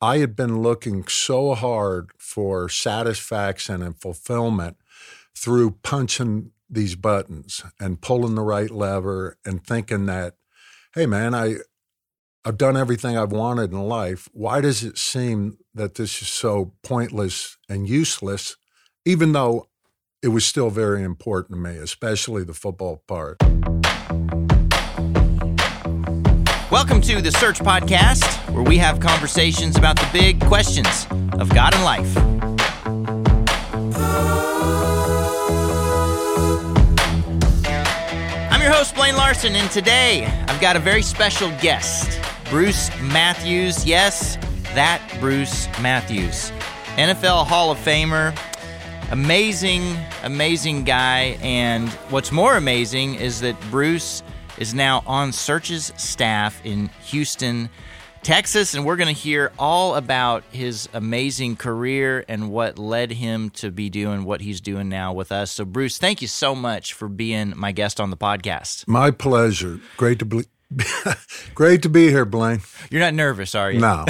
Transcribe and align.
I 0.00 0.18
had 0.18 0.36
been 0.36 0.62
looking 0.62 1.06
so 1.08 1.54
hard 1.54 2.10
for 2.18 2.68
satisfaction 2.68 3.82
and 3.82 4.00
fulfillment 4.00 4.76
through 5.36 5.72
punching 5.82 6.52
these 6.70 6.94
buttons 6.94 7.64
and 7.80 8.00
pulling 8.00 8.34
the 8.34 8.42
right 8.42 8.70
lever 8.70 9.38
and 9.44 9.64
thinking 9.64 10.06
that, 10.06 10.34
hey 10.94 11.06
man, 11.06 11.34
I 11.34 11.56
I've 12.44 12.58
done 12.58 12.76
everything 12.76 13.18
I've 13.18 13.32
wanted 13.32 13.72
in 13.72 13.88
life. 13.88 14.28
Why 14.32 14.60
does 14.60 14.84
it 14.84 14.96
seem 14.96 15.58
that 15.74 15.96
this 15.96 16.22
is 16.22 16.28
so 16.28 16.72
pointless 16.82 17.58
and 17.68 17.88
useless, 17.88 18.56
even 19.04 19.32
though 19.32 19.68
it 20.22 20.28
was 20.28 20.44
still 20.44 20.70
very 20.70 21.02
important 21.02 21.56
to 21.56 21.70
me, 21.70 21.76
especially 21.76 22.44
the 22.44 22.54
football 22.54 23.02
part. 23.06 23.38
Welcome 26.70 27.00
to 27.00 27.22
the 27.22 27.32
Search 27.32 27.60
Podcast, 27.60 28.26
where 28.52 28.62
we 28.62 28.76
have 28.76 29.00
conversations 29.00 29.78
about 29.78 29.96
the 29.96 30.06
big 30.12 30.38
questions 30.38 31.06
of 31.38 31.48
God 31.48 31.74
and 31.74 31.82
life. 31.82 32.14
I'm 38.52 38.60
your 38.60 38.70
host, 38.70 38.94
Blaine 38.94 39.16
Larson, 39.16 39.56
and 39.56 39.70
today 39.70 40.26
I've 40.46 40.60
got 40.60 40.76
a 40.76 40.78
very 40.78 41.00
special 41.00 41.48
guest, 41.62 42.20
Bruce 42.50 42.90
Matthews. 43.00 43.86
Yes, 43.86 44.36
that 44.74 45.00
Bruce 45.20 45.68
Matthews, 45.80 46.52
NFL 46.96 47.46
Hall 47.46 47.70
of 47.70 47.78
Famer, 47.78 48.38
amazing, 49.10 49.96
amazing 50.22 50.84
guy. 50.84 51.38
And 51.40 51.88
what's 52.10 52.30
more 52.30 52.58
amazing 52.58 53.14
is 53.14 53.40
that 53.40 53.58
Bruce 53.70 54.22
is 54.58 54.74
now 54.74 55.02
on 55.06 55.32
Search's 55.32 55.92
staff 55.96 56.60
in 56.64 56.88
Houston, 57.06 57.68
Texas, 58.22 58.74
and 58.74 58.84
we're 58.84 58.96
going 58.96 59.14
to 59.14 59.20
hear 59.20 59.52
all 59.58 59.94
about 59.94 60.42
his 60.50 60.88
amazing 60.92 61.56
career 61.56 62.24
and 62.28 62.50
what 62.50 62.78
led 62.78 63.12
him 63.12 63.50
to 63.50 63.70
be 63.70 63.88
doing 63.88 64.24
what 64.24 64.40
he's 64.40 64.60
doing 64.60 64.88
now 64.88 65.12
with 65.12 65.30
us. 65.30 65.52
So, 65.52 65.64
Bruce, 65.64 65.98
thank 65.98 66.20
you 66.20 66.28
so 66.28 66.54
much 66.54 66.92
for 66.92 67.08
being 67.08 67.54
my 67.56 67.72
guest 67.72 68.00
on 68.00 68.10
the 68.10 68.16
podcast. 68.16 68.86
My 68.88 69.10
pleasure. 69.10 69.80
Great 69.96 70.18
to 70.18 70.24
be. 70.24 70.44
great 71.54 71.80
to 71.82 71.88
be 71.88 72.10
here, 72.10 72.26
Blaine. 72.26 72.60
You're 72.90 73.00
not 73.00 73.14
nervous, 73.14 73.54
are 73.54 73.70
you? 73.72 73.80
No. 73.80 74.04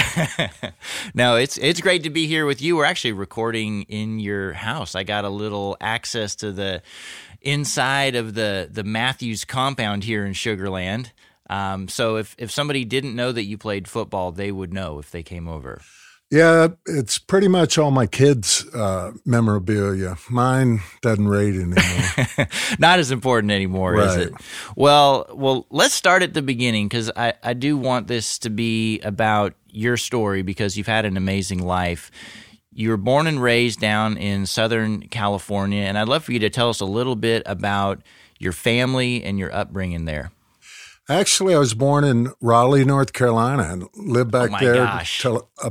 no, 1.15 1.37
it's 1.37 1.57
it's 1.57 1.81
great 1.81 2.03
to 2.03 2.11
be 2.11 2.27
here 2.27 2.47
with 2.47 2.61
you. 2.61 2.75
We're 2.75 2.85
actually 2.85 3.12
recording 3.12 3.83
in 3.83 4.19
your 4.19 4.55
house. 4.55 4.97
I 4.97 5.05
got 5.05 5.25
a 5.25 5.29
little 5.29 5.77
access 5.81 6.35
to 6.37 6.51
the 6.51 6.83
inside 7.41 8.14
of 8.14 8.34
the 8.34 8.69
the 8.70 8.84
Matthews 8.84 9.44
compound 9.44 10.05
here 10.05 10.25
in 10.25 10.33
Sugarland. 10.33 11.12
Um, 11.50 11.89
so 11.89 12.17
if 12.17 12.34
if 12.39 12.50
somebody 12.50 12.84
didn't 12.84 13.17
know 13.17 13.33
that 13.33 13.44
you 13.44 13.58
played 13.58 13.89
football, 13.89 14.33
they 14.33 14.53
would 14.53 14.72
know 14.72 14.98
if 14.98 15.11
they 15.11 15.22
came 15.22 15.48
over. 15.48 15.81
Yeah, 16.31 16.69
it's 16.84 17.16
pretty 17.16 17.48
much 17.48 17.78
all 17.78 17.91
my 17.91 18.06
kids' 18.06 18.66
uh, 18.75 19.12
memorabilia. 19.25 20.19
Mine 20.28 20.81
doesn't 21.00 21.27
rate 21.27 21.55
anymore. 21.55 22.47
Not 22.78 22.98
as 22.98 23.11
important 23.11 23.50
anymore, 23.50 23.94
right. 23.94 24.09
is 24.09 24.27
it? 24.27 24.34
Well, 24.77 25.27
well, 25.33 25.66
let's 25.70 25.94
start 25.94 26.22
at 26.22 26.34
the 26.34 26.42
beginning 26.42 26.86
because 26.86 27.11
I, 27.16 27.33
I 27.42 27.55
do 27.55 27.78
want 27.78 28.09
this 28.09 28.39
to 28.41 28.50
be 28.50 29.00
about 29.00 29.55
your 29.70 29.97
story 29.97 30.42
because 30.42 30.77
you've 30.77 30.86
had 30.86 31.06
an 31.06 31.16
amazing 31.16 31.64
life. 31.64 32.11
You 32.73 32.91
were 32.91 32.97
born 32.97 33.27
and 33.27 33.43
raised 33.43 33.81
down 33.81 34.17
in 34.17 34.47
Southern 34.47 35.03
California, 35.09 35.83
and 35.83 35.99
I'd 35.99 36.09
love 36.09 36.25
for 36.25 36.33
you 36.33 36.39
to 36.41 36.51
tell 36.51 36.69
us 36.69 36.81
a 36.81 36.85
little 36.85 37.17
bit 37.17 37.43
about 37.47 38.03
your 38.39 38.53
family 38.53 39.23
and 39.25 39.39
your 39.39 39.55
upbringing 39.55 40.05
there. 40.05 40.31
Actually, 41.09 41.55
I 41.55 41.59
was 41.59 41.73
born 41.73 42.05
in 42.05 42.33
Raleigh, 42.41 42.85
North 42.85 43.15
Carolina, 43.15 43.63
and 43.63 43.89
lived 43.95 44.31
back 44.31 44.51
oh 44.53 44.59
there 44.61 45.03
till 45.05 45.51
uh, 45.63 45.71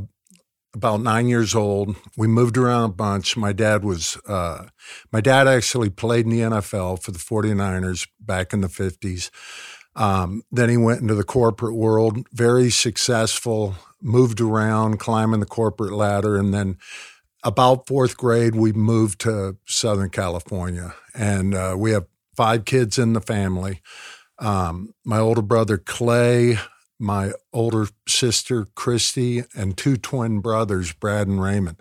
about 0.74 1.02
nine 1.02 1.28
years 1.28 1.54
old. 1.54 1.96
We 2.18 2.28
moved 2.28 2.58
around 2.58 2.86
a 2.86 2.94
bunch. 2.94 3.38
My 3.38 3.54
dad 3.54 3.84
was, 3.84 4.18
uh, 4.28 4.68
my 5.12 5.22
dad 5.22 5.48
actually 5.48 5.92
played 5.92 6.26
in 6.26 6.32
the 6.32 6.40
NFL 6.40 7.04
for 7.04 7.12
the 7.12 7.20
49ers 7.20 8.08
back 8.20 8.52
in 8.52 8.62
the 8.62 8.68
50s. 8.68 9.30
Um, 9.96 10.44
then 10.52 10.70
he 10.70 10.78
went 10.78 11.02
into 11.02 11.16
the 11.16 11.24
corporate 11.24 11.76
world, 11.76 12.28
very 12.32 12.70
successful 12.70 13.76
moved 14.02 14.42
around 14.42 15.00
climbing 15.00 15.40
the 15.40 15.46
corporate 15.46 15.94
ladder. 15.94 16.38
And 16.38 16.54
then 16.54 16.78
about 17.44 17.88
fourth 17.88 18.18
grade, 18.18 18.56
we 18.56 18.74
moved 18.74 19.22
to 19.22 19.58
Southern 19.66 20.10
California. 20.10 20.96
And 21.14 21.54
uh, 21.54 21.76
we 21.78 21.92
have 21.92 22.06
five 22.36 22.66
kids 22.66 22.98
in 23.00 23.14
the 23.14 23.22
family. 23.22 23.82
Um, 24.40 24.94
my 25.04 25.18
older 25.18 25.42
brother, 25.42 25.78
Clay, 25.78 26.60
my 27.00 27.32
older 27.54 27.88
sister, 28.08 28.68
Christy, 28.76 29.44
and 29.56 29.78
two 29.78 29.98
twin 29.98 30.40
brothers, 30.40 30.94
Brad 30.94 31.28
and 31.28 31.42
Raymond. 31.42 31.78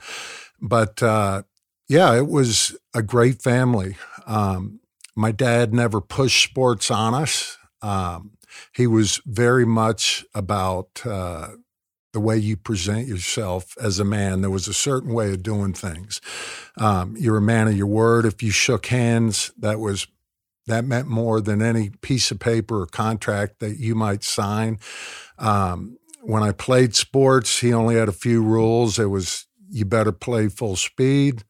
But 0.61 1.03
uh, 1.03 1.43
yeah, 1.89 2.17
it 2.17 2.27
was 2.27 2.77
a 2.95 3.03
great 3.03 3.43
family. 3.43 3.97
Um, 4.27 4.81
my 5.15 5.33
dad 5.33 5.73
never 5.73 6.01
pushed 6.01 6.43
sports 6.43 6.91
on 6.91 7.15
us. 7.15 7.57
Um, 7.83 8.33
he 8.75 8.87
was 8.87 9.21
very 9.27 9.67
much 9.67 10.25
about 10.35 11.03
uh, 11.05 11.49
the 12.17 12.21
way 12.21 12.39
you 12.39 12.57
present 12.57 13.07
yourself 13.07 13.77
as 13.79 14.01
a 14.01 14.05
man. 14.05 14.41
There 14.41 14.49
was 14.49 14.69
a 14.69 14.73
certain 14.73 15.13
way 15.13 15.33
of 15.33 15.43
doing 15.43 15.75
things. 15.75 16.23
Um, 16.79 17.15
you're 17.19 17.37
a 17.37 17.43
man 17.43 17.69
of 17.69 17.77
your 17.77 17.89
word. 17.89 18.25
If 18.25 18.43
you 18.43 18.51
shook 18.51 18.87
hands, 18.87 19.53
that 19.59 19.79
was 19.79 20.07
that 20.67 20.87
meant 20.87 21.09
more 21.09 21.43
than 21.43 21.61
any 21.61 21.91
piece 21.91 22.31
of 22.31 22.39
paper 22.39 22.81
or 22.81 22.87
contract 22.87 23.61
that 23.61 23.77
you 23.77 23.95
might 23.95 24.25
sign. 24.25 24.79
Um, 25.39 25.99
when 26.23 26.43
I 26.43 26.53
played 26.53 26.95
sports, 26.97 27.59
he 27.59 27.75
only 27.75 27.97
had 27.97 28.09
a 28.09 28.13
few 28.13 28.43
rules. 28.43 28.99
It 28.99 29.11
was 29.11 29.47
you 29.69 29.85
better 29.85 30.11
play 30.11 30.49
full 30.49 30.77
speed, 30.77 31.45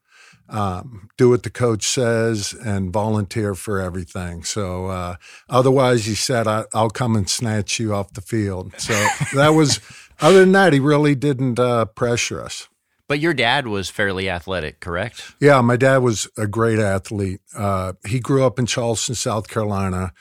um, 0.49 1.07
do 1.17 1.29
what 1.29 1.43
the 1.43 1.49
coach 1.49 1.87
says, 1.87 2.53
and 2.53 2.91
volunteer 2.91 3.55
for 3.55 3.79
everything. 3.79 4.43
So 4.43 4.87
uh, 4.87 5.15
otherwise, 5.47 6.03
he 6.07 6.15
said, 6.15 6.45
I, 6.45 6.65
will 6.73 6.89
come 6.89 7.15
and 7.15 7.29
snatch 7.29 7.79
you 7.79 7.95
off 7.95 8.11
the 8.11 8.21
field." 8.21 8.73
So 8.77 8.93
that 9.33 9.53
was 9.53 9.79
other 10.19 10.39
than 10.39 10.51
that, 10.53 10.73
he 10.73 10.79
really 10.79 11.15
didn't 11.15 11.59
uh, 11.59 11.85
pressure 11.85 12.41
us. 12.41 12.67
But 13.07 13.19
your 13.19 13.33
dad 13.33 13.67
was 13.67 13.89
fairly 13.89 14.29
athletic, 14.29 14.81
correct? 14.81 15.33
Yeah, 15.39 15.61
my 15.61 15.77
dad 15.77 15.97
was 15.97 16.27
a 16.37 16.45
great 16.45 16.79
athlete. 16.79 17.39
Uh, 17.55 17.93
he 18.05 18.19
grew 18.19 18.45
up 18.45 18.59
in 18.59 18.65
Charleston, 18.65 19.15
South 19.15 19.47
Carolina, 19.47 20.11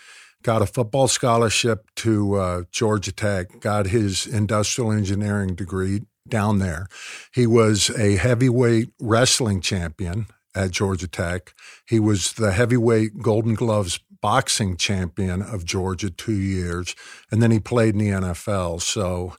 got 0.43 0.62
a 0.62 0.67
football 0.67 1.09
scholarship 1.09 1.91
to 1.97 2.35
uh, 2.37 2.62
Georgia 2.71 3.11
Tech, 3.11 3.61
got 3.61 3.89
his 3.89 4.27
industrial 4.27 4.93
engineering 4.93 5.56
degree 5.56 6.03
down 6.29 6.61
there. 6.61 6.87
He 7.35 7.47
was 7.47 7.91
a 7.91 8.17
heavyweight 8.17 8.91
wrestling 9.01 9.61
champion 9.61 10.27
at 10.55 10.71
Georgia 10.71 11.09
Tech. 11.09 11.55
He 11.89 11.99
was 11.99 12.35
the 12.35 12.53
heavyweight 12.53 13.21
Golden 13.21 13.55
Gloves 13.55 13.99
boxing 14.21 14.77
champion 14.77 15.43
of 15.43 15.65
Georgia 15.65 16.11
two 16.11 16.39
years, 16.39 16.95
and 17.31 17.43
then 17.43 17.51
he 17.51 17.61
played 17.61 17.95
in 17.95 17.99
the 17.99 18.11
NFL. 18.11 18.81
So 18.81 19.35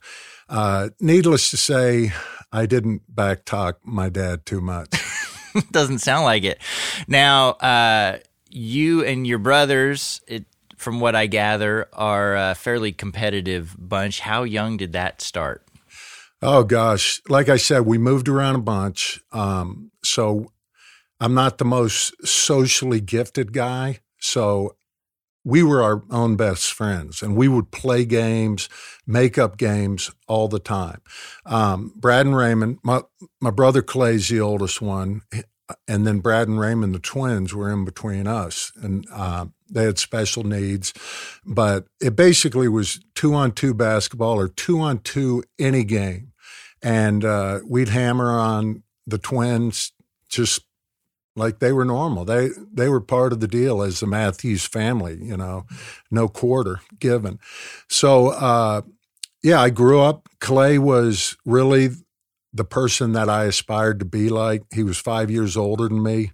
uh, 0.48 0.90
needless 1.00 1.50
to 1.50 1.56
say, 1.56 2.12
I 2.52 2.66
didn't 2.66 3.02
backtalk 3.14 3.74
my 3.84 4.08
dad 4.08 4.46
too 4.46 4.60
much. 4.60 4.94
Doesn't 5.70 5.98
sound 5.98 6.24
like 6.24 6.44
it. 6.44 6.60
Now, 7.06 7.50
uh, 7.52 8.18
you 8.48 9.04
and 9.04 9.26
your 9.26 9.38
brothers, 9.38 10.20
it, 10.26 10.44
from 10.76 11.00
what 11.00 11.14
I 11.14 11.26
gather, 11.26 11.88
are 11.92 12.36
a 12.36 12.54
fairly 12.54 12.92
competitive 12.92 13.76
bunch. 13.78 14.20
How 14.20 14.44
young 14.44 14.76
did 14.76 14.92
that 14.92 15.20
start? 15.20 15.64
Oh 16.40 16.62
gosh, 16.62 17.20
like 17.28 17.48
I 17.48 17.56
said, 17.56 17.80
we 17.80 17.98
moved 17.98 18.28
around 18.28 18.54
a 18.54 18.60
bunch. 18.60 19.20
Um, 19.32 19.90
so 20.04 20.52
I'm 21.20 21.34
not 21.34 21.58
the 21.58 21.64
most 21.64 22.14
socially 22.26 23.00
gifted 23.00 23.52
guy. 23.52 23.98
So 24.20 24.76
we 25.48 25.62
were 25.62 25.82
our 25.82 26.02
own 26.10 26.36
best 26.36 26.70
friends 26.74 27.22
and 27.22 27.34
we 27.34 27.48
would 27.48 27.70
play 27.70 28.04
games, 28.04 28.68
make 29.06 29.38
up 29.38 29.56
games 29.56 30.10
all 30.26 30.46
the 30.46 30.58
time. 30.58 31.00
Um, 31.46 31.90
Brad 31.96 32.26
and 32.26 32.36
Raymond, 32.36 32.80
my, 32.82 33.00
my 33.40 33.48
brother 33.48 33.80
Clay's 33.80 34.28
the 34.28 34.40
oldest 34.40 34.82
one, 34.82 35.22
and 35.86 36.06
then 36.06 36.18
Brad 36.18 36.48
and 36.48 36.60
Raymond, 36.60 36.94
the 36.94 36.98
twins, 36.98 37.54
were 37.54 37.72
in 37.72 37.86
between 37.86 38.26
us. 38.26 38.72
And 38.76 39.06
uh, 39.10 39.46
they 39.70 39.84
had 39.84 39.98
special 39.98 40.44
needs, 40.44 40.92
but 41.46 41.86
it 41.98 42.14
basically 42.14 42.68
was 42.68 43.00
two 43.14 43.32
on 43.32 43.52
two 43.52 43.72
basketball 43.72 44.38
or 44.38 44.48
two 44.48 44.80
on 44.80 44.98
two 44.98 45.42
any 45.58 45.82
game. 45.82 46.32
And 46.82 47.24
uh, 47.24 47.60
we'd 47.66 47.88
hammer 47.88 48.30
on 48.38 48.82
the 49.06 49.18
twins 49.18 49.92
just 50.28 50.67
like 51.38 51.60
they 51.60 51.72
were 51.72 51.84
normal. 51.84 52.24
They 52.24 52.50
they 52.72 52.88
were 52.88 53.00
part 53.00 53.32
of 53.32 53.40
the 53.40 53.48
deal 53.48 53.82
as 53.82 54.00
the 54.00 54.06
Matthews 54.06 54.66
family, 54.66 55.18
you 55.22 55.36
know, 55.36 55.66
no 56.10 56.28
quarter 56.28 56.80
given. 56.98 57.38
So 57.88 58.28
uh, 58.28 58.82
yeah, 59.42 59.60
I 59.60 59.70
grew 59.70 60.00
up. 60.00 60.28
Clay 60.40 60.78
was 60.78 61.36
really 61.44 61.90
the 62.52 62.64
person 62.64 63.12
that 63.12 63.28
I 63.28 63.44
aspired 63.44 63.98
to 64.00 64.04
be 64.04 64.28
like. 64.28 64.62
He 64.74 64.82
was 64.82 64.98
five 64.98 65.30
years 65.30 65.56
older 65.56 65.88
than 65.88 66.02
me. 66.02 66.32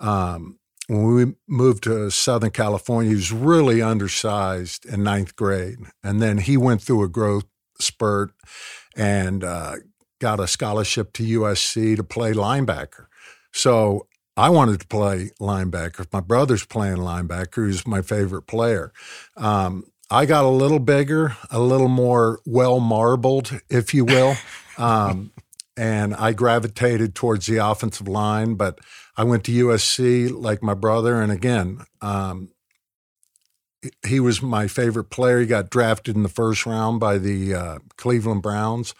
Um, 0.00 0.58
when 0.88 1.14
we 1.14 1.34
moved 1.48 1.82
to 1.84 2.10
Southern 2.10 2.50
California, 2.50 3.10
he 3.10 3.16
was 3.16 3.32
really 3.32 3.82
undersized 3.82 4.86
in 4.86 5.02
ninth 5.02 5.34
grade, 5.34 5.78
and 6.02 6.22
then 6.22 6.38
he 6.38 6.56
went 6.56 6.80
through 6.80 7.02
a 7.02 7.08
growth 7.08 7.44
spurt 7.80 8.30
and 8.96 9.44
uh, 9.44 9.76
got 10.20 10.40
a 10.40 10.46
scholarship 10.46 11.12
to 11.14 11.40
USC 11.40 11.96
to 11.96 12.04
play 12.04 12.32
linebacker. 12.32 13.06
So 13.52 14.06
I 14.36 14.50
wanted 14.50 14.80
to 14.80 14.86
play 14.86 15.30
linebacker. 15.40 16.06
My 16.12 16.20
brother's 16.20 16.64
playing 16.64 16.98
linebacker, 16.98 17.54
who's 17.54 17.86
my 17.86 18.02
favorite 18.02 18.42
player. 18.42 18.92
Um, 19.36 19.84
I 20.10 20.26
got 20.26 20.44
a 20.44 20.48
little 20.48 20.78
bigger, 20.78 21.36
a 21.50 21.58
little 21.58 21.88
more 21.88 22.40
well 22.44 22.78
marbled, 22.78 23.60
if 23.68 23.94
you 23.94 24.04
will. 24.04 24.36
Um, 24.78 25.32
and 25.78 26.14
I 26.14 26.34
gravitated 26.34 27.14
towards 27.14 27.46
the 27.46 27.56
offensive 27.56 28.06
line, 28.06 28.56
but 28.56 28.78
I 29.16 29.24
went 29.24 29.44
to 29.44 29.64
USC 29.64 30.30
like 30.30 30.62
my 30.62 30.74
brother. 30.74 31.22
And 31.22 31.32
again, 31.32 31.80
um, 32.02 32.50
he 34.06 34.20
was 34.20 34.42
my 34.42 34.68
favorite 34.68 35.10
player. 35.10 35.40
He 35.40 35.46
got 35.46 35.70
drafted 35.70 36.14
in 36.14 36.22
the 36.22 36.28
first 36.28 36.66
round 36.66 37.00
by 37.00 37.16
the 37.18 37.54
uh, 37.54 37.78
Cleveland 37.96 38.42
Browns. 38.42 38.94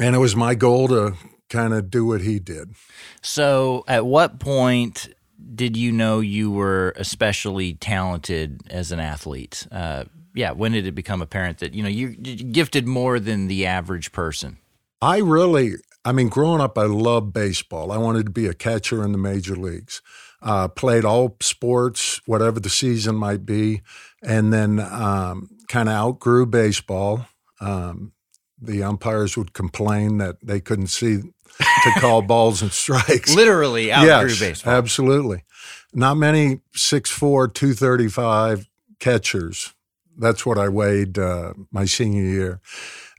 And 0.00 0.14
it 0.14 0.18
was 0.18 0.34
my 0.34 0.54
goal 0.54 0.88
to 0.88 1.14
kind 1.48 1.74
of 1.74 1.90
do 1.90 2.04
what 2.04 2.20
he 2.22 2.38
did. 2.38 2.74
So, 3.22 3.84
at 3.88 4.06
what 4.06 4.38
point 4.38 5.08
did 5.54 5.76
you 5.76 5.92
know 5.92 6.20
you 6.20 6.50
were 6.50 6.92
especially 6.96 7.74
talented 7.74 8.60
as 8.70 8.92
an 8.92 9.00
athlete? 9.00 9.66
Uh, 9.70 10.04
yeah, 10.34 10.52
when 10.52 10.72
did 10.72 10.86
it 10.86 10.92
become 10.92 11.22
apparent 11.22 11.58
that 11.58 11.74
you 11.74 11.82
know 11.82 11.88
you 11.88 12.10
gifted 12.10 12.86
more 12.86 13.18
than 13.18 13.48
the 13.48 13.66
average 13.66 14.12
person? 14.12 14.58
I 15.00 15.18
really, 15.18 15.74
I 16.04 16.12
mean, 16.12 16.28
growing 16.28 16.60
up, 16.60 16.76
I 16.76 16.84
loved 16.84 17.32
baseball. 17.32 17.92
I 17.92 17.98
wanted 17.98 18.26
to 18.26 18.32
be 18.32 18.46
a 18.46 18.54
catcher 18.54 19.04
in 19.04 19.12
the 19.12 19.18
major 19.18 19.56
leagues. 19.56 20.02
Uh, 20.40 20.68
played 20.68 21.04
all 21.04 21.36
sports, 21.40 22.20
whatever 22.26 22.60
the 22.60 22.70
season 22.70 23.16
might 23.16 23.44
be, 23.44 23.82
and 24.22 24.52
then 24.52 24.78
um, 24.78 25.50
kind 25.68 25.88
of 25.88 25.94
outgrew 25.94 26.46
baseball. 26.46 27.26
Um, 27.60 28.12
the 28.60 28.82
umpires 28.82 29.36
would 29.36 29.52
complain 29.52 30.18
that 30.18 30.36
they 30.42 30.60
couldn't 30.60 30.88
see 30.88 31.22
to 31.58 31.90
call 32.00 32.22
balls 32.22 32.62
and 32.62 32.72
strikes. 32.72 33.34
Literally 33.34 33.92
outgrew 33.92 34.28
yes, 34.28 34.40
baseball. 34.40 34.74
Absolutely. 34.74 35.44
Not 35.92 36.16
many 36.16 36.60
6'4, 36.76 37.52
235 37.52 38.68
catchers. 38.98 39.72
That's 40.16 40.44
what 40.44 40.58
I 40.58 40.68
weighed 40.68 41.18
uh, 41.18 41.54
my 41.70 41.84
senior 41.84 42.24
year. 42.24 42.60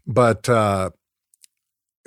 But 0.05 0.49
uh, 0.49 0.91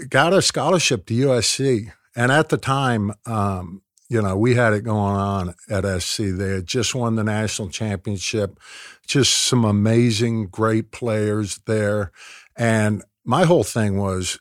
got 0.08 0.32
a 0.32 0.42
scholarship 0.42 1.06
to 1.06 1.14
USC. 1.14 1.92
And 2.14 2.30
at 2.30 2.50
the 2.50 2.58
time, 2.58 3.12
um, 3.26 3.82
you 4.08 4.20
know, 4.20 4.36
we 4.36 4.54
had 4.54 4.74
it 4.74 4.82
going 4.82 5.16
on 5.16 5.54
at 5.70 6.02
SC. 6.02 6.24
They 6.24 6.50
had 6.50 6.66
just 6.66 6.94
won 6.94 7.16
the 7.16 7.24
national 7.24 7.70
championship, 7.70 8.60
just 9.06 9.32
some 9.32 9.64
amazing, 9.64 10.48
great 10.48 10.90
players 10.90 11.60
there. 11.66 12.12
And 12.54 13.02
my 13.24 13.44
whole 13.44 13.64
thing 13.64 13.96
was 13.96 14.38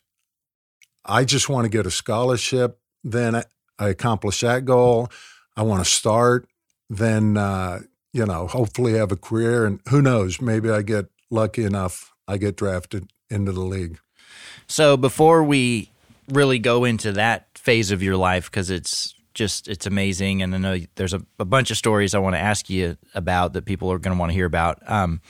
I 1.05 1.25
just 1.25 1.49
want 1.49 1.65
to 1.65 1.69
get 1.69 1.85
a 1.85 1.91
scholarship. 1.91 2.79
Then 3.03 3.35
I 3.79 3.89
accomplish 3.89 4.41
that 4.41 4.65
goal. 4.65 5.09
I 5.55 5.63
want 5.63 5.83
to 5.83 5.89
start. 5.89 6.47
Then, 6.89 7.37
uh, 7.37 7.81
you 8.13 8.25
know, 8.25 8.47
hopefully 8.47 8.93
have 8.93 9.11
a 9.11 9.17
career. 9.17 9.65
And 9.65 9.79
who 9.89 10.01
knows, 10.01 10.41
maybe 10.41 10.69
I 10.69 10.81
get 10.81 11.07
lucky 11.29 11.63
enough, 11.63 12.11
I 12.27 12.37
get 12.37 12.57
drafted 12.57 13.09
into 13.29 13.51
the 13.51 13.61
league. 13.61 13.99
So 14.67 14.97
before 14.97 15.43
we 15.43 15.89
really 16.27 16.59
go 16.59 16.83
into 16.83 17.11
that 17.13 17.47
phase 17.57 17.91
of 17.91 18.03
your 18.03 18.17
life, 18.17 18.51
because 18.51 18.69
it's 18.69 19.15
just 19.33 19.67
it's 19.67 19.85
amazing, 19.85 20.41
and 20.41 20.53
I 20.53 20.57
know 20.57 20.77
there's 20.95 21.13
a, 21.13 21.21
a, 21.39 21.45
bunch 21.45 21.71
of 21.71 21.77
stories 21.77 22.13
I 22.13 22.19
want 22.19 22.35
to 22.35 22.39
ask 22.39 22.69
you 22.69 22.97
about 23.15 23.53
that 23.53 23.65
people 23.65 23.91
are 23.91 23.97
going 23.99 24.15
to 24.15 24.19
want 24.19 24.31
to 24.31 24.33
hear 24.33 24.45
about. 24.45 24.79
Um, 24.89 25.21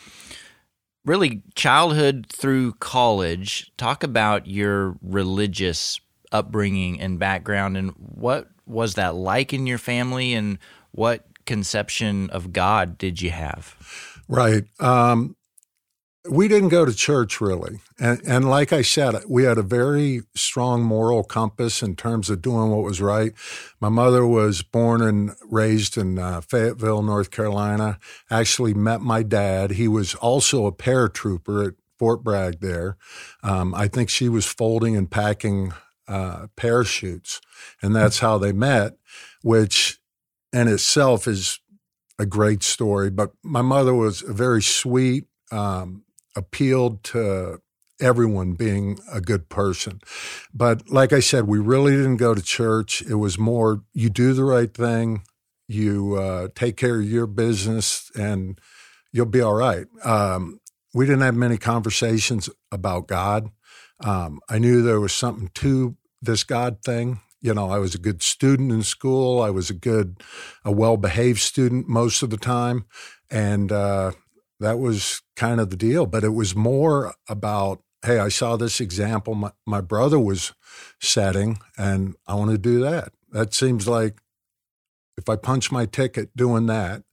really, 1.05 1.41
childhood 1.55 2.27
through 2.29 2.73
college. 2.73 3.71
Talk 3.77 4.03
about 4.03 4.47
your 4.47 4.95
religious 5.01 5.99
upbringing 6.31 6.99
and 6.99 7.19
background, 7.19 7.77
and 7.77 7.91
what 7.97 8.49
was 8.65 8.95
that 8.95 9.15
like 9.15 9.53
in 9.53 9.67
your 9.67 9.77
family, 9.77 10.33
and 10.33 10.57
what 10.91 11.25
conception 11.45 12.29
of 12.29 12.53
God 12.53 12.97
did 12.97 13.21
you 13.21 13.31
have? 13.31 13.75
Right. 14.27 14.63
Um, 14.79 15.35
we 16.29 16.47
didn't 16.47 16.69
go 16.69 16.85
to 16.85 16.93
church 16.93 17.41
really. 17.41 17.79
And, 17.99 18.21
and, 18.25 18.49
like 18.49 18.71
I 18.71 18.81
said, 18.81 19.15
we 19.27 19.43
had 19.43 19.57
a 19.57 19.63
very 19.63 20.21
strong 20.35 20.83
moral 20.83 21.23
compass 21.23 21.81
in 21.81 21.95
terms 21.95 22.29
of 22.29 22.41
doing 22.41 22.69
what 22.69 22.83
was 22.83 23.01
right. 23.01 23.33
My 23.79 23.89
mother 23.89 24.25
was 24.25 24.61
born 24.61 25.01
and 25.01 25.31
raised 25.49 25.97
in 25.97 26.19
uh, 26.19 26.41
Fayetteville, 26.41 27.01
North 27.01 27.31
Carolina. 27.31 27.97
Actually 28.29 28.73
met 28.73 29.01
my 29.01 29.23
dad. 29.23 29.71
He 29.71 29.87
was 29.87 30.15
also 30.15 30.65
a 30.65 30.71
paratrooper 30.71 31.67
at 31.67 31.73
Fort 31.97 32.23
Bragg 32.23 32.59
there. 32.61 32.97
Um, 33.43 33.73
I 33.75 33.87
think 33.87 34.09
she 34.09 34.29
was 34.29 34.45
folding 34.45 34.95
and 34.95 35.09
packing 35.09 35.73
uh, 36.07 36.47
parachutes. 36.55 37.41
And 37.81 37.95
that's 37.95 38.19
how 38.19 38.37
they 38.37 38.51
met, 38.51 38.97
which 39.43 39.99
in 40.51 40.67
itself 40.67 41.27
is 41.27 41.59
a 42.19 42.25
great 42.25 42.63
story. 42.63 43.09
But 43.09 43.31
my 43.43 43.61
mother 43.61 43.93
was 43.93 44.23
a 44.23 44.33
very 44.33 44.61
sweet, 44.61 45.25
um, 45.51 46.03
appealed 46.35 47.03
to 47.05 47.59
everyone 47.99 48.53
being 48.53 48.99
a 49.11 49.21
good 49.21 49.47
person. 49.47 50.01
But 50.53 50.89
like 50.89 51.13
I 51.13 51.19
said, 51.19 51.47
we 51.47 51.59
really 51.59 51.91
didn't 51.91 52.17
go 52.17 52.33
to 52.33 52.41
church. 52.41 53.01
It 53.03 53.15
was 53.15 53.37
more 53.37 53.83
you 53.93 54.09
do 54.09 54.33
the 54.33 54.43
right 54.43 54.73
thing, 54.73 55.23
you 55.67 56.15
uh, 56.15 56.47
take 56.55 56.77
care 56.77 56.99
of 56.99 57.09
your 57.09 57.27
business, 57.27 58.11
and 58.15 58.59
you'll 59.13 59.25
be 59.27 59.41
all 59.41 59.53
right. 59.53 59.85
Um, 60.03 60.59
we 60.93 61.05
didn't 61.05 61.21
have 61.21 61.35
many 61.35 61.57
conversations 61.57 62.49
about 62.71 63.07
God. 63.07 63.51
Um, 64.03 64.39
I 64.49 64.57
knew 64.57 64.81
there 64.81 64.99
was 64.99 65.13
something 65.13 65.49
to 65.55 65.95
this 66.21 66.43
God 66.43 66.81
thing. 66.83 67.21
You 67.39 67.53
know, 67.53 67.69
I 67.69 67.79
was 67.79 67.95
a 67.95 67.99
good 67.99 68.21
student 68.21 68.71
in 68.71 68.83
school. 68.83 69.41
I 69.41 69.49
was 69.49 69.69
a 69.69 69.75
good, 69.75 70.21
a 70.65 70.71
well 70.71 70.97
behaved 70.97 71.39
student 71.39 71.87
most 71.87 72.21
of 72.21 72.29
the 72.29 72.37
time. 72.37 72.85
And 73.29 73.71
uh, 73.71 74.11
that 74.61 74.79
was 74.79 75.21
kind 75.35 75.59
of 75.59 75.69
the 75.69 75.75
deal. 75.75 76.05
But 76.05 76.23
it 76.23 76.33
was 76.33 76.55
more 76.55 77.13
about, 77.27 77.81
hey, 78.05 78.19
I 78.19 78.29
saw 78.29 78.55
this 78.55 78.79
example 78.79 79.35
my, 79.35 79.51
my 79.65 79.81
brother 79.81 80.19
was 80.19 80.53
setting, 80.99 81.59
and 81.77 82.15
I 82.27 82.35
want 82.35 82.51
to 82.51 82.57
do 82.57 82.79
that. 82.81 83.11
That 83.31 83.53
seems 83.53 83.87
like 83.87 84.21
if 85.17 85.27
I 85.27 85.35
punch 85.35 85.71
my 85.71 85.85
ticket 85.85 86.35
doing 86.35 86.67
that, 86.67 87.03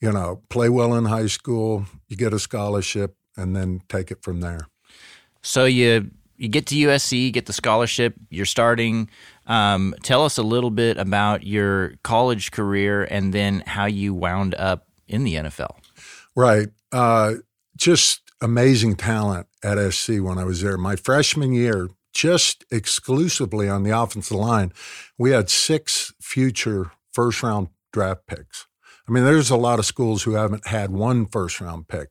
you 0.00 0.12
know, 0.12 0.42
play 0.48 0.68
well 0.68 0.94
in 0.94 1.06
high 1.06 1.26
school, 1.26 1.86
you 2.08 2.16
get 2.16 2.32
a 2.32 2.38
scholarship, 2.38 3.16
and 3.36 3.56
then 3.56 3.82
take 3.88 4.10
it 4.10 4.22
from 4.22 4.40
there. 4.40 4.68
So 5.42 5.64
you 5.64 6.10
you 6.36 6.48
get 6.48 6.66
to 6.66 6.74
USC, 6.74 7.24
you 7.24 7.30
get 7.30 7.46
the 7.46 7.52
scholarship, 7.52 8.14
you're 8.30 8.46
starting. 8.46 9.10
Um, 9.46 9.94
tell 10.02 10.24
us 10.24 10.38
a 10.38 10.42
little 10.42 10.70
bit 10.70 10.96
about 10.96 11.46
your 11.46 11.94
college 12.02 12.50
career 12.50 13.04
and 13.04 13.34
then 13.34 13.62
how 13.66 13.84
you 13.84 14.14
wound 14.14 14.54
up 14.54 14.86
in 15.06 15.24
the 15.24 15.34
NFL. 15.34 15.76
Right. 16.34 16.68
Uh, 16.92 17.34
just 17.76 18.22
amazing 18.40 18.96
talent 18.96 19.46
at 19.62 19.92
SC 19.92 20.14
when 20.20 20.38
I 20.38 20.44
was 20.44 20.62
there. 20.62 20.76
My 20.76 20.96
freshman 20.96 21.52
year, 21.52 21.88
just 22.12 22.64
exclusively 22.70 23.68
on 23.68 23.82
the 23.82 23.96
offensive 23.98 24.36
line, 24.36 24.72
we 25.18 25.30
had 25.30 25.50
six 25.50 26.12
future 26.20 26.90
first 27.12 27.42
round 27.42 27.68
draft 27.92 28.26
picks. 28.26 28.66
I 29.08 29.12
mean, 29.12 29.24
there's 29.24 29.50
a 29.50 29.56
lot 29.56 29.78
of 29.78 29.86
schools 29.86 30.22
who 30.22 30.34
haven't 30.34 30.66
had 30.66 30.90
one 30.90 31.26
first 31.26 31.60
round 31.60 31.88
pick, 31.88 32.10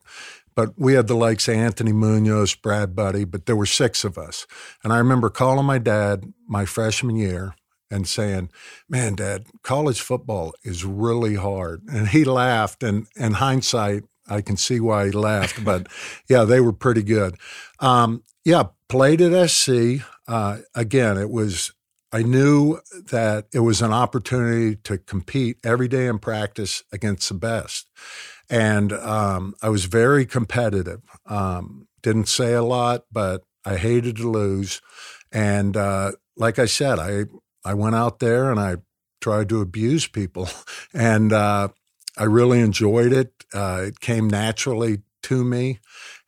but 0.54 0.74
we 0.76 0.94
had 0.94 1.06
the 1.06 1.14
likes 1.14 1.48
of 1.48 1.54
Anthony 1.54 1.92
Munoz, 1.92 2.54
Brad 2.54 2.94
Budde, 2.94 3.30
but 3.30 3.46
there 3.46 3.56
were 3.56 3.66
six 3.66 4.04
of 4.04 4.18
us. 4.18 4.46
And 4.84 4.92
I 4.92 4.98
remember 4.98 5.30
calling 5.30 5.64
my 5.64 5.78
dad 5.78 6.32
my 6.46 6.64
freshman 6.64 7.16
year 7.16 7.54
and 7.90 8.06
saying, 8.06 8.50
Man, 8.88 9.14
dad, 9.14 9.46
college 9.62 10.00
football 10.00 10.52
is 10.62 10.84
really 10.84 11.34
hard. 11.34 11.82
And 11.88 12.08
he 12.08 12.24
laughed. 12.24 12.82
And 12.82 13.06
in 13.16 13.34
hindsight, 13.34 14.04
I 14.30 14.40
can 14.40 14.56
see 14.56 14.80
why 14.80 15.06
he 15.06 15.10
laughed, 15.10 15.64
but 15.64 15.88
yeah, 16.28 16.44
they 16.44 16.60
were 16.60 16.72
pretty 16.72 17.02
good. 17.02 17.36
Um, 17.80 18.22
yeah, 18.44 18.64
played 18.88 19.20
at 19.20 19.50
SC. 19.50 20.02
Uh, 20.26 20.58
again, 20.74 21.18
it 21.18 21.30
was, 21.30 21.72
I 22.12 22.22
knew 22.22 22.80
that 23.10 23.46
it 23.52 23.60
was 23.60 23.82
an 23.82 23.92
opportunity 23.92 24.76
to 24.84 24.98
compete 24.98 25.58
every 25.64 25.88
day 25.88 26.06
in 26.06 26.18
practice 26.18 26.82
against 26.92 27.28
the 27.28 27.34
best. 27.34 27.88
And 28.48 28.92
um, 28.92 29.54
I 29.62 29.68
was 29.68 29.84
very 29.84 30.26
competitive. 30.26 31.02
Um, 31.26 31.86
didn't 32.02 32.28
say 32.28 32.54
a 32.54 32.62
lot, 32.62 33.04
but 33.12 33.42
I 33.64 33.76
hated 33.76 34.16
to 34.16 34.30
lose. 34.30 34.80
And 35.32 35.76
uh, 35.76 36.12
like 36.36 36.58
I 36.58 36.66
said, 36.66 36.98
I, 36.98 37.24
I 37.64 37.74
went 37.74 37.94
out 37.94 38.18
there 38.18 38.50
and 38.50 38.58
I 38.58 38.78
tried 39.20 39.48
to 39.50 39.60
abuse 39.60 40.06
people. 40.06 40.48
And 40.92 41.32
uh, 41.32 41.68
I 42.16 42.24
really 42.24 42.60
enjoyed 42.60 43.12
it. 43.12 43.32
Uh, 43.52 43.84
it 43.88 44.00
came 44.00 44.28
naturally 44.28 45.02
to 45.24 45.44
me. 45.44 45.78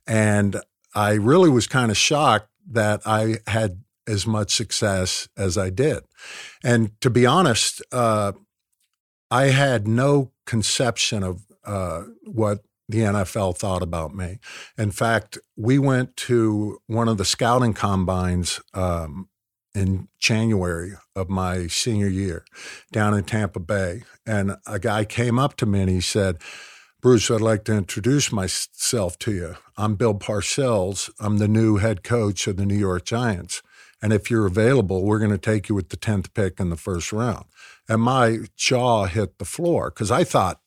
And 0.06 0.56
I 0.94 1.12
really 1.12 1.50
was 1.50 1.66
kind 1.66 1.90
of 1.90 1.96
shocked 1.96 2.48
that 2.70 3.00
I 3.06 3.38
had 3.46 3.82
as 4.06 4.26
much 4.26 4.52
success 4.54 5.28
as 5.36 5.56
I 5.56 5.70
did. 5.70 6.02
And 6.64 7.00
to 7.00 7.10
be 7.10 7.24
honest, 7.24 7.82
uh, 7.92 8.32
I 9.30 9.44
had 9.46 9.86
no 9.86 10.32
conception 10.44 11.22
of 11.22 11.42
uh, 11.64 12.02
what 12.24 12.60
the 12.88 12.98
NFL 12.98 13.56
thought 13.56 13.82
about 13.82 14.14
me. 14.14 14.38
In 14.76 14.90
fact, 14.90 15.38
we 15.56 15.78
went 15.78 16.16
to 16.18 16.78
one 16.86 17.08
of 17.08 17.16
the 17.16 17.24
scouting 17.24 17.72
combines 17.72 18.60
um, 18.74 19.28
in 19.74 20.08
January 20.18 20.92
of 21.16 21.28
my 21.28 21.66
senior 21.66 22.08
year 22.08 22.44
down 22.92 23.14
in 23.14 23.24
Tampa 23.24 23.60
Bay. 23.60 24.02
And 24.26 24.56
a 24.66 24.78
guy 24.78 25.04
came 25.04 25.38
up 25.38 25.56
to 25.56 25.66
me 25.66 25.80
and 25.80 25.90
he 25.90 26.00
said, 26.00 26.38
Bruce, 27.00 27.30
I'd 27.30 27.40
like 27.40 27.64
to 27.64 27.74
introduce 27.74 28.30
myself 28.30 29.18
to 29.20 29.32
you. 29.32 29.56
I'm 29.76 29.96
Bill 29.96 30.14
Parcells. 30.14 31.10
I'm 31.18 31.38
the 31.38 31.48
new 31.48 31.78
head 31.78 32.04
coach 32.04 32.46
of 32.46 32.56
the 32.56 32.66
New 32.66 32.76
York 32.76 33.04
Giants. 33.04 33.62
And 34.00 34.12
if 34.12 34.30
you're 34.30 34.46
available, 34.46 35.04
we're 35.04 35.18
going 35.18 35.30
to 35.30 35.38
take 35.38 35.68
you 35.68 35.74
with 35.74 35.88
the 35.88 35.96
10th 35.96 36.32
pick 36.34 36.60
in 36.60 36.70
the 36.70 36.76
first 36.76 37.12
round. 37.12 37.46
And 37.88 38.02
my 38.02 38.40
jaw 38.56 39.06
hit 39.06 39.38
the 39.38 39.44
floor 39.44 39.90
because 39.90 40.10
I 40.10 40.24
thought, 40.24 40.60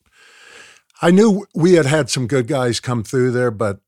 I 1.02 1.12
knew 1.12 1.46
we 1.54 1.74
had 1.74 1.86
had 1.86 2.10
some 2.10 2.28
good 2.28 2.48
guys 2.48 2.80
come 2.80 3.04
through 3.04 3.32
there, 3.32 3.52
but, 3.52 3.80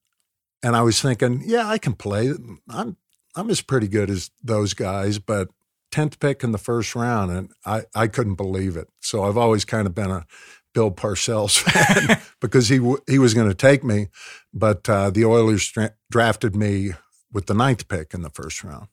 and 0.61 0.75
I 0.75 0.81
was 0.81 1.01
thinking, 1.01 1.41
yeah, 1.45 1.67
I 1.67 1.77
can 1.77 1.93
play. 1.93 2.33
I'm 2.69 2.97
I'm 3.37 3.49
as 3.49 3.61
pretty 3.61 3.87
good 3.87 4.09
as 4.09 4.31
those 4.43 4.73
guys, 4.73 5.19
but 5.19 5.49
10th 5.91 6.19
pick 6.19 6.43
in 6.43 6.51
the 6.51 6.57
first 6.57 6.95
round, 6.95 7.31
and 7.31 7.51
I, 7.65 7.83
I 7.95 8.07
couldn't 8.07 8.35
believe 8.35 8.75
it. 8.75 8.87
So 8.99 9.23
I've 9.23 9.37
always 9.37 9.63
kind 9.63 9.85
of 9.85 9.93
been 9.93 10.11
a 10.11 10.25
Bill 10.73 10.91
Parcells 10.91 11.59
fan 11.61 12.19
because 12.41 12.67
he 12.69 12.79
he 13.07 13.19
was 13.19 13.33
going 13.33 13.47
to 13.47 13.55
take 13.55 13.83
me, 13.83 14.07
but 14.53 14.89
uh, 14.89 15.09
the 15.11 15.25
Oilers 15.25 15.67
dra- 15.69 15.93
drafted 16.09 16.55
me 16.55 16.91
with 17.31 17.45
the 17.45 17.53
ninth 17.53 17.87
pick 17.87 18.13
in 18.13 18.21
the 18.21 18.29
first 18.29 18.63
round. 18.63 18.87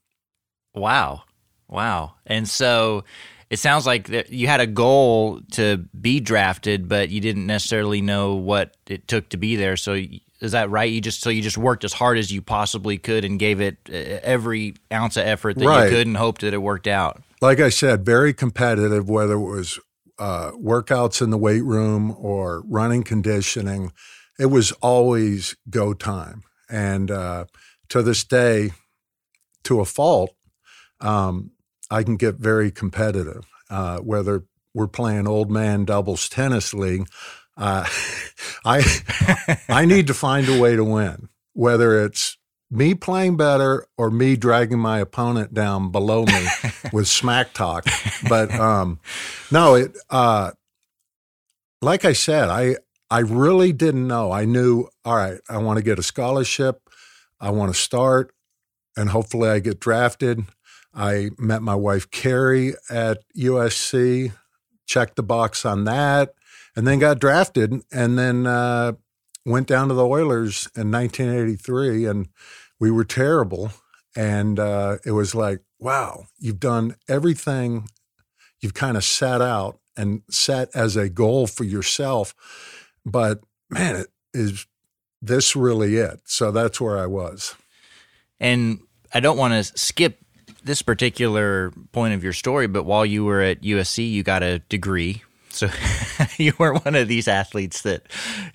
Wow, 0.75 1.23
wow! 1.69 2.15
And 2.27 2.49
so 2.49 3.05
it 3.51 3.59
sounds 3.59 3.87
like 3.87 4.09
that 4.09 4.31
you 4.31 4.47
had 4.47 4.61
a 4.61 4.67
goal 4.67 5.41
to 5.53 5.79
be 6.01 6.21
drafted, 6.21 6.89
but 6.89 7.11
you 7.11 7.21
didn't 7.21 7.47
necessarily 7.47 8.01
know 8.01 8.35
what 8.35 8.77
it 8.87 9.07
took 9.09 9.29
to 9.31 9.37
be 9.37 9.57
there. 9.57 9.77
So 9.77 9.95
is 10.45 10.53
that 10.53 10.71
right? 10.71 10.91
You 10.91 11.01
just 11.01 11.23
so 11.23 11.31
you 11.31 11.43
just 11.43 11.59
worked 11.59 11.85
as 11.85 11.93
hard 11.93 12.19
as 12.19 12.31
you 12.31 12.43
possibly 12.43 12.99
could 12.99 13.25
and 13.25 13.39
gave 13.39 13.61
it 13.61 13.79
uh, 13.89 14.21
every 14.23 14.75
ounce 14.93 15.17
of 15.17 15.27
effort 15.27 15.57
that 15.59 15.67
right. 15.67 15.85
you 15.85 15.91
could 15.91 16.07
and 16.07 16.17
hoped 16.17 16.43
that 16.43 16.55
it 16.55 16.59
worked 16.59 16.87
out. 16.87 17.23
Like 17.41 17.61
I 17.61 17.71
said, 17.71 18.05
very 18.05 18.33
competitive. 18.33 19.09
Whether 19.09 19.35
it 19.35 19.41
was 19.41 19.81
uh, 20.19 20.53
workouts 20.53 21.21
in 21.21 21.31
the 21.31 21.39
weight 21.39 21.65
room 21.65 22.15
or 22.19 22.63
running 22.69 23.03
conditioning, 23.03 23.93
it 24.39 24.47
was 24.47 24.73
always 24.73 25.57
go 25.69 25.95
time. 25.95 26.43
And 26.69 27.11
uh, 27.11 27.47
to 27.89 28.03
this 28.03 28.25
day, 28.25 28.71
to 29.65 29.81
a 29.81 29.85
fault, 29.85 30.35
um, 31.01 31.51
I 31.91 32.03
can 32.03 32.17
get 32.17 32.37
very 32.37 32.71
competitive. 32.71 33.45
Uh, 33.71 33.99
whether 33.99 34.45
we're 34.75 34.89
playing 34.89 35.27
old 35.27 35.51
man 35.51 35.85
doubles 35.85 36.29
tennis 36.29 36.75
league, 36.75 37.09
uh, 37.57 37.87
I 38.65 38.85
I 39.69 39.85
need 39.85 40.07
to 40.09 40.15
find 40.15 40.49
a 40.49 40.59
way 40.59 40.77
to 40.77 40.85
win, 40.85 41.29
whether 41.53 42.05
it's 42.05 42.37
me 42.71 42.95
playing 42.95 43.37
better 43.37 43.87
or 43.97 44.11
me 44.11 44.37
dragging 44.37 44.79
my 44.79 44.99
opponent 44.99 45.55
down 45.55 45.91
below 45.91 46.25
me 46.25 46.47
with 46.93 47.07
smack 47.07 47.53
talk. 47.53 47.87
But 48.29 48.53
um, 48.53 48.99
no, 49.51 49.75
it 49.75 49.97
uh, 50.11 50.53
like 51.81 52.05
I 52.05 52.13
said, 52.13 52.49
I 52.49 52.77
I 53.11 53.21
really 53.21 53.73
didn't 53.73 54.09
know. 54.09 54.33
I 54.33 54.45
knew, 54.45 54.89
all 55.05 55.17
right, 55.17 55.41
I 55.49 55.59
want 55.59 55.77
to 55.77 55.85
get 55.85 55.99
a 55.99 56.03
scholarship, 56.03 56.89
I 57.41 57.51
want 57.51 57.73
to 57.73 57.79
start, 57.79 58.35
and 58.97 59.11
hopefully 59.11 59.49
I 59.49 59.61
get 59.61 59.79
drafted. 59.79 60.45
I 60.93 61.31
met 61.39 61.63
my 61.63 61.75
wife 61.75 62.11
Carrie 62.11 62.75
at 62.89 63.19
USC, 63.37 64.33
checked 64.87 65.17
the 65.17 65.23
box 65.23 65.65
on 65.65 65.85
that 65.85 66.35
and 66.77 66.87
then 66.87 66.99
got 66.99 67.19
drafted 67.19 67.83
and 67.93 68.19
then 68.19 68.47
uh, 68.47 68.93
went 69.45 69.67
down 69.67 69.89
to 69.89 69.95
the 69.95 70.07
Oilers 70.07 70.69
in 70.77 70.91
1983 70.91 72.07
and 72.07 72.29
we 72.81 72.91
were 72.91 73.05
terrible. 73.05 73.71
And 74.17 74.59
uh, 74.59 74.99
it 75.05 75.13
was 75.13 75.35
like, 75.35 75.61
wow, 75.79 76.27
you've 76.39 76.61
done 76.61 76.97
everything 77.09 77.89
you've 78.65 78.75
kind 78.75 78.97
of 78.97 79.05
set 79.05 79.43
out 79.43 79.79
and 79.95 80.23
set 80.31 80.71
as 80.75 80.97
a 80.97 81.11
goal 81.11 81.47
for 81.47 81.65
yourself. 81.65 82.35
But 83.05 83.41
man, 83.69 83.97
it 83.97 84.07
is 84.33 84.67
this 85.21 85.55
really 85.55 85.97
it? 85.97 86.21
So 86.25 86.51
that's 86.51 86.81
where 86.81 86.99
I 86.99 87.07
was. 87.07 87.55
And 88.41 88.81
I 89.13 89.21
don't 89.21 89.37
want 89.37 89.53
to 89.53 89.79
skip 89.79 90.19
this 90.65 90.81
particular 90.81 91.73
point 91.93 92.15
of 92.15 92.25
your 92.25 92.33
story, 92.33 92.67
but 92.67 92.85
while 92.85 93.05
you 93.05 93.25
were 93.25 93.43
at 93.43 93.61
USC, 93.61 94.11
you 94.11 94.23
got 94.23 94.43
a 94.43 94.61
degree 94.61 95.23
so 95.55 95.69
you 96.37 96.53
weren't 96.59 96.85
one 96.85 96.95
of 96.95 97.09
these 97.09 97.29
athletes 97.29 97.83
that 97.83 98.03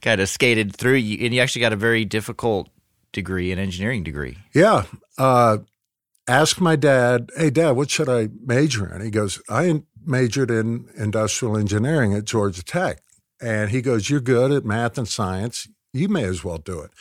kind 0.02 0.22
of 0.22 0.30
skated 0.30 0.76
through, 0.76 0.96
you, 0.96 1.26
and 1.26 1.34
you 1.34 1.42
actually 1.42 1.62
got 1.62 1.74
a 1.74 1.78
very 1.78 2.06
difficult 2.06 2.70
degree, 3.12 3.52
an 3.52 3.60
engineering 3.60 4.04
degree. 4.04 4.38
Yeah. 4.54 4.86
Uh, 5.18 5.60
my 6.62 6.76
dad, 6.76 7.32
"Hey, 7.36 7.50
Dad, 7.50 7.72
what 7.72 7.90
should 7.90 8.08
I 8.10 8.30
major 8.46 8.94
in?" 8.94 9.02
He 9.02 9.10
goes, 9.10 9.42
"I 9.50 9.82
majored 10.06 10.52
in 10.52 10.88
industrial 10.96 11.58
engineering 11.58 12.14
at 12.14 12.26
Georgia 12.26 12.64
Tech." 12.64 13.02
And 13.42 13.72
he 13.72 13.82
goes, 13.82 14.10
You're 14.10 14.20
good 14.20 14.52
at 14.52 14.66
math 14.66 14.98
and 14.98 15.08
science 15.08 15.68
you 15.94 16.08
may 16.08 16.24
as 16.24 16.44
well 16.44 16.58
do 16.58 16.82
it. 16.82 16.92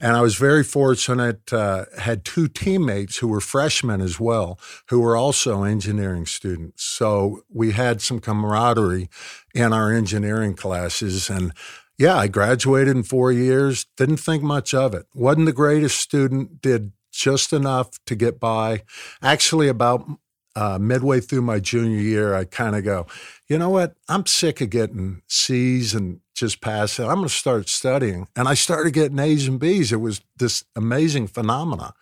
And 0.00 0.16
I 0.16 0.20
was 0.20 0.36
very 0.36 0.62
fortunate, 0.62 1.52
uh, 1.52 1.86
had 1.98 2.24
two 2.24 2.48
teammates 2.48 3.18
who 3.18 3.28
were 3.28 3.40
freshmen 3.40 4.00
as 4.00 4.20
well, 4.20 4.58
who 4.88 5.00
were 5.00 5.16
also 5.16 5.64
engineering 5.64 6.26
students. 6.26 6.84
So 6.84 7.42
we 7.52 7.72
had 7.72 8.00
some 8.00 8.20
camaraderie 8.20 9.08
in 9.54 9.72
our 9.72 9.92
engineering 9.92 10.54
classes. 10.54 11.28
And 11.28 11.52
yeah, 11.98 12.16
I 12.16 12.28
graduated 12.28 12.96
in 12.96 13.02
four 13.02 13.32
years, 13.32 13.86
didn't 13.96 14.18
think 14.18 14.42
much 14.42 14.74
of 14.74 14.94
it. 14.94 15.06
Wasn't 15.14 15.46
the 15.46 15.52
greatest 15.52 15.98
student, 15.98 16.60
did 16.60 16.92
just 17.10 17.52
enough 17.52 17.90
to 18.04 18.14
get 18.14 18.38
by. 18.38 18.82
Actually, 19.22 19.68
about 19.68 20.06
uh, 20.54 20.78
midway 20.78 21.20
through 21.20 21.42
my 21.42 21.58
junior 21.58 21.98
year, 21.98 22.34
I 22.34 22.44
kind 22.44 22.76
of 22.76 22.84
go, 22.84 23.06
you 23.48 23.58
know 23.58 23.70
what? 23.70 23.94
I'm 24.08 24.26
sick 24.26 24.60
of 24.60 24.70
getting 24.70 25.22
C's 25.26 25.94
and 25.94 26.20
just 26.36 26.60
passing. 26.60 27.06
I'm 27.06 27.16
going 27.16 27.28
to 27.28 27.34
start 27.34 27.68
studying. 27.68 28.28
And 28.36 28.46
I 28.46 28.54
started 28.54 28.92
getting 28.92 29.18
A's 29.18 29.48
and 29.48 29.58
B's. 29.58 29.92
It 29.92 30.00
was 30.00 30.20
this 30.36 30.64
amazing 30.76 31.26
phenomena. 31.26 31.94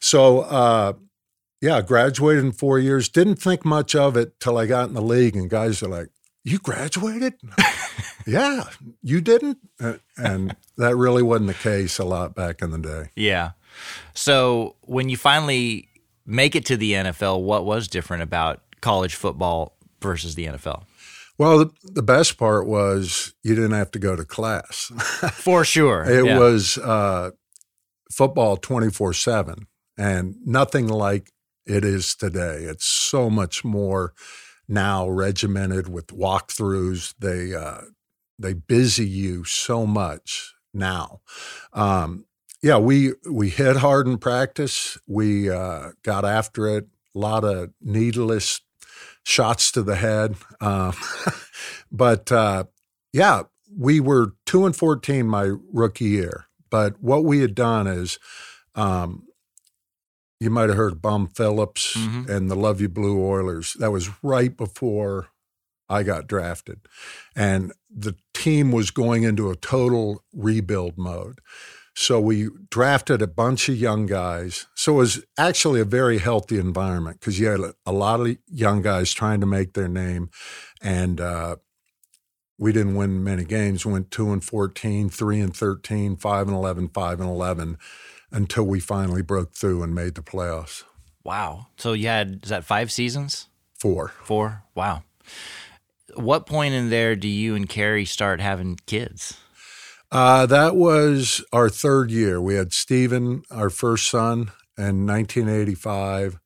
So, 0.00 0.40
uh, 0.40 0.92
yeah, 1.60 1.82
graduated 1.82 2.44
in 2.44 2.52
four 2.52 2.78
years. 2.78 3.08
Didn't 3.08 3.36
think 3.36 3.64
much 3.64 3.94
of 3.94 4.16
it 4.16 4.38
till 4.40 4.56
I 4.56 4.66
got 4.66 4.88
in 4.88 4.94
the 4.94 5.02
league, 5.02 5.36
and 5.36 5.50
guys 5.50 5.82
are 5.82 5.88
like, 5.88 6.08
"You 6.44 6.58
graduated? 6.58 7.34
yeah, 8.26 8.64
you 9.02 9.20
didn't." 9.20 9.58
And 10.16 10.54
that 10.76 10.96
really 10.96 11.22
wasn't 11.22 11.48
the 11.48 11.54
case 11.54 11.98
a 11.98 12.04
lot 12.04 12.34
back 12.34 12.60
in 12.60 12.70
the 12.70 12.78
day. 12.78 13.10
Yeah. 13.16 13.52
So 14.14 14.76
when 14.82 15.08
you 15.08 15.16
finally 15.16 15.88
make 16.26 16.54
it 16.54 16.66
to 16.66 16.76
the 16.76 16.92
NFL, 16.92 17.42
what 17.42 17.64
was 17.64 17.88
different 17.88 18.22
about 18.22 18.62
college 18.80 19.14
football 19.14 19.76
versus 20.00 20.34
the 20.34 20.46
NFL? 20.46 20.84
Well, 21.38 21.58
the, 21.58 21.70
the, 21.82 22.02
best 22.02 22.38
part 22.38 22.66
was 22.66 23.34
you 23.42 23.54
didn't 23.54 23.72
have 23.72 23.90
to 23.92 23.98
go 23.98 24.16
to 24.16 24.24
class. 24.24 24.90
For 25.34 25.64
sure. 25.64 26.04
it 26.04 26.24
yeah. 26.24 26.38
was 26.38 26.78
uh, 26.78 27.32
football 28.10 28.56
24 28.56 29.12
7 29.12 29.66
and 29.98 30.36
nothing 30.44 30.88
like 30.88 31.32
it 31.66 31.84
is 31.84 32.14
today. 32.14 32.62
It's 32.62 32.86
so 32.86 33.28
much 33.28 33.64
more 33.64 34.14
now 34.68 35.08
regimented 35.08 35.88
with 35.88 36.06
walkthroughs. 36.08 37.14
They, 37.18 37.54
uh, 37.54 37.82
they 38.38 38.54
busy 38.54 39.06
you 39.06 39.44
so 39.44 39.86
much 39.86 40.54
now. 40.72 41.20
Um, 41.72 42.26
yeah, 42.62 42.78
we 42.78 43.12
we 43.30 43.50
hit 43.50 43.76
hard 43.76 44.08
in 44.08 44.18
practice. 44.18 44.98
We 45.06 45.50
uh, 45.50 45.90
got 46.02 46.24
after 46.24 46.66
it. 46.76 46.88
A 47.14 47.18
lot 47.18 47.44
of 47.44 47.70
needless 47.80 48.60
shots 49.26 49.72
to 49.72 49.82
the 49.82 49.96
head. 49.96 50.36
Uh, 50.60 50.92
but 51.92 52.30
uh, 52.30 52.64
yeah, 53.12 53.42
we 53.76 54.00
were 54.00 54.34
two 54.46 54.64
and 54.64 54.74
fourteen 54.74 55.26
my 55.26 55.52
rookie 55.72 56.06
year. 56.06 56.46
But 56.70 57.00
what 57.02 57.24
we 57.24 57.40
had 57.40 57.54
done 57.54 57.86
is, 57.86 58.18
um, 58.74 59.24
you 60.40 60.50
might 60.50 60.68
have 60.68 60.76
heard 60.76 61.02
Bum 61.02 61.28
Phillips 61.28 61.96
mm-hmm. 61.96 62.30
and 62.30 62.50
the 62.50 62.56
Love 62.56 62.80
You 62.80 62.88
Blue 62.88 63.24
Oilers. 63.24 63.74
That 63.74 63.92
was 63.92 64.10
right 64.22 64.56
before 64.56 65.28
I 65.88 66.02
got 66.02 66.26
drafted, 66.26 66.80
and 67.34 67.72
the 67.90 68.16
team 68.34 68.72
was 68.72 68.90
going 68.90 69.24
into 69.24 69.50
a 69.50 69.56
total 69.56 70.22
rebuild 70.32 70.96
mode. 70.96 71.40
So 71.98 72.20
we 72.20 72.50
drafted 72.68 73.22
a 73.22 73.26
bunch 73.26 73.70
of 73.70 73.76
young 73.76 74.04
guys. 74.04 74.66
So 74.74 74.92
it 74.92 74.96
was 74.96 75.24
actually 75.38 75.80
a 75.80 75.86
very 75.86 76.18
healthy 76.18 76.58
environment 76.58 77.20
because 77.20 77.40
you 77.40 77.46
had 77.46 77.72
a 77.86 77.92
lot 77.92 78.20
of 78.20 78.36
young 78.46 78.82
guys 78.82 79.14
trying 79.14 79.40
to 79.40 79.46
make 79.46 79.72
their 79.72 79.88
name. 79.88 80.28
And 80.82 81.22
uh, 81.22 81.56
we 82.58 82.72
didn't 82.72 82.96
win 82.96 83.24
many 83.24 83.44
games. 83.44 83.86
We 83.86 83.94
went 83.94 84.10
2 84.10 84.30
and 84.30 84.44
14, 84.44 85.08
3 85.08 85.40
and 85.40 85.56
13, 85.56 86.16
5 86.16 86.48
and 86.48 86.56
11, 86.56 86.88
5 86.88 87.20
and 87.20 87.30
11 87.30 87.78
until 88.30 88.64
we 88.64 88.78
finally 88.78 89.22
broke 89.22 89.54
through 89.54 89.82
and 89.82 89.94
made 89.94 90.16
the 90.16 90.22
playoffs. 90.22 90.84
Wow. 91.24 91.68
So 91.78 91.94
you 91.94 92.08
had, 92.08 92.40
is 92.42 92.50
that 92.50 92.64
five 92.64 92.92
seasons? 92.92 93.48
Four. 93.74 94.12
Four? 94.22 94.64
Wow. 94.74 95.02
What 96.14 96.44
point 96.44 96.74
in 96.74 96.90
there 96.90 97.16
do 97.16 97.26
you 97.26 97.54
and 97.54 97.66
Carrie 97.66 98.04
start 98.04 98.42
having 98.42 98.78
kids? 98.84 99.40
Uh, 100.16 100.46
that 100.46 100.74
was 100.74 101.44
our 101.52 101.68
third 101.68 102.10
year. 102.10 102.40
We 102.40 102.54
had 102.54 102.72
Stephen, 102.72 103.42
our 103.50 103.68
first 103.68 104.08
son, 104.08 104.50
in 104.78 105.06
1985, 105.06 106.40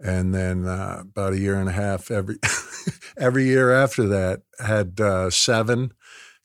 and 0.00 0.34
then 0.34 0.66
uh, 0.66 1.02
about 1.02 1.34
a 1.34 1.38
year 1.38 1.54
and 1.54 1.68
a 1.68 1.72
half 1.72 2.10
every 2.10 2.38
every 3.16 3.44
year 3.44 3.70
after 3.70 4.08
that 4.08 4.42
had 4.58 5.00
uh, 5.00 5.30
seven 5.30 5.92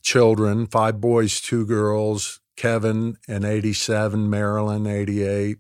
children, 0.04 0.68
five 0.68 1.02
boys, 1.02 1.42
two 1.42 1.66
girls. 1.66 2.40
Kevin 2.56 3.18
in 3.28 3.46
87, 3.46 4.30
Marilyn 4.30 4.86
88, 4.86 5.58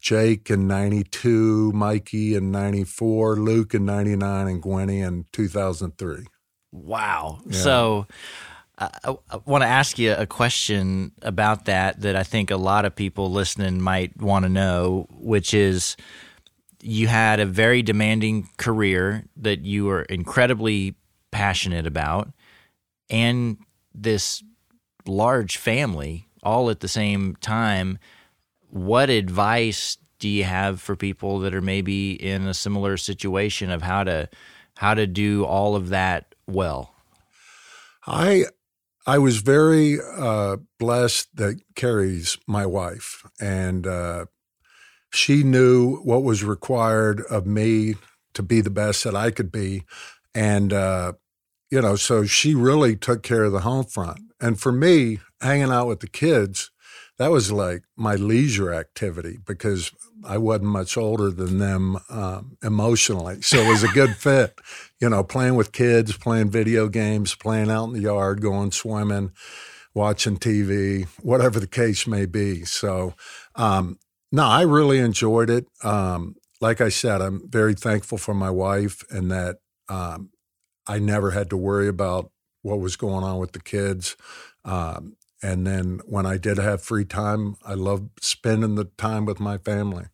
Jake 0.00 0.50
in 0.50 0.68
92, 0.68 1.72
Mikey 1.72 2.36
in 2.36 2.52
94, 2.52 3.36
Luke 3.36 3.74
in 3.74 3.84
99, 3.86 4.46
and 4.46 4.62
Gwenny 4.62 5.04
in 5.04 5.24
2003. 5.32 6.26
Wow. 6.70 7.40
Yeah. 7.44 7.58
So 7.58 8.06
I, 8.78 9.16
I 9.30 9.36
want 9.44 9.62
to 9.62 9.68
ask 9.68 9.98
you 9.98 10.14
a 10.14 10.26
question 10.26 11.12
about 11.22 11.66
that 11.66 12.00
that 12.00 12.16
I 12.16 12.22
think 12.22 12.50
a 12.50 12.56
lot 12.56 12.84
of 12.84 12.96
people 12.96 13.30
listening 13.30 13.80
might 13.80 14.20
want 14.20 14.44
to 14.44 14.48
know, 14.48 15.06
which 15.10 15.54
is 15.54 15.96
you 16.82 17.06
had 17.06 17.40
a 17.40 17.46
very 17.46 17.82
demanding 17.82 18.50
career 18.56 19.24
that 19.36 19.60
you 19.60 19.86
were 19.86 20.02
incredibly 20.02 20.96
passionate 21.30 21.86
about 21.86 22.30
and 23.08 23.58
this 23.94 24.42
large 25.06 25.56
family 25.56 26.26
all 26.42 26.68
at 26.68 26.80
the 26.80 26.88
same 26.88 27.36
time. 27.36 27.98
What 28.68 29.08
advice 29.08 29.96
do 30.18 30.28
you 30.28 30.44
have 30.44 30.80
for 30.80 30.96
people 30.96 31.38
that 31.40 31.54
are 31.54 31.62
maybe 31.62 32.12
in 32.12 32.46
a 32.46 32.54
similar 32.54 32.96
situation 32.96 33.70
of 33.70 33.82
how 33.82 34.04
to 34.04 34.28
how 34.76 34.94
to 34.94 35.06
do 35.06 35.44
all 35.44 35.76
of 35.76 35.90
that 35.90 36.34
well? 36.46 36.94
I 38.06 38.44
I 39.06 39.18
was 39.18 39.38
very 39.38 39.98
uh, 40.00 40.56
blessed 40.78 41.36
that 41.36 41.60
Carrie's 41.74 42.38
my 42.46 42.64
wife, 42.64 43.24
and 43.40 43.86
uh, 43.86 44.26
she 45.12 45.42
knew 45.42 45.96
what 45.98 46.22
was 46.22 46.42
required 46.42 47.20
of 47.30 47.46
me 47.46 47.96
to 48.32 48.42
be 48.42 48.60
the 48.60 48.70
best 48.70 49.04
that 49.04 49.14
I 49.14 49.30
could 49.30 49.52
be, 49.52 49.84
and 50.34 50.72
uh, 50.72 51.12
you 51.70 51.82
know, 51.82 51.96
so 51.96 52.24
she 52.24 52.54
really 52.54 52.96
took 52.96 53.22
care 53.22 53.44
of 53.44 53.52
the 53.52 53.60
home 53.60 53.84
front. 53.84 54.20
And 54.40 54.60
for 54.60 54.72
me, 54.72 55.20
hanging 55.40 55.70
out 55.70 55.88
with 55.88 56.00
the 56.00 56.08
kids, 56.08 56.70
that 57.18 57.30
was 57.30 57.52
like 57.52 57.84
my 57.96 58.14
leisure 58.16 58.72
activity 58.72 59.38
because 59.46 59.92
I 60.24 60.38
wasn't 60.38 60.70
much 60.70 60.96
older 60.96 61.30
than 61.30 61.58
them 61.58 61.98
um, 62.10 62.56
emotionally. 62.62 63.40
So 63.42 63.58
it 63.58 63.68
was 63.68 63.84
a 63.84 63.88
good 63.88 64.16
fit, 64.16 64.58
you 65.00 65.08
know, 65.08 65.22
playing 65.22 65.54
with 65.54 65.72
kids, 65.72 66.16
playing 66.16 66.50
video 66.50 66.88
games, 66.88 67.34
playing 67.34 67.70
out 67.70 67.84
in 67.84 67.92
the 67.92 68.00
yard, 68.00 68.40
going 68.40 68.72
swimming, 68.72 69.32
watching 69.94 70.38
TV, 70.38 71.06
whatever 71.22 71.60
the 71.60 71.68
case 71.68 72.06
may 72.06 72.26
be. 72.26 72.64
So, 72.64 73.14
um, 73.54 73.98
no, 74.32 74.44
I 74.44 74.62
really 74.62 74.98
enjoyed 74.98 75.50
it. 75.50 75.66
Um, 75.84 76.34
like 76.60 76.80
I 76.80 76.88
said, 76.88 77.20
I'm 77.20 77.48
very 77.48 77.74
thankful 77.74 78.18
for 78.18 78.34
my 78.34 78.50
wife 78.50 79.04
and 79.10 79.30
that 79.30 79.58
um, 79.88 80.30
I 80.86 80.98
never 80.98 81.30
had 81.30 81.50
to 81.50 81.56
worry 81.56 81.86
about 81.86 82.30
what 82.62 82.80
was 82.80 82.96
going 82.96 83.22
on 83.22 83.38
with 83.38 83.52
the 83.52 83.60
kids. 83.60 84.16
Um, 84.64 85.16
and 85.42 85.66
then 85.66 86.00
when 86.06 86.26
I 86.26 86.36
did 86.36 86.58
have 86.58 86.82
free 86.82 87.04
time, 87.04 87.56
I 87.64 87.74
loved 87.74 88.24
spending 88.24 88.74
the 88.76 88.84
time 88.84 89.24
with 89.24 89.40
my 89.40 89.58
family. 89.58 90.06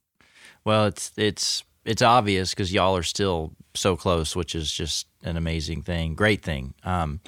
Well, 0.65 0.87
it's 0.87 1.13
it's 1.17 1.65
it's 1.85 2.03
obvious 2.03 2.51
because 2.51 2.73
y'all 2.73 2.97
are 2.97 3.03
still 3.03 3.53
so 3.75 3.97
close, 3.97 4.35
which 4.35 4.55
is 4.55 4.73
just 4.73 5.07
an 5.23 5.37
amazing 5.37 5.83
thing, 5.83 6.15
great 6.15 6.43
thing. 6.43 6.75
Um, 6.85 7.21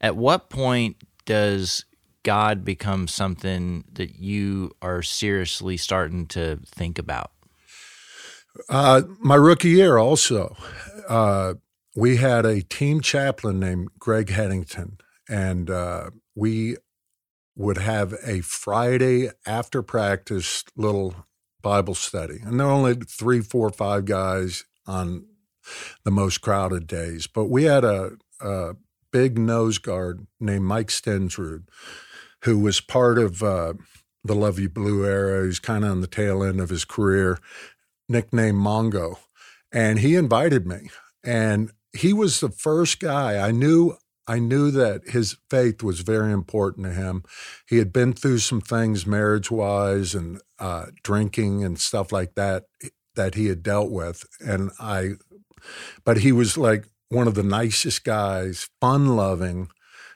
at 0.00 0.16
what 0.16 0.50
point 0.50 0.96
does 1.24 1.84
God 2.22 2.64
become 2.64 3.08
something 3.08 3.84
that 3.92 4.16
you 4.16 4.72
are 4.82 5.02
seriously 5.02 5.76
starting 5.76 6.26
to 6.28 6.58
think 6.66 6.98
about? 6.98 7.30
Uh, 8.68 9.02
my 9.20 9.34
rookie 9.34 9.70
year, 9.70 9.98
also, 9.98 10.56
uh, 11.08 11.54
we 11.94 12.16
had 12.16 12.44
a 12.44 12.62
team 12.62 13.00
chaplain 13.00 13.60
named 13.60 13.88
Greg 13.98 14.28
Headington, 14.28 14.98
and 15.28 15.70
uh, 15.70 16.10
we 16.34 16.76
would 17.56 17.78
have 17.78 18.14
a 18.24 18.42
Friday 18.42 19.30
after 19.46 19.82
practice 19.82 20.62
little 20.76 21.14
Bible 21.62 21.94
study. 21.94 22.38
And 22.44 22.60
there 22.60 22.66
were 22.66 22.72
only 22.72 22.94
three, 22.94 23.40
four, 23.40 23.70
five 23.70 24.04
guys 24.04 24.64
on 24.86 25.26
the 26.04 26.10
most 26.10 26.42
crowded 26.42 26.86
days. 26.86 27.26
But 27.26 27.46
we 27.46 27.64
had 27.64 27.82
a, 27.84 28.12
a 28.40 28.76
big 29.10 29.38
nose 29.38 29.78
guard 29.78 30.26
named 30.38 30.64
Mike 30.64 30.88
Stensrud, 30.88 31.64
who 32.42 32.58
was 32.58 32.80
part 32.80 33.18
of 33.18 33.42
uh, 33.42 33.72
the 34.22 34.34
Love 34.34 34.58
You 34.58 34.68
Blue 34.68 35.04
era. 35.04 35.46
He's 35.46 35.58
kind 35.58 35.84
of 35.84 35.90
on 35.90 36.02
the 36.02 36.06
tail 36.06 36.44
end 36.44 36.60
of 36.60 36.68
his 36.68 36.84
career, 36.84 37.38
nicknamed 38.08 38.58
Mongo. 38.58 39.18
And 39.72 39.98
he 39.98 40.14
invited 40.14 40.66
me. 40.66 40.90
And 41.24 41.72
he 41.92 42.12
was 42.12 42.40
the 42.40 42.50
first 42.50 43.00
guy 43.00 43.44
I 43.44 43.50
knew 43.50 43.96
I 44.26 44.38
knew 44.38 44.70
that 44.72 45.08
his 45.10 45.36
faith 45.50 45.82
was 45.82 46.00
very 46.00 46.32
important 46.32 46.86
to 46.86 46.92
him. 46.92 47.22
He 47.68 47.78
had 47.78 47.92
been 47.92 48.12
through 48.12 48.38
some 48.38 48.60
things 48.60 49.06
marriage 49.06 49.50
wise 49.50 50.14
and 50.14 50.40
uh, 50.58 50.86
drinking 51.02 51.64
and 51.64 51.78
stuff 51.78 52.12
like 52.12 52.34
that 52.34 52.64
that 53.14 53.34
he 53.34 53.46
had 53.46 53.62
dealt 53.62 53.90
with. 53.90 54.24
And 54.40 54.70
I, 54.80 55.12
but 56.04 56.18
he 56.18 56.32
was 56.32 56.58
like 56.58 56.86
one 57.08 57.28
of 57.28 57.34
the 57.34 57.42
nicest 57.42 58.04
guys, 58.04 58.68
fun 58.80 59.16
loving. 59.16 59.68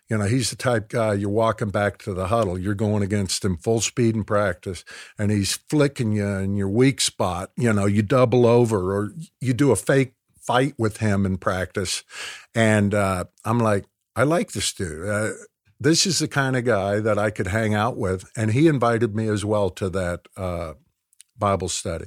You 0.08 0.18
know, 0.18 0.24
he's 0.24 0.50
the 0.50 0.56
type 0.56 0.88
guy 0.88 1.14
you're 1.14 1.30
walking 1.30 1.70
back 1.70 1.98
to 1.98 2.12
the 2.12 2.26
huddle, 2.26 2.58
you're 2.58 2.74
going 2.74 3.04
against 3.04 3.44
him 3.44 3.56
full 3.56 3.80
speed 3.80 4.16
in 4.16 4.24
practice, 4.24 4.84
and 5.16 5.30
he's 5.30 5.60
flicking 5.68 6.12
you 6.12 6.26
in 6.26 6.56
your 6.56 6.68
weak 6.68 7.00
spot. 7.00 7.52
You 7.56 7.72
know, 7.72 7.86
you 7.86 8.02
double 8.02 8.44
over 8.44 8.92
or 8.92 9.12
you 9.40 9.54
do 9.54 9.70
a 9.70 9.76
fake 9.76 10.14
fight 10.40 10.74
with 10.76 10.96
him 10.96 11.24
in 11.24 11.36
practice. 11.36 12.02
And 12.56 12.92
uh, 12.92 13.24
I'm 13.44 13.60
like, 13.60 13.84
I 14.16 14.24
like 14.24 14.52
this 14.52 14.72
dude. 14.72 15.08
Uh, 15.08 15.30
this 15.78 16.06
is 16.06 16.18
the 16.18 16.28
kind 16.28 16.56
of 16.56 16.64
guy 16.64 17.00
that 17.00 17.18
I 17.18 17.30
could 17.30 17.46
hang 17.48 17.74
out 17.74 17.96
with. 17.96 18.30
And 18.36 18.52
he 18.52 18.68
invited 18.68 19.14
me 19.14 19.28
as 19.28 19.44
well 19.44 19.70
to 19.70 19.88
that 19.90 20.20
uh, 20.36 20.74
Bible 21.38 21.68
study. 21.68 22.06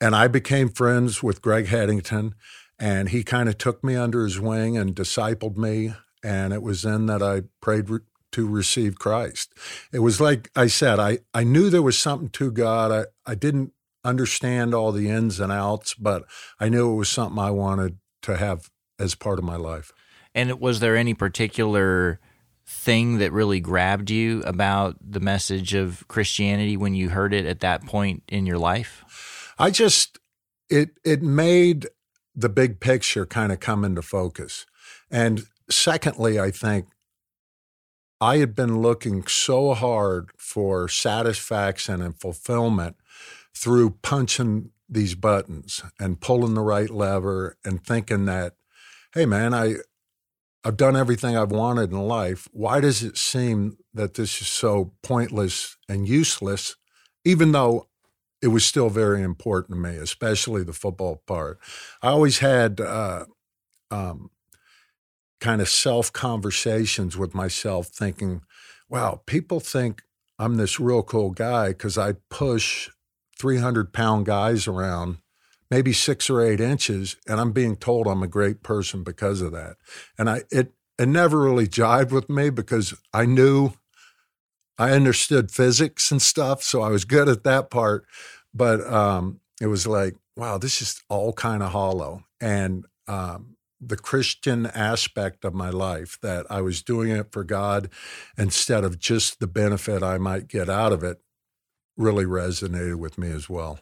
And 0.00 0.14
I 0.14 0.28
became 0.28 0.68
friends 0.68 1.22
with 1.22 1.42
Greg 1.42 1.66
Haddington, 1.66 2.34
and 2.78 3.10
he 3.10 3.22
kind 3.22 3.48
of 3.48 3.58
took 3.58 3.84
me 3.84 3.94
under 3.94 4.24
his 4.24 4.40
wing 4.40 4.76
and 4.76 4.94
discipled 4.94 5.56
me. 5.56 5.94
And 6.24 6.52
it 6.52 6.62
was 6.62 6.82
then 6.82 7.06
that 7.06 7.22
I 7.22 7.42
prayed 7.60 7.90
re- 7.90 8.00
to 8.32 8.48
receive 8.48 8.98
Christ. 8.98 9.52
It 9.92 10.00
was 10.00 10.20
like 10.20 10.50
I 10.56 10.66
said, 10.66 10.98
I, 10.98 11.18
I 11.34 11.44
knew 11.44 11.70
there 11.70 11.82
was 11.82 11.98
something 11.98 12.30
to 12.30 12.50
God. 12.50 12.90
I, 12.90 13.30
I 13.30 13.34
didn't 13.34 13.72
understand 14.04 14.74
all 14.74 14.90
the 14.90 15.08
ins 15.08 15.38
and 15.38 15.52
outs, 15.52 15.94
but 15.94 16.24
I 16.58 16.68
knew 16.68 16.92
it 16.92 16.96
was 16.96 17.08
something 17.08 17.38
I 17.38 17.50
wanted 17.50 17.98
to 18.22 18.36
have 18.36 18.70
as 18.98 19.14
part 19.14 19.38
of 19.38 19.44
my 19.44 19.56
life. 19.56 19.92
And 20.34 20.60
was 20.60 20.80
there 20.80 20.96
any 20.96 21.14
particular 21.14 22.20
thing 22.66 23.18
that 23.18 23.32
really 23.32 23.60
grabbed 23.60 24.10
you 24.10 24.42
about 24.42 24.96
the 25.00 25.20
message 25.20 25.74
of 25.74 26.06
Christianity 26.08 26.76
when 26.76 26.94
you 26.94 27.10
heard 27.10 27.34
it 27.34 27.44
at 27.44 27.60
that 27.60 27.84
point 27.84 28.22
in 28.28 28.46
your 28.46 28.58
life? 28.58 29.52
I 29.58 29.70
just 29.70 30.18
it 30.70 30.90
it 31.04 31.22
made 31.22 31.88
the 32.34 32.48
big 32.48 32.80
picture 32.80 33.26
kind 33.26 33.52
of 33.52 33.60
come 33.60 33.84
into 33.84 34.02
focus. 34.02 34.64
And 35.10 35.46
secondly, 35.68 36.40
I 36.40 36.50
think 36.50 36.86
I 38.20 38.38
had 38.38 38.54
been 38.54 38.80
looking 38.80 39.26
so 39.26 39.74
hard 39.74 40.30
for 40.38 40.88
satisfaction 40.88 42.00
and 42.00 42.18
fulfillment 42.18 42.96
through 43.54 43.98
punching 44.02 44.70
these 44.88 45.14
buttons 45.14 45.82
and 45.98 46.20
pulling 46.20 46.54
the 46.54 46.62
right 46.62 46.90
lever 46.90 47.56
and 47.64 47.84
thinking 47.84 48.24
that, 48.26 48.54
hey 49.12 49.26
man, 49.26 49.52
I 49.52 49.76
I've 50.64 50.76
done 50.76 50.96
everything 50.96 51.36
I've 51.36 51.50
wanted 51.50 51.90
in 51.90 51.98
life. 51.98 52.48
Why 52.52 52.80
does 52.80 53.02
it 53.02 53.16
seem 53.16 53.78
that 53.94 54.14
this 54.14 54.40
is 54.40 54.48
so 54.48 54.92
pointless 55.02 55.76
and 55.88 56.08
useless, 56.08 56.76
even 57.24 57.52
though 57.52 57.88
it 58.40 58.48
was 58.48 58.64
still 58.64 58.88
very 58.88 59.22
important 59.22 59.76
to 59.76 59.80
me, 59.90 59.96
especially 59.96 60.62
the 60.62 60.72
football 60.72 61.22
part? 61.26 61.58
I 62.00 62.08
always 62.08 62.38
had 62.38 62.80
uh, 62.80 63.24
um, 63.90 64.30
kind 65.40 65.60
of 65.60 65.68
self 65.68 66.12
conversations 66.12 67.16
with 67.16 67.34
myself, 67.34 67.88
thinking, 67.88 68.42
wow, 68.88 69.22
people 69.26 69.58
think 69.58 70.02
I'm 70.38 70.56
this 70.56 70.78
real 70.78 71.02
cool 71.02 71.30
guy 71.30 71.68
because 71.68 71.98
I 71.98 72.14
push 72.30 72.88
300 73.38 73.92
pound 73.92 74.26
guys 74.26 74.68
around 74.68 75.18
maybe 75.72 75.94
six 75.94 76.28
or 76.28 76.42
eight 76.42 76.60
inches, 76.60 77.16
and 77.26 77.40
I'm 77.40 77.50
being 77.50 77.76
told 77.76 78.06
I'm 78.06 78.22
a 78.22 78.28
great 78.28 78.62
person 78.62 79.02
because 79.02 79.40
of 79.40 79.52
that. 79.52 79.76
And 80.18 80.28
I 80.28 80.42
it 80.50 80.74
it 80.98 81.08
never 81.08 81.40
really 81.40 81.66
jived 81.66 82.12
with 82.12 82.28
me 82.28 82.50
because 82.50 82.94
I 83.14 83.24
knew 83.24 83.72
I 84.78 84.90
understood 84.90 85.50
physics 85.50 86.10
and 86.10 86.20
stuff, 86.20 86.62
so 86.62 86.82
I 86.82 86.90
was 86.90 87.06
good 87.06 87.26
at 87.26 87.44
that 87.44 87.70
part. 87.70 88.04
But 88.52 88.86
um, 88.86 89.40
it 89.62 89.68
was 89.68 89.86
like, 89.86 90.14
wow, 90.36 90.58
this 90.58 90.82
is 90.82 91.02
all 91.08 91.32
kind 91.32 91.62
of 91.62 91.72
hollow. 91.72 92.24
And 92.38 92.84
um, 93.08 93.56
the 93.80 93.96
Christian 93.96 94.66
aspect 94.66 95.42
of 95.42 95.54
my 95.54 95.70
life, 95.70 96.18
that 96.20 96.44
I 96.50 96.60
was 96.60 96.82
doing 96.82 97.10
it 97.10 97.32
for 97.32 97.44
God 97.44 97.88
instead 98.36 98.84
of 98.84 98.98
just 98.98 99.40
the 99.40 99.46
benefit 99.46 100.02
I 100.02 100.18
might 100.18 100.48
get 100.48 100.68
out 100.68 100.92
of 100.92 101.02
it, 101.02 101.22
really 101.96 102.26
resonated 102.26 102.96
with 102.96 103.16
me 103.16 103.30
as 103.30 103.48
well. 103.48 103.80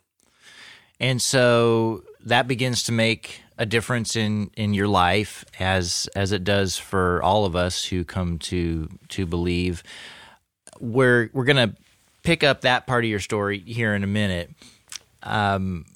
And 1.00 1.20
so 1.20 2.04
that 2.26 2.46
begins 2.46 2.82
to 2.84 2.92
make 2.92 3.40
a 3.58 3.66
difference 3.66 4.16
in 4.16 4.50
in 4.56 4.74
your 4.74 4.88
life 4.88 5.44
as 5.58 6.08
as 6.14 6.32
it 6.32 6.44
does 6.44 6.76
for 6.76 7.22
all 7.22 7.44
of 7.44 7.56
us 7.56 7.84
who 7.84 8.04
come 8.04 8.38
to 8.38 8.88
to 9.08 9.26
believe. 9.26 9.82
We're 10.78 11.30
we're 11.32 11.44
to 11.46 11.74
pick 12.22 12.44
up 12.44 12.62
that 12.62 12.86
part 12.86 13.04
of 13.04 13.10
your 13.10 13.20
story 13.20 13.58
here 13.60 13.94
in 13.94 14.04
a 14.04 14.06
minute. 14.06 14.50
Um, 15.22 15.86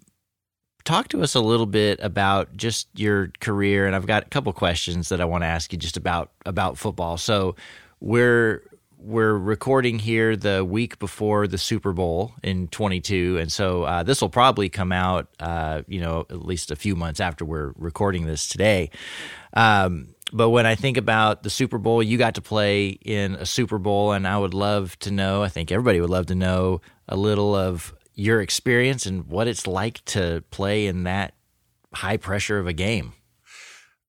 talk 0.85 1.09
to 1.09 1.23
us 1.23 1.35
a 1.35 1.41
little 1.41 1.67
bit 1.67 1.99
about 2.03 2.57
just 2.57 2.89
your 2.95 3.31
career 3.41 3.87
and 3.87 3.97
I've 3.97 4.07
got 4.07 4.27
a 4.27 4.29
couple 4.29 4.53
questions 4.53 5.09
that 5.09 5.21
I 5.21 5.25
want 5.25 5.43
to 5.43 5.47
ask 5.47 5.73
you 5.73 5.79
just 5.79 5.97
about 5.97 6.31
about 6.45 6.79
football. 6.79 7.17
So 7.17 7.57
we're 8.01 8.63
we're 9.05 9.37
recording 9.37 9.99
here 9.99 10.35
the 10.35 10.65
week 10.65 10.99
before 10.99 11.47
the 11.47 11.59
Super 11.59 11.93
Bowl 11.93 12.33
in 12.43 12.69
22, 12.69 13.37
and 13.39 13.53
so 13.53 13.83
uh, 13.83 14.03
this 14.03 14.23
will 14.23 14.31
probably 14.31 14.71
come 14.71 14.93
out, 14.93 15.29
uh, 15.39 15.83
you 15.87 16.01
know, 16.01 16.25
at 16.31 16.45
least 16.45 16.71
a 16.71 16.77
few 16.77 16.97
months 16.97 17.21
after 17.21 17.45
we're 17.45 17.75
recording 17.77 18.25
this 18.25 18.49
today. 18.49 18.91
Um, 19.53 20.15
but 20.33 20.49
when 20.51 20.65
I 20.65 20.75
think 20.75 20.97
about 20.97 21.43
the 21.43 21.51
Super 21.51 21.77
Bowl, 21.77 22.03
you 22.03 22.17
got 22.17 22.37
to 22.37 22.41
play 22.41 22.89
in 22.89 23.35
a 23.35 23.45
Super 23.45 23.79
Bowl, 23.79 24.13
and 24.13 24.27
I 24.27 24.39
would 24.39 24.55
love 24.55 24.99
to 25.01 25.11
know. 25.11 25.43
I 25.43 25.49
think 25.49 25.71
everybody 25.71 26.01
would 26.01 26.11
love 26.11 26.27
to 26.27 26.35
know 26.35 26.81
a 27.07 27.17
little 27.17 27.55
of 27.55 27.95
your 28.15 28.41
experience 28.41 29.05
and 29.05 29.27
what 29.27 29.49
it's 29.49 29.67
like 29.67 30.03
to 30.07 30.43
play 30.51 30.87
in 30.87 31.03
that 31.05 31.35
high 31.93 32.17
pressure 32.17 32.59
of 32.59 32.67
a 32.67 32.73
game. 32.73 33.13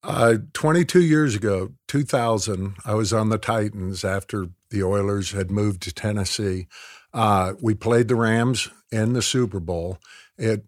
Uh, 0.08 0.38
22 0.54 1.02
years 1.02 1.34
ago, 1.34 1.72
2000, 1.88 2.76
I 2.86 2.94
was 2.94 3.12
on 3.12 3.30
the 3.30 3.40
Titans 3.40 4.06
after 4.06 4.50
the 4.70 4.84
Oilers 4.84 5.32
had 5.32 5.50
moved 5.50 5.82
to 5.82 5.94
Tennessee. 5.94 6.68
Uh, 7.12 7.54
we 7.60 7.74
played 7.74 8.08
the 8.08 8.16
Rams 8.16 8.70
in 8.92 9.14
the 9.14 9.24
Super 9.24 9.60
Bowl. 9.60 9.98
It 10.38 10.64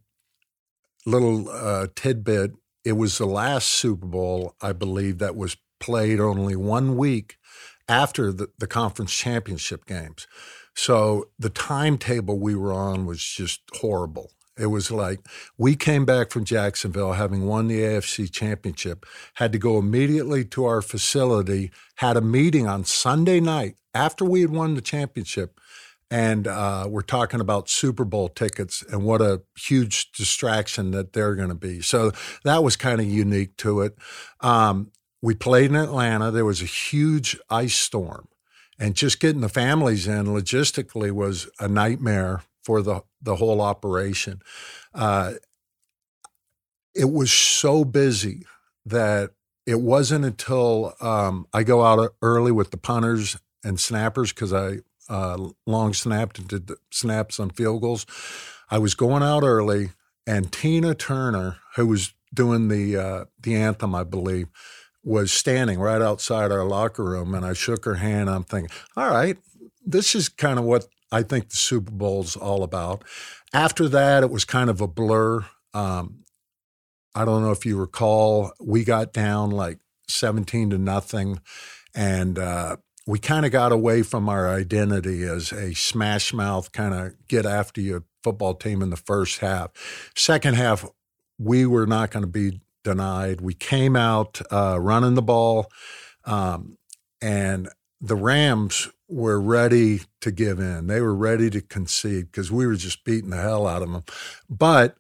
little 1.06 1.50
uh, 1.50 1.88
tidbit. 1.96 2.54
It 2.84 2.94
was 2.94 3.20
the 3.20 3.28
last 3.28 3.68
Super 3.68 4.08
Bowl, 4.08 4.56
I 4.60 4.74
believe, 4.74 5.20
that 5.20 5.36
was 5.36 5.56
played 5.80 6.20
only 6.20 6.56
one 6.56 6.98
week 6.98 7.38
after 7.88 8.32
the, 8.32 8.50
the 8.58 8.68
conference 8.68 9.16
championship 9.16 9.86
games. 9.86 10.26
So 10.74 11.30
the 11.38 11.50
timetable 11.50 12.40
we 12.40 12.56
were 12.56 12.74
on 12.74 13.06
was 13.06 13.24
just 13.24 13.62
horrible. 13.74 14.32
It 14.58 14.68
was 14.68 14.92
like 14.92 15.20
we 15.58 15.76
came 15.76 16.06
back 16.06 16.32
from 16.32 16.46
Jacksonville 16.46 17.14
having 17.14 17.46
won 17.46 17.68
the 17.68 17.82
AFC 17.82 18.32
championship, 18.32 19.06
had 19.36 19.52
to 19.52 19.58
go 19.58 19.78
immediately 19.78 20.44
to 20.46 20.66
our 20.66 20.82
facility, 20.82 21.72
had 21.96 22.18
a 22.18 22.22
meeting 22.22 22.68
on 22.68 22.86
Sunday 22.86 23.40
night 23.40 23.76
after 23.94 24.26
we 24.26 24.42
had 24.42 24.50
won 24.50 24.76
the 24.76 24.82
championship. 24.82 25.60
And 26.10 26.48
uh, 26.48 26.88
we're 26.90 27.02
talking 27.02 27.42
about 27.42 27.70
Super 27.70 28.06
Bowl 28.06 28.30
tickets 28.30 28.82
and 28.82 29.04
what 29.04 29.22
a 29.22 29.42
huge 29.58 30.12
distraction 30.14 30.92
that 30.92 31.12
they're 31.12 31.36
going 31.36 31.50
to 31.50 31.56
be. 31.56 31.82
So 31.82 32.14
that 32.46 32.64
was 32.64 32.78
kind 32.78 33.02
of 33.02 33.08
unique 33.08 33.58
to 33.58 33.82
it. 33.82 33.98
Um, 34.40 34.92
we 35.22 35.36
played 35.36 35.70
in 35.70 35.76
Atlanta. 35.76 36.32
There 36.32 36.46
was 36.46 36.62
a 36.62 36.66
huge 36.66 37.38
ice 37.50 37.76
storm. 37.76 38.30
And 38.80 38.96
just 38.96 39.20
getting 39.20 39.42
the 39.42 39.50
families 39.50 40.08
in 40.08 40.28
logistically 40.28 41.12
was 41.12 41.50
a 41.60 41.68
nightmare 41.68 42.44
for 42.68 42.82
the 42.82 43.02
the 43.22 43.38
whole 43.38 43.62
operation. 43.62 44.42
Uh, 44.94 45.36
it 46.94 47.10
was 47.10 47.32
so 47.32 47.86
busy 47.86 48.46
that 48.86 49.32
it 49.66 49.80
wasn't 49.80 50.26
until 50.26 50.94
um, 51.00 51.48
I 51.54 51.64
go 51.64 51.86
out 51.86 52.14
early 52.22 52.52
with 52.52 52.72
the 52.72 52.78
punters 52.78 53.38
and 53.64 53.80
snappers 53.80 54.34
because 54.34 54.52
I 54.52 54.80
uh, 55.08 55.52
long 55.66 55.94
snapped 55.94 56.40
and 56.40 56.48
did 56.50 56.68
the 56.68 56.76
snaps 56.92 57.40
on 57.40 57.52
field 57.52 57.82
goals. 57.82 58.06
I 58.70 58.80
was 58.80 58.96
going 58.96 59.24
out 59.24 59.44
early, 59.44 59.92
and 60.26 60.52
Tina 60.52 60.94
Turner, 60.94 61.60
who 61.78 61.88
was 61.88 62.14
doing 62.34 62.68
the 62.68 62.98
uh, 62.98 63.26
the 63.42 63.56
anthem, 63.56 63.96
I 63.96 64.04
believe, 64.04 64.50
was 65.06 65.32
standing 65.32 65.80
right 65.80 66.02
outside 66.02 66.52
our 66.52 66.66
locker 66.66 67.06
room, 67.06 67.34
and 67.34 67.46
I 67.46 67.54
shook 67.54 67.86
her 67.86 67.96
hand. 67.96 68.30
I'm 68.30 68.44
thinking, 68.44 68.76
all 68.98 69.10
right, 69.10 69.38
this 69.86 70.16
is 70.16 70.28
kind 70.28 70.60
of 70.60 70.66
what 70.66 70.88
I 71.12 71.24
think 71.24 71.50
the 71.50 71.58
Super 71.58 71.92
Bowl's 71.92 72.36
all 72.36 72.64
about. 72.64 73.04
After 73.54 73.88
that, 73.90 74.24
it 74.24 74.30
was 74.30 74.46
kind 74.46 74.70
of 74.70 74.82
a 74.82 74.88
blur. 74.88 75.46
Um, 75.74 76.26
I 77.16 77.26
don't 77.26 77.42
know 77.42 77.52
if 77.52 77.66
you 77.66 77.78
recall, 77.78 78.52
we 78.60 78.84
got 78.84 79.14
down 79.14 79.52
like 79.52 79.80
17 80.10 80.72
to 80.72 80.78
nothing, 80.78 81.40
and 81.96 82.38
uh, 82.38 82.78
we 83.08 83.20
kind 83.20 83.46
of 83.46 83.52
got 83.52 83.72
away 83.72 84.04
from 84.04 84.30
our 84.30 84.50
identity 84.50 85.24
as 85.24 85.52
a 85.52 85.74
smash 85.74 86.34
mouth, 86.34 86.72
kind 86.72 86.94
of 86.94 87.28
get 87.28 87.46
after 87.46 87.82
you 87.82 88.04
football 88.24 88.54
team 88.54 88.82
in 88.82 88.90
the 88.90 88.98
first 88.98 89.40
half. 89.40 89.72
Second 90.16 90.56
half, 90.56 90.86
we 91.40 91.66
were 91.66 91.88
not 91.88 92.12
going 92.12 92.24
to 92.24 92.28
be 92.28 92.60
denied. 92.84 93.42
We 93.42 93.54
came 93.54 93.96
out 93.96 94.42
uh, 94.52 94.78
running 94.80 95.16
the 95.16 95.22
ball, 95.22 95.72
um, 96.26 96.78
and 97.22 97.70
the 98.02 98.16
Rams 98.16 98.90
were 99.08 99.40
ready 99.40 100.02
to 100.22 100.32
give 100.32 100.60
in. 100.60 100.88
They 100.88 101.02
were 101.02 101.16
ready 101.16 101.50
to 101.52 101.62
concede 101.62 102.32
because 102.32 102.52
we 102.52 102.68
were 102.68 102.76
just 102.76 103.04
beating 103.04 103.30
the 103.30 103.42
hell 103.42 103.68
out 103.68 103.82
of 103.82 103.92
them. 103.92 104.04
But 104.50 104.96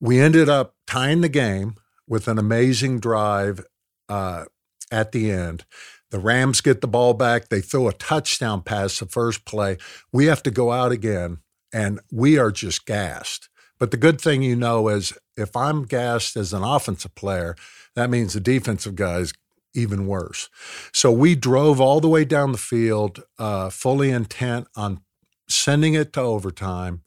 we 0.00 0.20
ended 0.20 0.48
up 0.48 0.74
tying 0.86 1.22
the 1.22 1.28
game 1.28 1.74
with 2.06 2.28
an 2.28 2.38
amazing 2.38 3.00
drive 3.00 3.64
uh, 4.08 4.44
at 4.92 5.12
the 5.12 5.30
end. 5.30 5.64
The 6.10 6.18
Rams 6.20 6.60
get 6.60 6.80
the 6.80 6.88
ball 6.88 7.14
back. 7.14 7.48
They 7.48 7.60
throw 7.60 7.88
a 7.88 7.92
touchdown 7.92 8.62
pass 8.62 9.00
the 9.00 9.06
first 9.06 9.44
play. 9.44 9.76
We 10.12 10.26
have 10.26 10.42
to 10.44 10.50
go 10.50 10.70
out 10.70 10.92
again, 10.92 11.38
and 11.72 12.00
we 12.12 12.38
are 12.38 12.52
just 12.52 12.86
gassed. 12.86 13.48
But 13.78 13.90
the 13.90 13.96
good 13.96 14.20
thing 14.20 14.42
you 14.42 14.56
know 14.56 14.88
is 14.88 15.12
if 15.36 15.56
I'm 15.56 15.84
gassed 15.84 16.36
as 16.36 16.52
an 16.52 16.62
offensive 16.62 17.14
player, 17.14 17.56
that 17.94 18.08
means 18.08 18.34
the 18.34 18.40
defensive 18.40 18.94
guys 18.94 19.32
even 19.76 20.06
worse. 20.06 20.48
So 20.92 21.12
we 21.12 21.34
drove 21.34 21.80
all 21.80 22.00
the 22.00 22.08
way 22.08 22.24
down 22.24 22.52
the 22.52 22.58
field, 22.58 23.22
uh, 23.38 23.70
fully 23.70 24.10
intent 24.10 24.66
on 24.74 25.00
sending 25.48 25.94
it 25.94 26.12
to 26.14 26.20
overtime. 26.20 27.02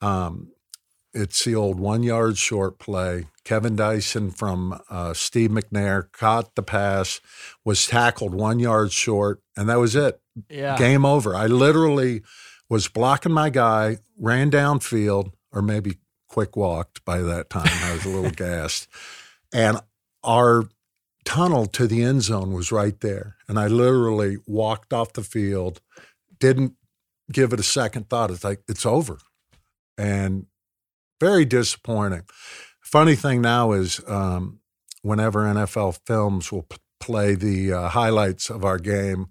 Um, 0.00 0.52
it's 1.14 1.44
the 1.44 1.54
old 1.54 1.80
one 1.80 2.02
yard 2.02 2.36
short 2.36 2.78
play. 2.78 3.26
Kevin 3.44 3.76
Dyson 3.76 4.30
from 4.30 4.78
uh, 4.90 5.14
Steve 5.14 5.50
McNair 5.50 6.12
caught 6.12 6.54
the 6.54 6.62
pass, 6.62 7.20
was 7.64 7.86
tackled 7.86 8.34
one 8.34 8.58
yard 8.58 8.92
short, 8.92 9.40
and 9.56 9.68
that 9.68 9.78
was 9.78 9.96
it. 9.96 10.20
Yeah. 10.50 10.76
Game 10.76 11.04
over. 11.04 11.34
I 11.34 11.46
literally 11.46 12.22
was 12.68 12.88
blocking 12.88 13.32
my 13.32 13.48
guy, 13.48 13.98
ran 14.18 14.50
downfield, 14.50 15.32
or 15.50 15.62
maybe 15.62 15.98
quick 16.28 16.56
walked 16.56 17.04
by 17.04 17.22
that 17.22 17.48
time. 17.48 17.66
I 17.66 17.94
was 17.94 18.04
a 18.04 18.10
little 18.10 18.30
gassed. 18.36 18.86
And 19.52 19.80
our 20.22 20.68
tunnel 21.28 21.66
to 21.66 21.86
the 21.86 22.02
end 22.02 22.22
zone 22.22 22.54
was 22.54 22.72
right 22.72 22.98
there. 23.00 23.36
And 23.46 23.58
I 23.58 23.66
literally 23.66 24.38
walked 24.46 24.94
off 24.94 25.12
the 25.12 25.22
field, 25.22 25.82
didn't 26.40 26.72
give 27.30 27.52
it 27.52 27.60
a 27.60 27.64
second 27.64 28.08
thought. 28.08 28.30
It's 28.30 28.44
like, 28.44 28.62
it's 28.66 28.86
over. 28.86 29.18
And 29.98 30.46
very 31.20 31.44
disappointing. 31.44 32.22
Funny 32.80 33.14
thing 33.14 33.42
now 33.42 33.72
is 33.72 34.00
um, 34.08 34.60
whenever 35.02 35.44
NFL 35.44 35.98
films 36.06 36.50
will 36.50 36.62
p- 36.62 36.78
play 36.98 37.34
the 37.34 37.74
uh, 37.74 37.88
highlights 37.88 38.48
of 38.48 38.64
our 38.64 38.78
game, 38.78 39.26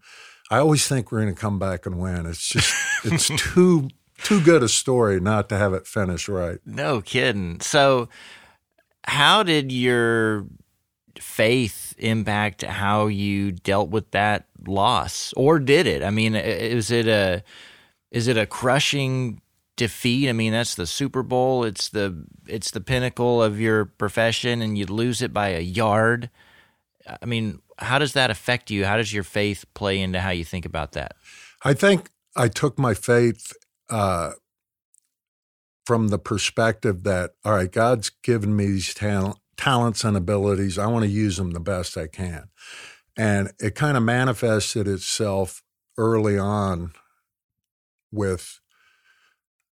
I 0.51 0.59
always 0.59 0.87
think 0.87 1.11
we're 1.11 1.21
going 1.21 1.33
to 1.33 1.41
come 1.41 1.57
back 1.57 1.87
and 1.87 1.97
win. 1.97 2.27
It's 2.27 2.47
just, 2.47 2.75
it's 3.05 3.27
too, 3.37 3.89
too 4.19 4.39
good 4.41 4.61
a 4.61 4.69
story 4.69 5.19
not 5.19 5.49
to 5.49 5.57
have 5.57 5.73
it 5.73 5.87
finish 5.87 6.29
right. 6.29 6.59
No 6.63 7.01
kidding. 7.01 7.59
So, 7.61 8.07
how 9.03 9.41
did 9.41 9.71
your 9.71 10.45
faith 11.19 11.86
impact 11.97 12.61
how 12.63 13.07
you 13.07 13.51
dealt 13.51 13.89
with 13.89 14.11
that 14.11 14.45
loss, 14.65 15.33
or 15.35 15.59
did 15.59 15.87
it? 15.87 16.03
I 16.03 16.09
mean, 16.09 16.35
is 16.35 16.91
it 16.91 17.07
a 17.07 17.43
is 18.11 18.27
it 18.27 18.37
a 18.37 18.45
crushing 18.45 19.41
defeat? 19.75 20.29
I 20.29 20.33
mean, 20.33 20.53
that's 20.53 20.75
the 20.75 20.87
Super 20.87 21.23
Bowl. 21.23 21.63
It's 21.63 21.89
the 21.89 22.25
it's 22.47 22.71
the 22.71 22.81
pinnacle 22.81 23.41
of 23.41 23.59
your 23.59 23.85
profession, 23.85 24.61
and 24.61 24.77
you 24.77 24.85
lose 24.85 25.21
it 25.21 25.33
by 25.33 25.49
a 25.49 25.59
yard. 25.59 26.29
I 27.21 27.25
mean, 27.25 27.59
how 27.79 27.99
does 27.99 28.13
that 28.13 28.29
affect 28.29 28.69
you? 28.69 28.85
How 28.85 28.97
does 28.97 29.13
your 29.13 29.23
faith 29.23 29.65
play 29.73 29.99
into 29.99 30.19
how 30.19 30.31
you 30.31 30.43
think 30.43 30.65
about 30.65 30.91
that? 30.93 31.15
I 31.63 31.73
think 31.73 32.09
I 32.35 32.47
took 32.47 32.77
my 32.77 32.93
faith 32.93 33.53
uh, 33.89 34.31
from 35.85 36.09
the 36.09 36.19
perspective 36.19 37.03
that 37.03 37.31
all 37.45 37.53
right, 37.53 37.71
God's 37.71 38.09
given 38.09 38.55
me 38.55 38.65
these 38.65 38.93
talent, 38.93 39.37
talents 39.57 40.03
and 40.03 40.15
abilities. 40.15 40.77
I 40.77 40.87
want 40.87 41.03
to 41.03 41.11
use 41.11 41.37
them 41.37 41.51
the 41.51 41.59
best 41.59 41.97
I 41.97 42.07
can. 42.07 42.49
And 43.17 43.51
it 43.59 43.75
kind 43.75 43.97
of 43.97 44.03
manifested 44.03 44.87
itself 44.87 45.63
early 45.97 46.37
on 46.37 46.93
with 48.11 48.59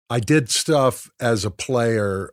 I 0.10 0.20
did 0.20 0.50
stuff 0.50 1.10
as 1.20 1.46
a 1.46 1.52
player 1.52 2.32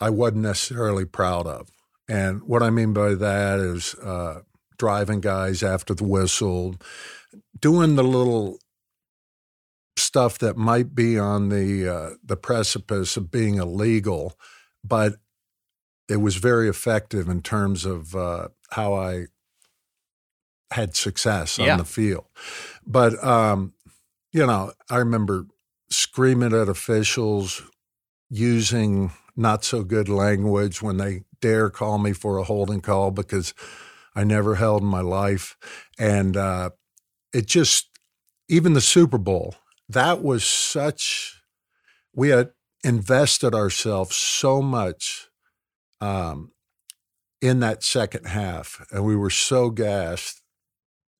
I 0.00 0.10
wasn't 0.10 0.42
necessarily 0.42 1.04
proud 1.04 1.46
of. 1.46 1.68
And 2.08 2.42
what 2.42 2.62
I 2.62 2.70
mean 2.70 2.92
by 2.92 3.14
that 3.14 3.60
is 3.60 3.94
uh, 3.96 4.40
driving 4.78 5.20
guys 5.20 5.62
after 5.62 5.94
the 5.94 6.04
whistle, 6.04 6.76
doing 7.58 7.96
the 7.96 8.02
little 8.04 8.58
stuff 9.96 10.38
that 10.38 10.56
might 10.56 10.94
be 10.94 11.18
on 11.18 11.50
the 11.50 11.88
uh, 11.88 12.10
the 12.24 12.36
precipice 12.36 13.16
of 13.16 13.30
being 13.30 13.56
illegal, 13.56 14.34
but 14.82 15.14
it 16.10 16.16
was 16.16 16.36
very 16.36 16.68
effective 16.68 17.28
in 17.28 17.40
terms 17.40 17.84
of 17.84 18.14
uh, 18.14 18.48
how 18.70 18.94
I 18.94 19.26
had 20.72 20.96
success 20.96 21.58
on 21.58 21.66
the 21.78 21.84
field. 21.84 22.26
But 22.86 23.22
um, 23.24 23.74
you 24.32 24.46
know, 24.46 24.72
I 24.90 24.96
remember 24.96 25.46
screaming 25.90 26.52
at 26.52 26.68
officials 26.68 27.62
using 28.28 29.12
not 29.36 29.64
so 29.64 29.82
good 29.82 30.08
language 30.08 30.82
when 30.82 30.98
they 30.98 31.22
dare 31.40 31.70
call 31.70 31.98
me 31.98 32.12
for 32.12 32.38
a 32.38 32.44
holding 32.44 32.80
call 32.80 33.10
because 33.10 33.54
I 34.14 34.24
never 34.24 34.56
held 34.56 34.82
in 34.82 34.88
my 34.88 35.00
life. 35.00 35.56
And 35.98 36.36
uh, 36.36 36.70
it 37.32 37.46
just, 37.46 37.88
even 38.48 38.74
the 38.74 38.80
Super 38.80 39.18
Bowl, 39.18 39.56
that 39.88 40.22
was 40.22 40.44
such, 40.44 41.42
we 42.14 42.28
had 42.28 42.50
invested 42.84 43.54
ourselves 43.54 44.14
so 44.14 44.62
much 44.62 45.29
um, 46.00 46.52
in 47.40 47.60
that 47.60 47.82
second 47.82 48.26
half, 48.26 48.86
and 48.90 49.04
we 49.04 49.16
were 49.16 49.30
so 49.30 49.70
gassed 49.70 50.42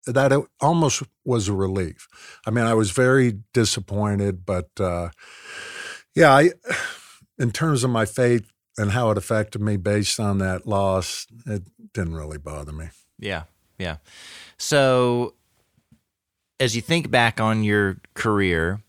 that 0.06 0.32
it 0.32 0.44
almost 0.60 1.02
was 1.24 1.48
a 1.48 1.52
relief. 1.52 2.08
I 2.46 2.50
mean, 2.50 2.64
I 2.64 2.74
was 2.74 2.90
very 2.90 3.38
disappointed, 3.52 4.44
but 4.44 4.68
uh, 4.78 5.10
yeah, 6.14 6.34
I, 6.34 6.50
in 7.38 7.50
terms 7.50 7.84
of 7.84 7.90
my 7.90 8.06
faith 8.06 8.50
and 8.76 8.92
how 8.92 9.10
it 9.10 9.18
affected 9.18 9.60
me 9.60 9.76
based 9.76 10.18
on 10.18 10.38
that 10.38 10.66
loss, 10.66 11.26
it 11.46 11.62
didn't 11.92 12.16
really 12.16 12.38
bother 12.38 12.72
me. 12.72 12.88
Yeah, 13.18 13.44
yeah. 13.78 13.96
So, 14.56 15.34
as 16.58 16.76
you 16.76 16.82
think 16.82 17.10
back 17.10 17.40
on 17.40 17.64
your 17.64 17.98
career, 18.14 18.82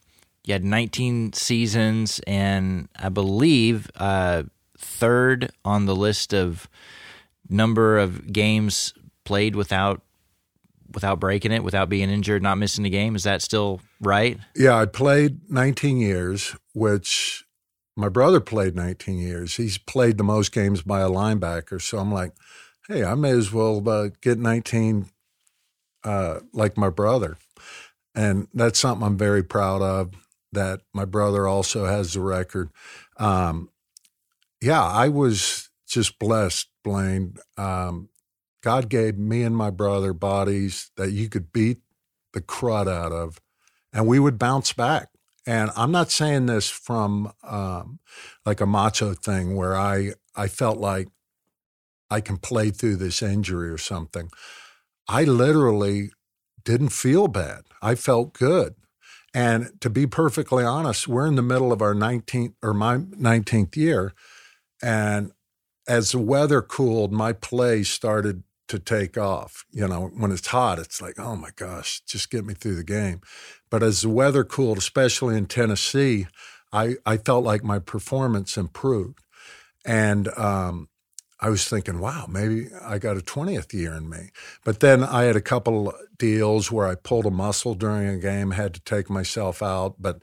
you 0.46 0.54
had 0.54 0.64
19 0.64 1.34
seasons, 1.34 2.20
and 2.26 2.90
I 2.96 3.10
believe 3.10 3.90
uh, 3.96 4.44
third 4.82 5.52
on 5.64 5.86
the 5.86 5.96
list 5.96 6.34
of 6.34 6.68
number 7.50 7.98
of 7.98 8.32
games 8.32 8.94
played 9.24 9.56
without 9.56 10.02
without 10.94 11.20
breaking 11.20 11.52
it, 11.52 11.64
without 11.64 11.88
being 11.88 12.10
injured, 12.10 12.44
not 12.44 12.58
missing 12.58 12.86
a 12.86 12.90
game. 12.90 13.16
Is 13.16 13.24
that 13.24 13.42
still 13.42 13.80
right? 14.02 14.38
Yeah, 14.56 14.76
I 14.76 14.86
played 14.86 15.50
19 15.50 15.98
years, 15.98 16.56
which 16.74 17.46
my 17.96 18.10
brother 18.10 18.40
played 18.40 18.76
19 18.76 19.18
years. 19.18 19.56
He's 19.56 19.78
played 19.78 20.18
the 20.18 20.24
most 20.24 20.52
games 20.52 20.82
by 20.82 21.02
a 21.02 21.10
linebacker. 21.10 21.82
So 21.82 21.98
I'm 21.98 22.12
like, 22.12 22.34
hey, 22.88 23.04
I 23.04 23.16
may 23.16 23.32
as 23.32 23.54
well 23.54 23.88
uh, 23.88 24.10
get 24.22 24.38
19 24.38 25.06
uh, 26.04 26.40
like 26.52 26.78
my 26.78 26.90
brother. 26.90 27.38
And 28.14 28.48
that's 28.54 28.80
something 28.80 29.06
I'm 29.06 29.18
very 29.18 29.44
proud 29.44 29.82
of 29.82 30.12
that 30.52 30.82
my 30.94 31.06
brother 31.06 31.48
also 31.48 31.86
has 31.86 32.14
the 32.14 32.22
record. 32.22 32.70
Um, 33.18 33.70
yeah, 34.62 34.84
I 34.84 35.10
was 35.10 35.70
just 35.88 36.20
blessed, 36.20 36.68
Blaine. 36.84 37.36
Um, 37.58 38.10
God 38.62 38.90
gave 38.90 39.18
me 39.18 39.44
and 39.44 39.56
my 39.56 39.72
brother 39.72 40.14
bodies 40.14 40.92
that 40.98 41.12
you 41.12 41.30
could 41.30 41.52
beat 41.52 41.80
the 42.34 42.42
crud 42.42 42.88
out 42.88 43.12
of, 43.12 43.42
and 43.92 44.08
we 44.08 44.20
would 44.20 44.38
bounce 44.38 44.74
back. 44.74 45.10
And 45.48 45.72
I'm 45.76 45.92
not 45.92 46.12
saying 46.12 46.46
this 46.46 46.70
from 46.70 47.34
um, 47.44 48.00
like 48.46 48.62
a 48.62 48.68
macho 48.68 49.14
thing 49.14 49.56
where 49.56 49.76
I 49.76 50.14
I 50.36 50.48
felt 50.48 50.78
like 50.78 51.08
I 52.10 52.22
can 52.22 52.38
play 52.38 52.70
through 52.70 52.98
this 52.98 53.24
injury 53.24 53.70
or 53.70 53.78
something. 53.78 54.30
I 55.08 55.24
literally 55.24 56.12
didn't 56.64 56.90
feel 56.90 57.28
bad. 57.28 57.64
I 57.82 57.96
felt 57.96 58.34
good. 58.34 58.76
And 59.34 59.72
to 59.82 59.90
be 59.90 60.06
perfectly 60.06 60.64
honest, 60.64 61.08
we're 61.08 61.26
in 61.26 61.36
the 61.36 61.42
middle 61.42 61.72
of 61.72 61.82
our 61.82 61.96
19th 61.96 62.54
or 62.62 62.74
my 62.74 62.98
19th 62.98 63.76
year. 63.76 64.14
And 64.82 65.32
as 65.88 66.12
the 66.12 66.20
weather 66.20 66.62
cooled, 66.62 67.12
my 67.12 67.34
play 67.34 67.84
started 67.84 68.44
to 68.68 68.80
take 68.80 69.18
off. 69.18 69.66
You 69.72 69.88
know, 69.88 70.12
when 70.16 70.32
it's 70.32 70.48
hot, 70.48 70.80
it's 70.80 71.02
like, 71.02 71.20
oh 71.20 71.36
my 71.36 71.50
gosh, 71.56 72.02
just 72.08 72.30
get 72.30 72.46
me 72.46 72.54
through 72.54 72.76
the 72.76 72.84
game. 72.84 73.22
But 73.70 73.84
as 73.84 74.02
the 74.02 74.10
weather 74.10 74.44
cooled, 74.44 74.78
especially 74.78 75.38
in 75.38 75.46
Tennessee, 75.46 76.28
I, 76.72 76.96
I 77.06 77.18
felt 77.18 77.44
like 77.44 77.64
my 77.64 77.80
performance 77.80 78.58
improved. 78.58 79.20
And 79.86 80.30
um, 80.38 80.88
I 81.40 81.50
was 81.50 81.68
thinking, 81.68 82.00
wow, 82.00 82.28
maybe 82.30 82.68
I 82.82 82.98
got 82.98 83.18
a 83.18 83.22
20th 83.22 83.74
year 83.74 83.94
in 83.94 84.10
me. 84.10 84.30
But 84.64 84.80
then 84.80 85.04
I 85.04 85.24
had 85.24 85.36
a 85.36 85.42
couple 85.42 85.94
deals 86.18 86.72
where 86.72 86.88
I 86.88 86.96
pulled 86.96 87.26
a 87.26 87.32
muscle 87.32 87.74
during 87.74 88.08
a 88.08 88.18
game, 88.18 88.52
had 88.52 88.74
to 88.76 88.82
take 88.82 89.10
myself 89.10 89.62
out. 89.62 89.96
But 90.00 90.22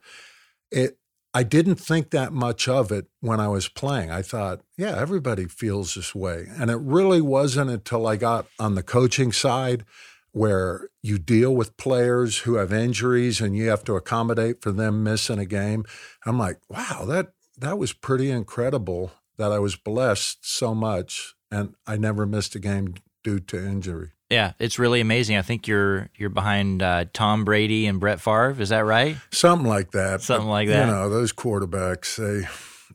it, 0.70 0.98
I 1.38 1.44
didn't 1.44 1.76
think 1.76 2.10
that 2.10 2.32
much 2.32 2.66
of 2.66 2.90
it 2.90 3.06
when 3.20 3.38
I 3.38 3.46
was 3.46 3.68
playing. 3.68 4.10
I 4.10 4.22
thought, 4.22 4.62
yeah, 4.76 4.98
everybody 4.98 5.44
feels 5.44 5.94
this 5.94 6.12
way. 6.12 6.46
And 6.58 6.68
it 6.68 6.80
really 6.80 7.20
wasn't 7.20 7.70
until 7.70 8.08
I 8.08 8.16
got 8.16 8.46
on 8.58 8.74
the 8.74 8.82
coaching 8.82 9.30
side 9.30 9.84
where 10.32 10.88
you 11.00 11.16
deal 11.16 11.54
with 11.54 11.76
players 11.76 12.38
who 12.38 12.54
have 12.54 12.72
injuries 12.72 13.40
and 13.40 13.56
you 13.56 13.68
have 13.68 13.84
to 13.84 13.94
accommodate 13.94 14.62
for 14.62 14.72
them 14.72 15.04
missing 15.04 15.38
a 15.38 15.46
game. 15.46 15.84
I'm 16.26 16.40
like, 16.40 16.58
wow, 16.68 17.04
that 17.06 17.28
that 17.56 17.78
was 17.78 17.92
pretty 17.92 18.32
incredible 18.32 19.12
that 19.36 19.52
I 19.52 19.60
was 19.60 19.76
blessed 19.76 20.38
so 20.40 20.74
much 20.74 21.36
and 21.52 21.76
I 21.86 21.98
never 21.98 22.26
missed 22.26 22.56
a 22.56 22.58
game 22.58 22.94
due 23.22 23.38
to 23.38 23.64
injury. 23.64 24.10
Yeah, 24.30 24.52
it's 24.58 24.78
really 24.78 25.00
amazing. 25.00 25.36
I 25.36 25.42
think 25.42 25.66
you're 25.66 26.10
you're 26.16 26.28
behind 26.28 26.82
uh, 26.82 27.06
Tom 27.12 27.44
Brady 27.44 27.86
and 27.86 27.98
Brett 27.98 28.20
Favre. 28.20 28.54
Is 28.60 28.68
that 28.68 28.84
right? 28.84 29.16
Something 29.30 29.66
like 29.68 29.92
that. 29.92 30.20
Something 30.20 30.46
But, 30.46 30.52
like 30.52 30.68
that. 30.68 30.86
You 30.86 30.92
know, 30.92 31.08
those 31.08 31.32
quarterbacks, 31.32 32.16
they 32.16 32.46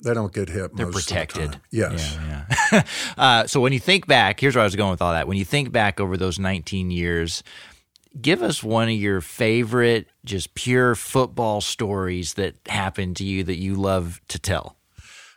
they 0.04 0.14
don't 0.14 0.34
get 0.34 0.50
hit 0.50 0.76
They're 0.76 0.86
most 0.86 1.08
protected. 1.08 1.44
of 1.44 1.52
the 1.72 1.82
time. 1.82 1.92
Yes. 1.92 2.18
Yeah. 2.22 2.46
yeah. 2.72 2.84
uh, 3.18 3.48
so 3.48 3.60
when 3.62 3.74
you 3.74 3.80
think 3.80 4.06
back, 4.06 4.40
here's 4.40 4.56
where 4.56 4.62
I 4.62 4.66
was 4.66 4.76
going 4.76 4.92
with 4.92 5.02
all 5.02 5.14
that. 5.14 5.28
When 5.28 5.38
you 5.38 5.46
think 5.46 5.72
back 5.72 6.00
over 6.00 6.18
those 6.18 6.38
19 6.38 6.92
years, 6.92 7.42
give 8.22 8.44
us 8.44 8.62
one 8.62 8.90
of 8.90 8.96
your 8.96 9.22
favorite, 9.22 10.08
just 10.26 10.54
pure 10.54 10.94
football 10.94 11.62
stories 11.62 12.34
that 12.36 12.56
happened 12.68 13.16
to 13.18 13.24
you 13.24 13.44
that 13.46 13.58
you 13.58 13.76
love 13.76 14.22
to 14.28 14.38
tell. 14.38 14.76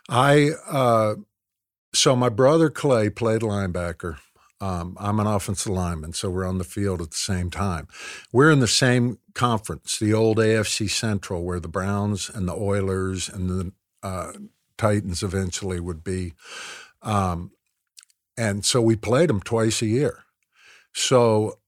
I 0.09 0.51
uh, 0.69 1.15
so 1.93 2.15
my 2.15 2.29
brother 2.29 2.69
Clay 2.69 3.09
played 3.09 3.41
linebacker. 3.41 4.17
Um, 4.59 4.97
I'm 4.99 5.19
an 5.19 5.27
offensive 5.27 5.71
lineman, 5.71 6.13
so 6.13 6.29
we're 6.29 6.47
on 6.47 6.57
the 6.57 6.63
field 6.63 7.01
at 7.01 7.11
the 7.11 7.17
same 7.17 7.51
time. 7.51 7.87
We're 8.31 8.51
in 8.51 8.59
the 8.59 8.67
same 8.67 9.19
conference, 9.35 9.99
the 9.99 10.13
old 10.13 10.37
AFC 10.37 10.89
Central, 10.89 11.43
where 11.43 11.59
the 11.59 11.67
Browns 11.67 12.29
and 12.29 12.47
the 12.47 12.55
Oilers 12.55 13.29
and 13.29 13.49
the 13.49 13.71
uh, 14.01 14.33
Titans 14.77 15.21
eventually 15.21 15.79
would 15.79 16.03
be. 16.03 16.33
Um, 17.03 17.51
and 18.35 18.65
so 18.65 18.81
we 18.81 18.95
played 18.95 19.29
them 19.29 19.41
twice 19.41 19.81
a 19.81 19.87
year. 19.87 20.23
So 20.93 21.59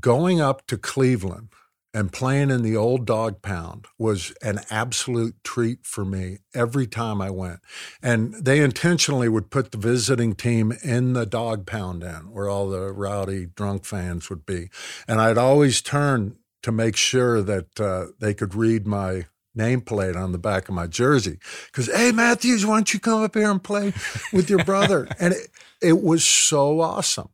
going 0.00 0.40
up 0.40 0.66
to 0.68 0.78
Cleveland 0.78 1.48
and 1.94 2.12
playing 2.12 2.50
in 2.50 2.62
the 2.62 2.76
old 2.76 3.06
dog 3.06 3.40
pound 3.40 3.86
was 3.98 4.32
an 4.42 4.60
absolute 4.70 5.42
treat 5.42 5.86
for 5.86 6.04
me 6.04 6.38
every 6.54 6.86
time 6.86 7.20
I 7.20 7.30
went. 7.30 7.60
And 8.02 8.34
they 8.34 8.60
intentionally 8.60 9.28
would 9.28 9.50
put 9.50 9.72
the 9.72 9.78
visiting 9.78 10.34
team 10.34 10.72
in 10.82 11.14
the 11.14 11.26
dog 11.26 11.66
pound 11.66 12.02
in 12.02 12.30
where 12.30 12.48
all 12.48 12.68
the 12.68 12.92
rowdy 12.92 13.46
drunk 13.46 13.84
fans 13.84 14.28
would 14.28 14.44
be. 14.44 14.68
And 15.06 15.20
I'd 15.20 15.38
always 15.38 15.80
turn 15.80 16.36
to 16.62 16.72
make 16.72 16.96
sure 16.96 17.42
that 17.42 17.80
uh, 17.80 18.06
they 18.20 18.34
could 18.34 18.54
read 18.54 18.86
my 18.86 19.26
nameplate 19.56 20.16
on 20.16 20.32
the 20.32 20.38
back 20.38 20.68
of 20.68 20.74
my 20.74 20.86
jersey. 20.86 21.38
Because, 21.66 21.92
hey, 21.92 22.12
Matthews, 22.12 22.66
why 22.66 22.76
don't 22.76 22.92
you 22.92 23.00
come 23.00 23.22
up 23.22 23.34
here 23.34 23.50
and 23.50 23.62
play 23.62 23.92
with 24.32 24.50
your 24.50 24.64
brother? 24.64 25.08
and 25.18 25.34
it, 25.34 25.48
it 25.80 26.02
was 26.02 26.24
so 26.24 26.80
awesome. 26.80 27.30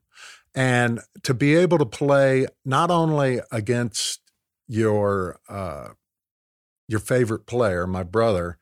And 0.54 1.00
to 1.24 1.34
be 1.34 1.56
able 1.56 1.78
to 1.78 1.86
play 1.86 2.46
not 2.64 2.90
only 2.90 3.40
against 3.50 4.20
your 4.66 5.38
uh, 5.48 5.88
your 6.88 7.00
favorite 7.00 7.46
player, 7.46 7.86
my 7.86 8.02
brother, 8.02 8.58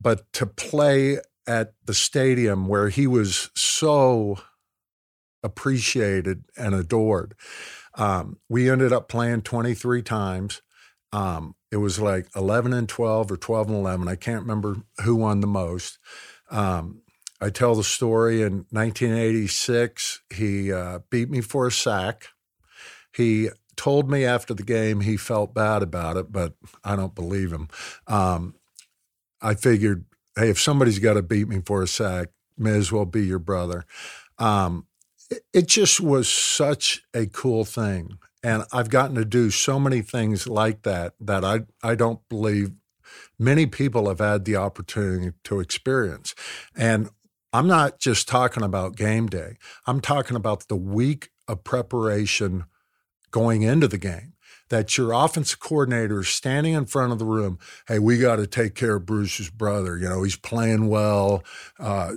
but 0.00 0.32
to 0.34 0.46
play 0.46 1.18
at 1.46 1.74
the 1.84 1.94
stadium 1.94 2.68
where 2.68 2.88
he 2.88 3.06
was 3.06 3.50
so 3.54 4.38
appreciated 5.42 6.44
and 6.56 6.74
adored. 6.74 7.34
Um, 7.94 8.38
we 8.48 8.70
ended 8.70 8.92
up 8.92 9.08
playing 9.08 9.42
23 9.42 10.02
times. 10.02 10.62
Um, 11.12 11.54
it 11.72 11.78
was 11.78 11.98
like 11.98 12.28
11 12.36 12.72
and 12.72 12.88
12 12.88 13.32
or 13.32 13.36
12 13.36 13.68
and 13.68 13.76
11. 13.76 14.08
I 14.08 14.16
can't 14.16 14.42
remember 14.42 14.76
who 15.04 15.16
won 15.16 15.40
the 15.40 15.46
most. 15.46 15.98
Um, 16.50 17.02
I 17.40 17.50
tell 17.50 17.74
the 17.74 17.84
story 17.84 18.42
in 18.42 18.66
1986, 18.70 20.22
he 20.30 20.72
uh, 20.72 21.00
beat 21.10 21.30
me 21.30 21.40
for 21.40 21.66
a 21.66 21.72
sack. 21.72 22.28
He 23.14 23.48
told 23.80 24.10
me 24.10 24.26
after 24.26 24.54
the 24.54 24.62
game 24.62 25.00
he 25.00 25.16
felt 25.16 25.54
bad 25.54 25.82
about 25.82 26.18
it, 26.18 26.30
but 26.30 26.54
I 26.84 26.96
don't 26.96 27.14
believe 27.14 27.50
him. 27.50 27.68
Um, 28.06 28.54
I 29.40 29.54
figured, 29.54 30.04
hey, 30.36 30.50
if 30.50 30.60
somebody's 30.60 30.98
got 30.98 31.14
to 31.14 31.22
beat 31.22 31.48
me 31.48 31.62
for 31.64 31.82
a 31.82 31.88
sack, 31.88 32.28
may 32.58 32.76
as 32.76 32.92
well 32.92 33.06
be 33.06 33.24
your 33.24 33.38
brother. 33.38 33.86
um, 34.38 34.86
it, 35.30 35.42
it 35.52 35.68
just 35.68 36.00
was 36.00 36.28
such 36.28 37.02
a 37.14 37.26
cool 37.26 37.64
thing. 37.64 38.18
And 38.42 38.64
I've 38.72 38.90
gotten 38.90 39.16
to 39.16 39.24
do 39.24 39.50
so 39.50 39.80
many 39.80 40.02
things 40.02 40.46
like 40.48 40.82
that 40.82 41.14
that 41.20 41.44
I, 41.44 41.60
I 41.82 41.94
don't 41.94 42.20
believe 42.28 42.72
many 43.38 43.66
people 43.66 44.08
have 44.08 44.20
had 44.20 44.44
the 44.44 44.56
opportunity 44.56 45.32
to 45.44 45.60
experience. 45.60 46.34
And 46.76 47.10
I'm 47.52 47.66
not 47.66 47.98
just 48.00 48.28
talking 48.28 48.62
about 48.62 48.96
game 48.96 49.28
day, 49.28 49.56
I'm 49.86 50.00
talking 50.00 50.36
about 50.36 50.68
the 50.68 50.76
week 50.76 51.30
of 51.48 51.64
preparation 51.64 52.64
going 53.30 53.62
into 53.62 53.88
the 53.88 53.98
game. 53.98 54.34
That 54.68 54.96
your 54.96 55.12
offensive 55.12 55.58
coordinator 55.58 56.20
is 56.20 56.28
standing 56.28 56.74
in 56.74 56.86
front 56.86 57.12
of 57.12 57.18
the 57.18 57.24
room. 57.24 57.58
Hey, 57.88 57.98
we 57.98 58.18
got 58.18 58.36
to 58.36 58.46
take 58.46 58.76
care 58.76 58.96
of 58.96 59.06
Bruce's 59.06 59.50
brother. 59.50 59.98
You 59.98 60.08
know, 60.08 60.22
he's 60.22 60.36
playing 60.36 60.88
well. 60.88 61.42
Uh, 61.78 62.12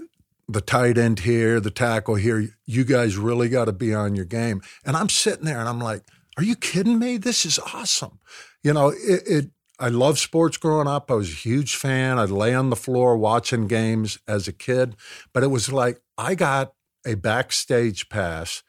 the 0.48 0.62
tight 0.62 1.00
end 1.00 1.22
here, 1.22 1.60
the 1.60 1.72
tackle 1.72 2.16
here. 2.16 2.50
You 2.66 2.84
guys 2.84 3.18
really 3.18 3.50
got 3.50 3.66
to 3.66 3.74
be 3.74 3.94
on 3.94 4.16
your 4.16 4.26
game. 4.26 4.62
And 4.86 4.96
I'm 4.96 5.10
sitting 5.10 5.46
there 5.46 5.60
and 5.60 5.68
I'm 5.68 5.80
like, 5.80 6.04
are 6.38 6.44
you 6.44 6.56
kidding 6.56 7.00
me? 7.00 7.18
This 7.18 7.46
is 7.46 7.60
awesome. 7.74 8.20
You 8.64 8.74
know, 8.74 8.90
it, 8.90 9.24
it 9.26 9.52
I 9.80 9.90
love 9.90 10.20
sports 10.20 10.58
growing 10.58 10.88
up. 10.88 11.10
I 11.10 11.16
was 11.16 11.30
a 11.30 11.36
huge 11.36 11.76
fan. 11.76 12.20
I'd 12.20 12.30
lay 12.30 12.54
on 12.54 12.70
the 12.70 12.76
floor 12.76 13.18
watching 13.18 13.68
games 13.68 14.20
as 14.28 14.48
a 14.48 14.54
kid, 14.54 14.96
but 15.34 15.44
it 15.44 15.48
was 15.48 15.72
like 15.72 16.00
I 16.18 16.36
got 16.36 16.74
a 17.06 17.16
backstage 17.16 18.10
pass 18.10 18.64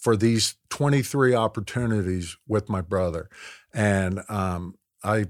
for 0.00 0.16
these 0.16 0.56
23 0.70 1.34
opportunities 1.34 2.36
with 2.48 2.68
my 2.68 2.80
brother. 2.80 3.28
And 3.72 4.22
um, 4.28 4.76
I 5.04 5.26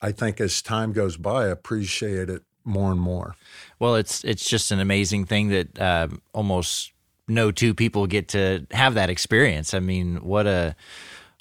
I 0.00 0.12
think 0.12 0.40
as 0.40 0.62
time 0.62 0.92
goes 0.92 1.16
by, 1.16 1.44
I 1.44 1.48
appreciate 1.48 2.28
it 2.28 2.42
more 2.64 2.92
and 2.92 3.00
more. 3.00 3.36
Well, 3.78 3.96
it's 3.96 4.24
it's 4.24 4.48
just 4.48 4.70
an 4.70 4.80
amazing 4.80 5.26
thing 5.26 5.48
that 5.48 5.78
uh, 5.78 6.08
almost 6.32 6.92
no 7.26 7.50
two 7.50 7.74
people 7.74 8.06
get 8.06 8.28
to 8.28 8.66
have 8.70 8.94
that 8.94 9.10
experience. 9.10 9.74
I 9.74 9.80
mean, 9.80 10.16
what 10.16 10.46
a 10.46 10.76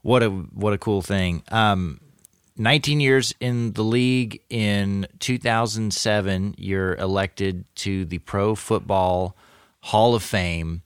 what 0.01 0.23
a 0.23 0.29
what 0.29 0.73
a 0.73 0.77
cool 0.77 1.01
thing. 1.01 1.43
Um, 1.49 1.99
19 2.57 2.99
years 2.99 3.33
in 3.39 3.73
the 3.73 3.83
league. 3.83 4.41
In 4.49 5.07
2007, 5.19 6.55
you're 6.57 6.95
elected 6.95 7.65
to 7.75 8.05
the 8.05 8.19
Pro 8.19 8.55
Football 8.55 9.35
Hall 9.81 10.15
of 10.15 10.23
Fame. 10.23 10.83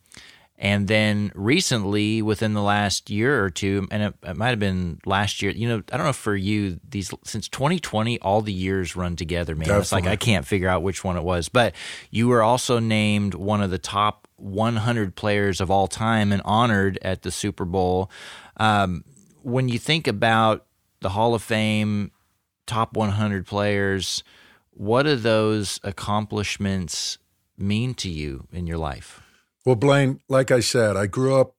And 0.59 0.87
then 0.87 1.31
recently, 1.35 2.23
within 2.23 2.53
the 2.53 2.63
last 2.63 3.11
year 3.11 3.43
or 3.43 3.51
two, 3.51 3.87
and 3.91 4.01
it, 4.01 4.15
it, 4.23 4.35
might 4.35 4.49
have 4.49 4.59
been 4.59 4.99
last 5.05 5.43
year, 5.43 5.51
you 5.51 5.67
know, 5.67 5.83
I 5.91 5.97
don't 5.97 6.07
know 6.07 6.13
for 6.13 6.35
you, 6.35 6.79
these 6.87 7.13
since 7.23 7.47
2020, 7.47 8.19
all 8.21 8.41
the 8.41 8.51
years 8.51 8.95
run 8.95 9.15
together, 9.15 9.53
man. 9.53 9.67
Definitely. 9.67 9.81
It's 9.81 9.91
like 9.91 10.07
I 10.07 10.15
can't 10.15 10.47
figure 10.47 10.67
out 10.67 10.81
which 10.81 11.03
one 11.03 11.15
it 11.15 11.23
was. 11.23 11.47
But 11.47 11.75
you 12.09 12.27
were 12.27 12.41
also 12.41 12.79
named 12.79 13.35
one 13.35 13.61
of 13.61 13.69
the 13.69 13.77
top 13.77 14.27
100 14.37 15.15
players 15.15 15.61
of 15.61 15.69
all 15.69 15.87
time 15.87 16.31
and 16.31 16.41
honored 16.43 16.97
at 17.03 17.21
the 17.21 17.29
Super 17.29 17.65
Bowl. 17.65 18.09
Um, 18.57 19.03
when 19.43 19.69
you 19.69 19.77
think 19.77 20.07
about 20.07 20.65
the 21.01 21.09
Hall 21.09 21.35
of 21.35 21.43
Fame, 21.43 22.11
top 22.65 22.97
100 22.97 23.45
players, 23.45 24.23
what 24.71 25.03
do 25.03 25.15
those 25.15 25.79
accomplishments 25.83 27.19
mean 27.59 27.93
to 27.95 28.09
you 28.09 28.47
in 28.51 28.65
your 28.65 28.79
life? 28.79 29.21
Well, 29.67 29.75
Blaine, 29.75 30.21
like 30.29 30.49
I 30.49 30.61
said, 30.61 30.95
I 30.95 31.07
grew 31.07 31.37
up, 31.37 31.57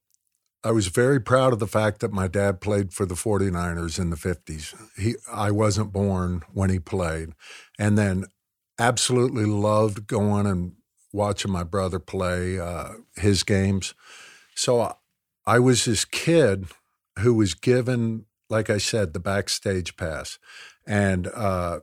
I 0.64 0.70
was 0.70 0.86
very 0.86 1.20
proud 1.20 1.52
of 1.52 1.58
the 1.58 1.66
fact 1.66 2.00
that 2.00 2.10
my 2.10 2.26
dad 2.26 2.58
played 2.58 2.94
for 2.94 3.04
the 3.04 3.14
49ers 3.14 3.98
in 3.98 4.08
the 4.08 4.16
50s. 4.16 4.74
He, 4.96 5.16
I 5.30 5.50
wasn't 5.50 5.92
born 5.92 6.42
when 6.50 6.70
he 6.70 6.78
played. 6.78 7.34
And 7.78 7.98
then 7.98 8.24
absolutely 8.78 9.44
loved 9.44 10.06
going 10.06 10.46
and 10.46 10.72
watching 11.12 11.50
my 11.50 11.64
brother 11.64 11.98
play 11.98 12.58
uh, 12.58 12.92
his 13.16 13.42
games. 13.42 13.92
So 14.54 14.80
I, 14.80 14.94
I 15.46 15.58
was 15.58 15.84
this 15.84 16.06
kid 16.06 16.68
who 17.18 17.34
was 17.34 17.52
given, 17.52 18.24
like 18.48 18.70
I 18.70 18.78
said, 18.78 19.12
the 19.12 19.20
backstage 19.20 19.98
pass. 19.98 20.38
And 20.86 21.26
uh, 21.26 21.80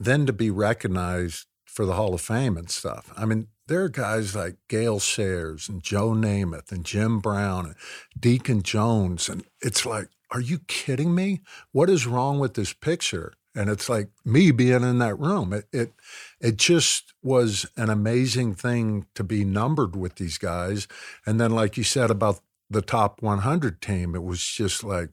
then 0.00 0.26
to 0.26 0.32
be 0.32 0.50
recognized 0.50 1.46
for 1.64 1.86
the 1.86 1.94
Hall 1.94 2.12
of 2.12 2.20
Fame 2.20 2.56
and 2.56 2.68
stuff. 2.68 3.12
I 3.16 3.24
mean, 3.24 3.46
there 3.68 3.82
are 3.82 3.88
guys 3.88 4.34
like 4.34 4.56
Gale 4.68 5.00
Sayers 5.00 5.68
and 5.68 5.82
Joe 5.82 6.10
Namath 6.10 6.70
and 6.70 6.84
Jim 6.84 7.18
Brown 7.18 7.66
and 7.66 7.74
Deacon 8.18 8.62
Jones. 8.62 9.28
And 9.28 9.44
it's 9.60 9.84
like, 9.84 10.08
are 10.30 10.40
you 10.40 10.60
kidding 10.66 11.14
me? 11.14 11.40
What 11.72 11.90
is 11.90 12.06
wrong 12.06 12.38
with 12.38 12.54
this 12.54 12.72
picture? 12.72 13.34
And 13.54 13.70
it's 13.70 13.88
like 13.88 14.10
me 14.24 14.50
being 14.50 14.82
in 14.82 14.98
that 14.98 15.18
room. 15.18 15.52
It, 15.52 15.66
it, 15.72 15.92
it 16.40 16.56
just 16.58 17.14
was 17.22 17.66
an 17.76 17.88
amazing 17.88 18.54
thing 18.54 19.06
to 19.14 19.24
be 19.24 19.44
numbered 19.44 19.96
with 19.96 20.16
these 20.16 20.38
guys. 20.38 20.86
And 21.24 21.40
then, 21.40 21.52
like 21.52 21.76
you 21.76 21.82
said 21.82 22.10
about 22.10 22.40
the 22.68 22.82
top 22.82 23.22
100 23.22 23.80
team, 23.80 24.14
it 24.14 24.22
was 24.22 24.44
just 24.44 24.84
like, 24.84 25.10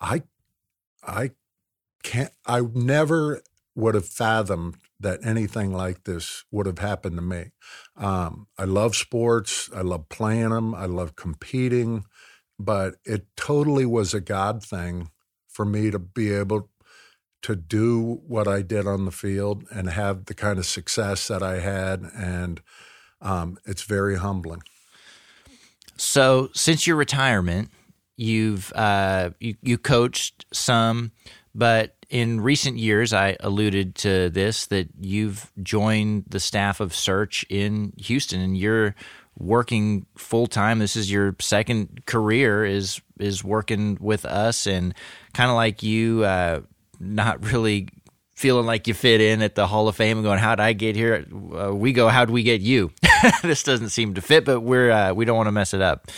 I, 0.00 0.24
I 1.06 1.30
can't, 2.02 2.32
I 2.44 2.60
never 2.60 3.42
would 3.76 3.94
have 3.94 4.06
fathomed 4.06 4.76
that 5.04 5.24
anything 5.24 5.72
like 5.72 6.04
this 6.04 6.44
would 6.50 6.66
have 6.66 6.80
happened 6.80 7.16
to 7.16 7.22
me. 7.22 7.52
Um, 7.96 8.48
I 8.58 8.64
love 8.64 8.96
sports. 8.96 9.70
I 9.74 9.82
love 9.82 10.08
playing 10.08 10.50
them. 10.50 10.74
I 10.74 10.86
love 10.86 11.14
competing, 11.14 12.04
but 12.58 12.94
it 13.04 13.26
totally 13.36 13.86
was 13.86 14.12
a 14.12 14.20
God 14.20 14.62
thing 14.62 15.10
for 15.48 15.64
me 15.64 15.90
to 15.90 15.98
be 15.98 16.32
able 16.32 16.68
to 17.42 17.54
do 17.54 18.22
what 18.26 18.48
I 18.48 18.62
did 18.62 18.86
on 18.86 19.04
the 19.04 19.10
field 19.12 19.64
and 19.70 19.90
have 19.90 20.24
the 20.24 20.34
kind 20.34 20.58
of 20.58 20.64
success 20.64 21.28
that 21.28 21.42
I 21.42 21.60
had, 21.60 22.10
and 22.16 22.62
um, 23.20 23.58
it's 23.66 23.82
very 23.82 24.16
humbling. 24.16 24.62
So, 25.98 26.48
since 26.54 26.86
your 26.86 26.96
retirement, 26.96 27.70
you've 28.16 28.72
uh, 28.72 29.30
you, 29.40 29.56
you 29.60 29.76
coached 29.76 30.46
some, 30.52 31.12
but 31.54 31.94
in 32.10 32.40
recent 32.40 32.78
years, 32.78 33.12
I 33.12 33.36
alluded 33.40 33.94
to 33.96 34.30
this 34.30 34.66
that 34.66 34.88
you've 35.00 35.50
joined 35.62 36.24
the 36.28 36.40
staff 36.40 36.80
of 36.80 36.94
Search 36.94 37.44
in 37.48 37.92
Houston, 37.98 38.40
and 38.40 38.56
you're 38.56 38.94
working 39.38 40.06
full 40.16 40.46
time. 40.46 40.78
This 40.78 40.96
is 40.96 41.10
your 41.10 41.36
second 41.40 42.06
career 42.06 42.64
is 42.64 43.00
is 43.18 43.44
working 43.44 43.98
with 44.00 44.24
us, 44.24 44.66
and 44.66 44.94
kind 45.32 45.50
of 45.50 45.56
like 45.56 45.82
you, 45.82 46.24
uh, 46.24 46.60
not 46.98 47.44
really 47.52 47.88
feeling 48.34 48.66
like 48.66 48.88
you 48.88 48.94
fit 48.94 49.20
in 49.20 49.40
at 49.42 49.54
the 49.54 49.66
Hall 49.66 49.86
of 49.86 49.96
Fame 49.96 50.18
and 50.18 50.24
going, 50.24 50.40
"How 50.40 50.54
did 50.56 50.62
I 50.62 50.72
get 50.72 50.96
here?" 50.96 51.24
Uh, 51.56 51.74
we 51.74 51.92
go, 51.92 52.08
"How 52.08 52.24
did 52.24 52.32
we 52.32 52.42
get 52.42 52.60
you?" 52.60 52.90
this 53.42 53.62
doesn't 53.62 53.90
seem 53.90 54.14
to 54.14 54.20
fit, 54.20 54.44
but 54.44 54.60
we're 54.60 54.90
uh, 54.90 55.12
we 55.14 55.24
don't 55.24 55.36
want 55.36 55.46
to 55.46 55.52
mess 55.52 55.72
it 55.72 55.80
up, 55.80 56.10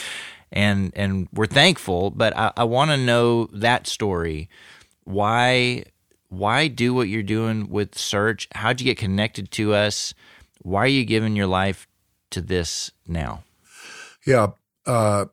and 0.50 0.92
and 0.96 1.28
we're 1.32 1.46
thankful. 1.46 2.10
But 2.10 2.36
I, 2.36 2.52
I 2.56 2.64
want 2.64 2.90
to 2.90 2.96
know 2.96 3.46
that 3.52 3.86
story 3.86 4.48
why 5.06 5.84
why 6.28 6.68
do 6.68 6.92
what 6.92 7.08
you're 7.08 7.22
doing 7.22 7.70
with 7.70 7.96
search? 7.96 8.48
How'd 8.52 8.80
you 8.80 8.84
get 8.84 8.98
connected 8.98 9.50
to 9.52 9.74
us? 9.74 10.12
Why 10.62 10.80
are 10.80 10.88
you 10.88 11.04
giving 11.04 11.36
your 11.36 11.46
life 11.46 11.86
to 12.30 12.40
this 12.40 12.90
now? 13.06 13.44
Yeah 14.26 14.48
uh, 14.86 15.26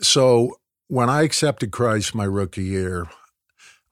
so 0.00 0.56
when 0.88 1.08
i 1.08 1.22
accepted 1.22 1.70
christ 1.70 2.14
my 2.14 2.24
rookie 2.24 2.64
year 2.64 3.06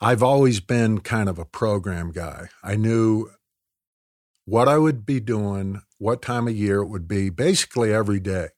i've 0.01 0.23
always 0.23 0.61
been 0.61 1.01
kind 1.01 1.29
of 1.29 1.39
a 1.39 1.45
program 1.45 2.11
guy. 2.11 2.49
I 2.63 2.77
knew 2.77 3.31
what 4.45 4.69
i 4.69 4.79
would 4.79 5.07
be 5.07 5.21
doing 5.21 5.83
what 5.99 6.21
time 6.23 6.49
of 6.49 6.55
year 6.55 6.81
it 6.81 6.89
would 6.89 7.09
be 7.09 7.31
basically 7.31 7.93
every 7.93 8.21
day 8.21 8.49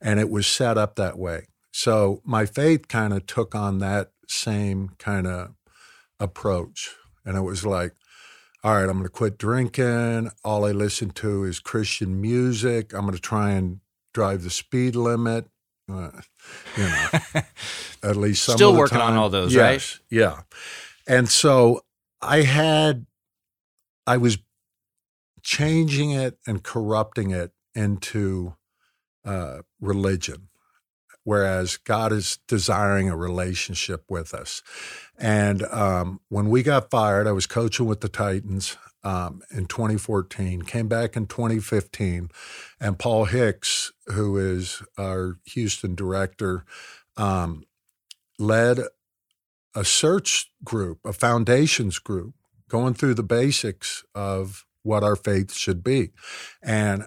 and 0.00 0.20
it 0.20 0.28
was 0.28 0.46
set 0.46 0.76
up 0.76 0.96
that 0.96 1.18
way. 1.18 1.46
So 1.72 2.20
my 2.24 2.46
faith 2.46 2.88
kind 2.88 3.12
of 3.14 3.26
took 3.26 3.54
on 3.54 3.78
that 3.78 4.10
same 4.28 4.90
kind 4.98 5.26
of 5.26 5.54
approach. 6.20 6.94
And 7.24 7.36
it 7.36 7.40
was 7.40 7.66
like, 7.66 7.94
all 8.62 8.74
right, 8.74 8.82
I'm 8.88 8.98
going 8.98 9.04
to 9.04 9.08
quit 9.08 9.38
drinking. 9.38 10.30
All 10.44 10.66
I 10.66 10.72
listen 10.72 11.10
to 11.10 11.44
is 11.44 11.60
Christian 11.60 12.20
music. 12.20 12.92
I'm 12.92 13.02
going 13.02 13.14
to 13.14 13.20
try 13.20 13.52
and 13.52 13.80
drive 14.12 14.42
the 14.42 14.50
speed 14.50 14.94
limit. 14.94 15.46
Uh, 15.90 16.10
you 16.76 16.84
know, 16.84 17.08
at 18.10 18.16
least 18.16 18.44
some 18.44 18.56
still 18.56 18.76
working 18.76 18.98
time. 18.98 19.12
on 19.12 19.16
all 19.16 19.28
those, 19.28 19.52
yes, 19.52 19.60
right? 19.60 20.00
Yeah, 20.08 20.42
and 21.08 21.28
so 21.28 21.80
I 22.22 22.42
had, 22.42 23.06
I 24.06 24.16
was 24.18 24.38
changing 25.42 26.12
it 26.12 26.38
and 26.46 26.62
corrupting 26.62 27.32
it 27.32 27.50
into 27.74 28.54
uh, 29.24 29.62
religion 29.80 30.49
whereas 31.30 31.76
God 31.76 32.10
is 32.12 32.40
desiring 32.48 33.08
a 33.08 33.16
relationship 33.16 34.02
with 34.08 34.34
us. 34.34 34.64
And 35.16 35.62
um, 35.66 36.18
when 36.28 36.50
we 36.50 36.64
got 36.64 36.90
fired, 36.90 37.28
I 37.28 37.30
was 37.30 37.46
coaching 37.46 37.86
with 37.86 38.00
the 38.00 38.08
Titans 38.08 38.76
um, 39.04 39.40
in 39.48 39.66
2014, 39.66 40.62
came 40.62 40.88
back 40.88 41.16
in 41.16 41.26
2015, 41.28 42.30
and 42.80 42.98
Paul 42.98 43.26
Hicks, 43.26 43.92
who 44.06 44.38
is 44.38 44.82
our 44.98 45.38
Houston 45.44 45.94
director, 45.94 46.64
um, 47.16 47.62
led 48.40 48.80
a 49.76 49.84
search 49.84 50.50
group, 50.64 50.98
a 51.04 51.12
foundations 51.12 52.00
group, 52.00 52.34
going 52.68 52.94
through 52.94 53.14
the 53.14 53.22
basics 53.22 54.02
of 54.16 54.66
what 54.82 55.04
our 55.04 55.14
faith 55.14 55.52
should 55.52 55.84
be. 55.84 56.10
And 56.60 57.06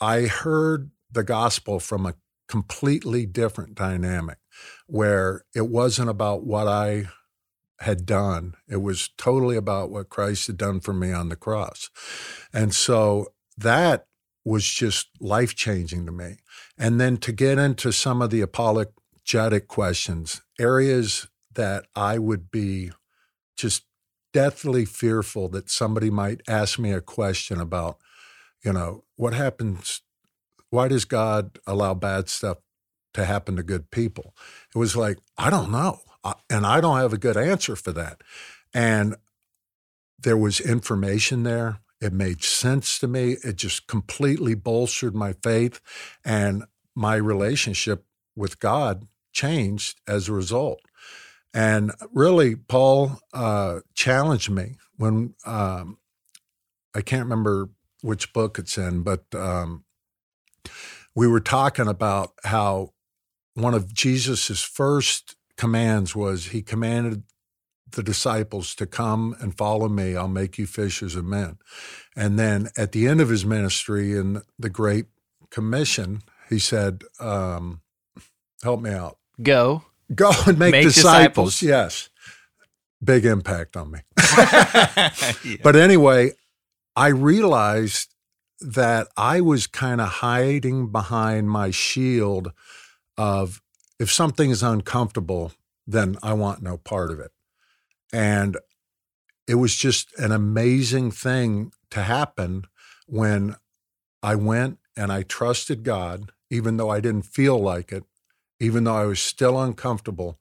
I 0.00 0.22
heard 0.22 0.90
the 1.12 1.22
gospel 1.22 1.80
from 1.80 2.06
a 2.06 2.14
completely 2.48 3.26
different 3.26 3.74
dynamic 3.74 4.38
where 4.86 5.44
it 5.54 5.68
wasn't 5.68 6.08
about 6.08 6.44
what 6.44 6.66
I 6.66 7.08
had 7.80 8.06
done. 8.06 8.54
It 8.68 8.78
was 8.78 9.10
totally 9.16 9.56
about 9.56 9.90
what 9.90 10.08
Christ 10.08 10.46
had 10.48 10.56
done 10.56 10.80
for 10.80 10.92
me 10.92 11.12
on 11.12 11.28
the 11.28 11.36
cross. 11.36 11.90
And 12.52 12.74
so 12.74 13.28
that 13.56 14.06
was 14.44 14.66
just 14.66 15.08
life 15.20 15.54
changing 15.54 16.06
to 16.06 16.12
me. 16.12 16.36
And 16.76 17.00
then 17.00 17.18
to 17.18 17.32
get 17.32 17.58
into 17.58 17.92
some 17.92 18.22
of 18.22 18.30
the 18.30 18.40
apologetic 18.40 19.68
questions, 19.68 20.42
areas 20.58 21.28
that 21.54 21.86
I 21.94 22.18
would 22.18 22.50
be 22.50 22.90
just 23.56 23.84
deathly 24.32 24.84
fearful 24.84 25.48
that 25.50 25.70
somebody 25.70 26.10
might 26.10 26.40
ask 26.48 26.78
me 26.78 26.92
a 26.92 27.00
question 27.00 27.60
about, 27.60 27.98
you 28.64 28.72
know, 28.72 29.04
what 29.16 29.34
happens? 29.34 30.02
Why 30.70 30.88
does 30.88 31.04
God 31.04 31.58
allow 31.66 31.94
bad 31.94 32.28
stuff 32.28 32.58
to 33.14 33.24
happen 33.24 33.56
to 33.56 33.62
good 33.62 33.90
people? 33.90 34.34
It 34.74 34.78
was 34.78 34.96
like, 34.96 35.18
I 35.36 35.50
don't 35.50 35.70
know. 35.70 36.00
And 36.50 36.66
I 36.66 36.80
don't 36.80 36.98
have 36.98 37.12
a 37.12 37.18
good 37.18 37.36
answer 37.36 37.76
for 37.76 37.92
that. 37.92 38.20
And 38.74 39.16
there 40.18 40.36
was 40.36 40.60
information 40.60 41.42
there. 41.42 41.80
It 42.00 42.12
made 42.12 42.42
sense 42.42 42.98
to 42.98 43.08
me. 43.08 43.36
It 43.44 43.56
just 43.56 43.86
completely 43.86 44.54
bolstered 44.54 45.14
my 45.14 45.32
faith. 45.42 45.80
And 46.24 46.64
my 46.94 47.16
relationship 47.16 48.04
with 48.36 48.60
God 48.60 49.06
changed 49.32 50.00
as 50.06 50.28
a 50.28 50.32
result. 50.32 50.80
And 51.54 51.92
really, 52.12 52.56
Paul 52.56 53.18
uh, 53.32 53.80
challenged 53.94 54.50
me 54.50 54.76
when 54.96 55.34
um, 55.46 55.98
I 56.94 57.00
can't 57.00 57.24
remember 57.24 57.70
which 58.02 58.32
book 58.32 58.58
it's 58.58 58.76
in, 58.76 59.02
but 59.02 59.24
um, 59.34 59.84
we 61.14 61.26
were 61.26 61.40
talking 61.40 61.88
about 61.88 62.32
how 62.44 62.92
one 63.54 63.74
of 63.74 63.92
Jesus's 63.92 64.62
first 64.62 65.36
commands 65.56 66.14
was 66.14 66.46
he 66.46 66.62
commanded 66.62 67.24
the 67.90 68.02
disciples 68.02 68.74
to 68.76 68.86
come 68.86 69.34
and 69.40 69.56
follow 69.56 69.88
me. 69.88 70.14
I'll 70.14 70.28
make 70.28 70.58
you 70.58 70.66
fishers 70.66 71.16
of 71.16 71.24
men. 71.24 71.58
And 72.14 72.38
then 72.38 72.68
at 72.76 72.92
the 72.92 73.08
end 73.08 73.20
of 73.20 73.28
his 73.28 73.44
ministry 73.44 74.12
in 74.12 74.42
the 74.58 74.70
Great 74.70 75.06
Commission, 75.50 76.22
he 76.48 76.58
said, 76.58 77.02
um, 77.20 77.80
Help 78.62 78.80
me 78.80 78.90
out. 78.90 79.18
Go. 79.40 79.84
Go 80.12 80.32
and 80.46 80.58
make, 80.58 80.72
make 80.72 80.84
disciples. 80.84 81.54
disciples. 81.54 81.62
Yes. 81.62 82.08
Big 83.02 83.24
impact 83.24 83.76
on 83.76 83.92
me. 83.92 84.00
yeah. 85.44 85.56
But 85.62 85.76
anyway, 85.76 86.32
I 86.96 87.08
realized 87.08 88.14
that 88.60 89.08
I 89.16 89.40
was 89.40 89.66
kind 89.66 90.00
of 90.00 90.08
hiding 90.08 90.90
behind 90.90 91.50
my 91.50 91.70
shield 91.70 92.52
of 93.16 93.62
if 93.98 94.12
something 94.12 94.50
is 94.50 94.62
uncomfortable, 94.62 95.52
then 95.86 96.16
I 96.22 96.32
want 96.34 96.62
no 96.62 96.76
part 96.76 97.10
of 97.10 97.20
it. 97.20 97.32
And 98.12 98.56
it 99.46 99.56
was 99.56 99.76
just 99.76 100.16
an 100.18 100.32
amazing 100.32 101.10
thing 101.10 101.72
to 101.90 102.02
happen 102.02 102.64
when 103.06 103.56
I 104.22 104.34
went 104.34 104.78
and 104.96 105.12
I 105.12 105.22
trusted 105.22 105.84
God, 105.84 106.32
even 106.50 106.76
though 106.76 106.90
I 106.90 107.00
didn't 107.00 107.22
feel 107.22 107.58
like 107.58 107.92
it, 107.92 108.04
even 108.60 108.84
though 108.84 108.96
I 108.96 109.06
was 109.06 109.20
still 109.20 109.60
uncomfortable. 109.60 110.38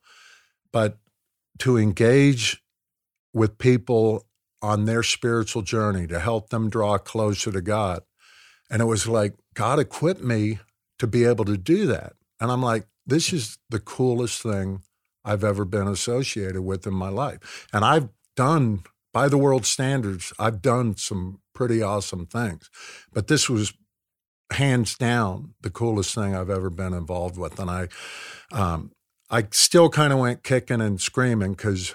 But 0.72 0.98
to 1.60 1.78
engage 1.78 2.64
with 3.34 3.58
people 3.58 4.26
on 4.62 4.86
their 4.86 5.04
spiritual 5.04 5.62
journey 5.62 6.08
to 6.08 6.20
help 6.20 6.50
them 6.50 6.70
draw 6.70 6.98
closer 6.98 7.52
to 7.52 7.62
God. 7.62 8.02
And 8.70 8.82
it 8.82 8.86
was 8.86 9.08
like 9.08 9.34
God 9.54 9.80
equipped 9.80 10.24
me 10.24 10.60
to 11.00 11.08
be 11.08 11.26
able 11.26 11.46
to 11.46 11.58
do 11.58 11.86
that. 11.88 12.14
And 12.40 12.52
I'm 12.52 12.62
like, 12.62 12.88
this 13.06 13.32
is 13.32 13.58
the 13.70 13.80
coolest 13.80 14.42
thing 14.42 14.82
I've 15.24 15.44
ever 15.44 15.66
been 15.66 15.88
associated 15.88 16.62
with 16.62 16.86
in 16.88 16.94
my 16.94 17.10
life. 17.10 17.68
And 17.74 17.84
I've 17.84 18.10
done, 18.36 18.84
by 19.14 19.28
the 19.28 19.38
world 19.38 19.66
standards, 19.66 20.34
I've 20.38 20.62
done 20.62 20.98
some 20.98 21.40
pretty 21.54 21.82
awesome 21.82 22.26
things. 22.26 22.70
But 23.12 23.28
this 23.28 23.50
was 23.50 23.74
hands 24.52 24.96
down 24.96 25.54
the 25.62 25.70
coolest 25.70 26.16
thing 26.16 26.36
I've 26.36 26.50
ever 26.50 26.70
been 26.70 26.94
involved 26.94 27.38
with. 27.38 27.60
And 27.60 27.70
I, 27.70 27.88
um, 28.52 28.92
I 29.30 29.48
still 29.52 29.90
kind 29.90 30.14
of 30.14 30.20
went 30.20 30.44
kicking 30.44 30.82
and 30.82 31.02
screaming 31.02 31.52
because 31.52 31.94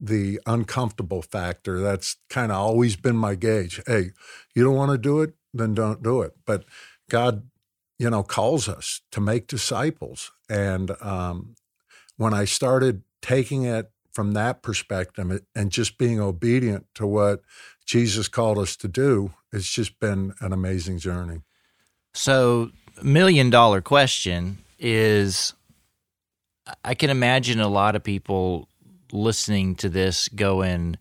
the 0.00 0.40
uncomfortable 0.44 1.22
factor, 1.22 1.80
that's 1.80 2.16
kind 2.28 2.52
of 2.52 2.58
always 2.58 2.96
been 2.96 3.16
my 3.16 3.34
gauge. 3.34 3.80
Hey, 3.86 4.10
you 4.54 4.64
don't 4.64 4.76
want 4.76 4.92
to 4.92 4.98
do 4.98 5.22
it, 5.22 5.34
then 5.54 5.74
don't 5.74 6.02
do 6.02 6.22
it. 6.22 6.34
But 6.44 6.64
God 7.08 7.48
you 7.98 8.10
know, 8.10 8.22
calls 8.22 8.68
us 8.68 9.00
to 9.12 9.20
make 9.20 9.46
disciples. 9.46 10.32
And 10.48 10.90
um, 11.00 11.54
when 12.16 12.34
I 12.34 12.44
started 12.44 13.02
taking 13.22 13.64
it 13.64 13.90
from 14.12 14.32
that 14.32 14.62
perspective 14.62 15.40
and 15.54 15.70
just 15.70 15.98
being 15.98 16.20
obedient 16.20 16.86
to 16.94 17.06
what 17.06 17.42
Jesus 17.86 18.28
called 18.28 18.58
us 18.58 18.76
to 18.76 18.88
do, 18.88 19.32
it's 19.52 19.70
just 19.70 19.98
been 20.00 20.34
an 20.40 20.52
amazing 20.52 20.98
journey. 20.98 21.42
So, 22.12 22.70
million 23.02 23.50
dollar 23.50 23.80
question 23.80 24.58
is 24.78 25.52
I 26.84 26.94
can 26.94 27.10
imagine 27.10 27.60
a 27.60 27.68
lot 27.68 27.96
of 27.96 28.04
people 28.04 28.68
listening 29.12 29.74
to 29.76 29.88
this 29.88 30.28
going, 30.28 30.96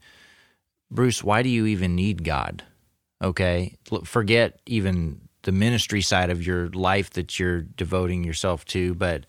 Bruce, 0.90 1.24
why 1.24 1.44
do 1.44 1.50
you 1.50 1.66
even 1.68 1.96
need 1.96 2.24
God? 2.24 2.64
Okay. 3.24 3.78
Forget 4.04 4.60
even 4.66 5.22
the 5.44 5.52
ministry 5.52 6.02
side 6.02 6.30
of 6.30 6.46
your 6.46 6.70
life 6.70 7.12
that 7.12 7.40
you're 7.40 7.62
devoting 7.62 8.24
yourself 8.24 8.66
to, 8.66 8.94
but 8.96 9.26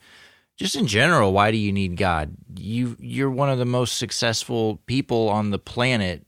just 0.57 0.77
in 0.77 0.87
general, 0.87 1.33
why 1.33 1.51
do 1.51 1.57
you 1.57 1.73
need 1.73 1.97
God? 1.97 2.37
You 2.57 2.97
you're 3.01 3.31
one 3.31 3.51
of 3.51 3.59
the 3.59 3.65
most 3.65 3.97
successful 3.97 4.81
people 4.87 5.29
on 5.29 5.51
the 5.51 5.59
planet 5.59 6.27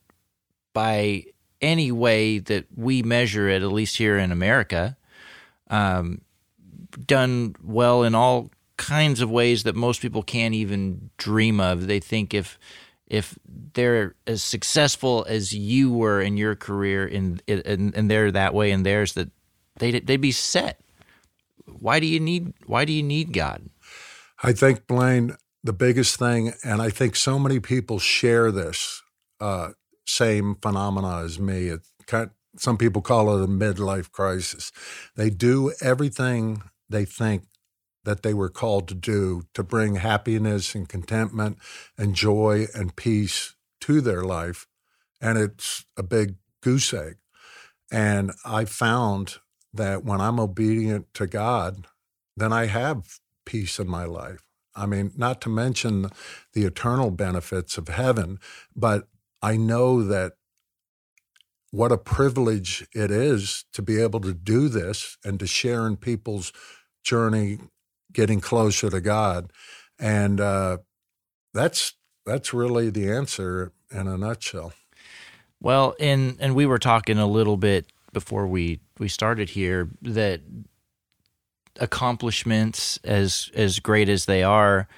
by 0.72 1.24
any 1.60 1.92
way 1.92 2.38
that 2.38 2.66
we 2.76 3.02
measure 3.02 3.48
it, 3.48 3.62
at 3.62 3.72
least 3.72 3.96
here 3.96 4.18
in 4.18 4.32
America. 4.32 4.96
Um, 5.68 6.22
done 7.06 7.54
well 7.62 8.02
in 8.02 8.14
all 8.14 8.50
kinds 8.76 9.20
of 9.20 9.30
ways 9.30 9.62
that 9.62 9.74
most 9.74 10.00
people 10.00 10.22
can't 10.22 10.54
even 10.54 11.10
dream 11.16 11.60
of. 11.60 11.86
They 11.86 12.00
think 12.00 12.34
if 12.34 12.58
if 13.06 13.38
they're 13.74 14.14
as 14.26 14.42
successful 14.42 15.24
as 15.28 15.54
you 15.54 15.92
were 15.92 16.20
in 16.20 16.36
your 16.36 16.54
career 16.54 17.06
and 17.06 17.42
and 17.46 18.10
they're 18.10 18.32
that 18.32 18.54
way 18.54 18.70
in 18.70 18.82
theirs 18.82 19.12
that 19.14 19.30
they'd 19.78 20.06
they'd 20.06 20.16
be 20.16 20.32
set. 20.32 20.80
Why 21.66 22.00
do 22.00 22.06
you 22.06 22.20
need 22.20 22.52
Why 22.66 22.84
do 22.84 22.92
you 22.92 23.02
need 23.02 23.32
God? 23.32 23.68
I 24.42 24.52
think 24.52 24.86
Blaine, 24.86 25.36
the 25.64 25.72
biggest 25.72 26.18
thing, 26.18 26.52
and 26.64 26.82
I 26.82 26.90
think 26.90 27.16
so 27.16 27.38
many 27.38 27.60
people 27.60 27.98
share 27.98 28.50
this 28.50 29.02
uh, 29.40 29.70
same 30.06 30.56
phenomena 30.56 31.22
as 31.22 31.38
me. 31.38 31.68
It 31.68 31.80
kind, 32.06 32.30
some 32.58 32.76
people 32.76 33.02
call 33.02 33.36
it 33.36 33.44
a 33.44 33.48
midlife 33.48 34.10
crisis. 34.10 34.72
They 35.16 35.30
do 35.30 35.72
everything 35.80 36.62
they 36.88 37.04
think 37.04 37.44
that 38.06 38.22
they 38.22 38.32
were 38.32 38.48
called 38.48 38.86
to 38.88 38.94
do 38.94 39.42
to 39.52 39.64
bring 39.64 39.96
happiness 39.96 40.74
and 40.76 40.88
contentment 40.88 41.58
and 41.98 42.14
joy 42.14 42.66
and 42.72 42.94
peace 42.94 43.56
to 43.80 44.00
their 44.00 44.22
life, 44.22 44.66
and 45.20 45.36
it's 45.36 45.84
a 45.96 46.02
big 46.02 46.36
goose 46.62 46.94
egg. 46.94 47.16
And 47.90 48.30
I 48.44 48.64
found 48.64 49.38
that 49.74 50.04
when 50.04 50.20
I'm 50.20 50.38
obedient 50.38 51.12
to 51.14 51.26
God, 51.26 51.88
then 52.36 52.52
I 52.52 52.66
have 52.66 53.18
peace 53.44 53.78
in 53.80 53.88
my 53.88 54.04
life. 54.04 54.46
I 54.76 54.86
mean, 54.86 55.12
not 55.16 55.40
to 55.42 55.48
mention 55.48 56.10
the 56.52 56.64
eternal 56.64 57.10
benefits 57.10 57.76
of 57.76 57.88
heaven, 57.88 58.38
but 58.74 59.08
I 59.42 59.56
know 59.56 60.02
that 60.02 60.34
what 61.72 61.90
a 61.90 61.98
privilege 61.98 62.86
it 62.94 63.10
is 63.10 63.64
to 63.72 63.82
be 63.82 64.00
able 64.00 64.20
to 64.20 64.32
do 64.32 64.68
this 64.68 65.18
and 65.24 65.40
to 65.40 65.46
share 65.46 65.86
in 65.86 65.96
people's 65.96 66.52
journey 67.02 67.58
getting 68.16 68.40
closer 68.40 68.88
to 68.88 69.00
God. 69.00 69.52
And 69.98 70.40
uh, 70.40 70.78
that's 71.52 71.92
that's 72.24 72.52
really 72.52 72.90
the 72.90 73.10
answer 73.10 73.72
in 73.92 74.08
a 74.08 74.16
nutshell. 74.16 74.72
Well, 75.60 75.94
and 76.00 76.36
and 76.40 76.54
we 76.54 76.66
were 76.66 76.78
talking 76.78 77.18
a 77.18 77.26
little 77.26 77.56
bit 77.56 77.86
before 78.12 78.46
we 78.46 78.80
we 78.98 79.08
started 79.08 79.50
here 79.50 79.90
that 80.02 80.40
accomplishments 81.78 82.98
as 83.04 83.50
as 83.54 83.78
great 83.80 84.08
as 84.08 84.24
they 84.24 84.42
are 84.42 84.88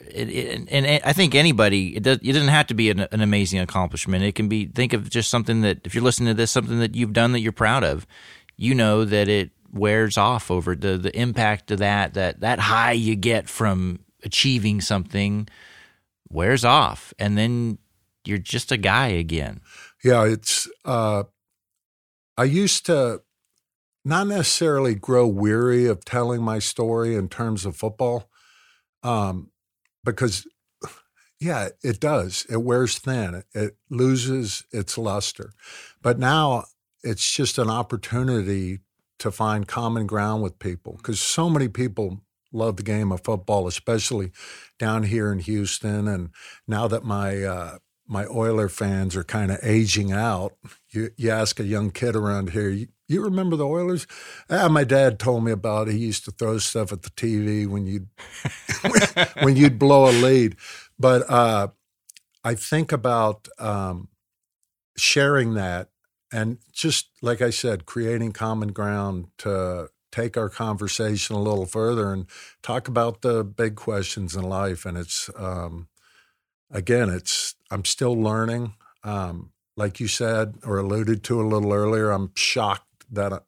it, 0.00 0.28
it, 0.28 0.68
and 0.70 0.86
I 1.02 1.14
think 1.14 1.34
anybody 1.34 1.96
it, 1.96 2.02
does, 2.02 2.18
it 2.18 2.32
doesn't 2.32 2.48
have 2.48 2.66
to 2.66 2.74
be 2.74 2.90
an, 2.90 3.06
an, 3.10 3.22
amazing 3.22 3.60
accomplishment. 3.60 4.22
It 4.22 4.34
can 4.34 4.48
be 4.48 4.66
think 4.66 4.92
of 4.92 5.08
just 5.08 5.30
something 5.30 5.62
that 5.62 5.78
if 5.84 5.94
you're 5.94 6.04
listening 6.04 6.28
to 6.28 6.34
this, 6.34 6.50
something 6.50 6.78
that 6.80 6.94
you've 6.94 7.14
done 7.14 7.32
that 7.32 7.40
you're 7.40 7.52
proud 7.52 7.84
of. 7.84 8.06
You 8.56 8.74
know 8.74 9.06
that 9.06 9.28
it 9.28 9.50
wears 9.74 10.16
off 10.16 10.50
over 10.50 10.74
the 10.74 10.96
the 10.96 11.16
impact 11.18 11.70
of 11.70 11.78
that 11.78 12.14
that 12.14 12.40
that 12.40 12.58
high 12.58 12.92
you 12.92 13.16
get 13.16 13.48
from 13.48 14.00
achieving 14.22 14.80
something 14.80 15.48
wears 16.28 16.64
off, 16.64 17.12
and 17.18 17.36
then 17.36 17.78
you're 18.24 18.38
just 18.38 18.72
a 18.72 18.76
guy 18.76 19.08
again. 19.08 19.60
Yeah, 20.02 20.24
it's 20.24 20.68
uh, 20.84 21.24
I 22.36 22.44
used 22.44 22.86
to 22.86 23.22
not 24.04 24.26
necessarily 24.26 24.94
grow 24.94 25.26
weary 25.26 25.86
of 25.86 26.04
telling 26.04 26.42
my 26.42 26.58
story 26.58 27.14
in 27.14 27.28
terms 27.28 27.64
of 27.64 27.76
football, 27.76 28.28
um, 29.02 29.50
because 30.04 30.46
yeah, 31.40 31.68
it 31.82 32.00
does. 32.00 32.46
It 32.48 32.62
wears 32.62 32.98
thin. 32.98 33.42
It 33.54 33.76
loses 33.90 34.64
its 34.72 34.96
luster. 34.96 35.52
But 36.00 36.18
now 36.18 36.64
it's 37.02 37.30
just 37.30 37.58
an 37.58 37.68
opportunity 37.68 38.80
to 39.18 39.30
find 39.30 39.66
common 39.66 40.06
ground 40.06 40.42
with 40.42 40.58
people 40.58 40.94
because 40.96 41.20
so 41.20 41.48
many 41.48 41.68
people 41.68 42.20
love 42.52 42.76
the 42.76 42.82
game 42.82 43.12
of 43.12 43.22
football, 43.24 43.66
especially 43.66 44.30
down 44.78 45.04
here 45.04 45.32
in 45.32 45.40
Houston. 45.40 46.08
And 46.08 46.30
now 46.66 46.88
that 46.88 47.04
my 47.04 47.42
uh, 47.42 47.78
my 48.06 48.26
Oiler 48.26 48.68
fans 48.68 49.16
are 49.16 49.24
kind 49.24 49.50
of 49.50 49.58
aging 49.62 50.12
out, 50.12 50.54
you, 50.90 51.10
you 51.16 51.30
ask 51.30 51.58
a 51.58 51.64
young 51.64 51.90
kid 51.90 52.14
around 52.14 52.50
here, 52.50 52.68
you, 52.68 52.88
you 53.08 53.22
remember 53.22 53.56
the 53.56 53.66
Oilers? 53.66 54.06
Ah, 54.50 54.68
my 54.68 54.84
dad 54.84 55.18
told 55.18 55.44
me 55.44 55.52
about 55.52 55.88
it. 55.88 55.92
He 55.92 55.98
used 55.98 56.24
to 56.26 56.30
throw 56.30 56.58
stuff 56.58 56.92
at 56.92 57.02
the 57.02 57.10
TV 57.10 57.66
when 57.66 57.86
you'd 57.86 58.08
when 59.42 59.56
you'd 59.56 59.78
blow 59.78 60.08
a 60.08 60.12
lead. 60.12 60.56
But 60.98 61.28
uh, 61.30 61.68
I 62.42 62.54
think 62.54 62.92
about 62.92 63.48
um, 63.58 64.08
sharing 64.96 65.54
that 65.54 65.88
and 66.34 66.58
just 66.72 67.10
like 67.22 67.40
I 67.40 67.50
said, 67.50 67.86
creating 67.86 68.32
common 68.32 68.72
ground 68.72 69.28
to 69.38 69.88
take 70.10 70.36
our 70.36 70.48
conversation 70.48 71.36
a 71.36 71.40
little 71.42 71.64
further 71.64 72.12
and 72.12 72.26
talk 72.60 72.88
about 72.88 73.22
the 73.22 73.44
big 73.44 73.76
questions 73.76 74.34
in 74.34 74.42
life. 74.42 74.84
And 74.84 74.98
it's 74.98 75.30
um, 75.36 75.86
again, 76.72 77.08
it's 77.08 77.54
I'm 77.70 77.84
still 77.84 78.20
learning. 78.20 78.74
Um, 79.04 79.52
like 79.76 80.00
you 80.00 80.08
said 80.08 80.56
or 80.64 80.78
alluded 80.78 81.22
to 81.24 81.40
a 81.40 81.46
little 81.46 81.72
earlier, 81.72 82.10
I'm 82.10 82.32
shocked 82.34 83.04
that 83.12 83.44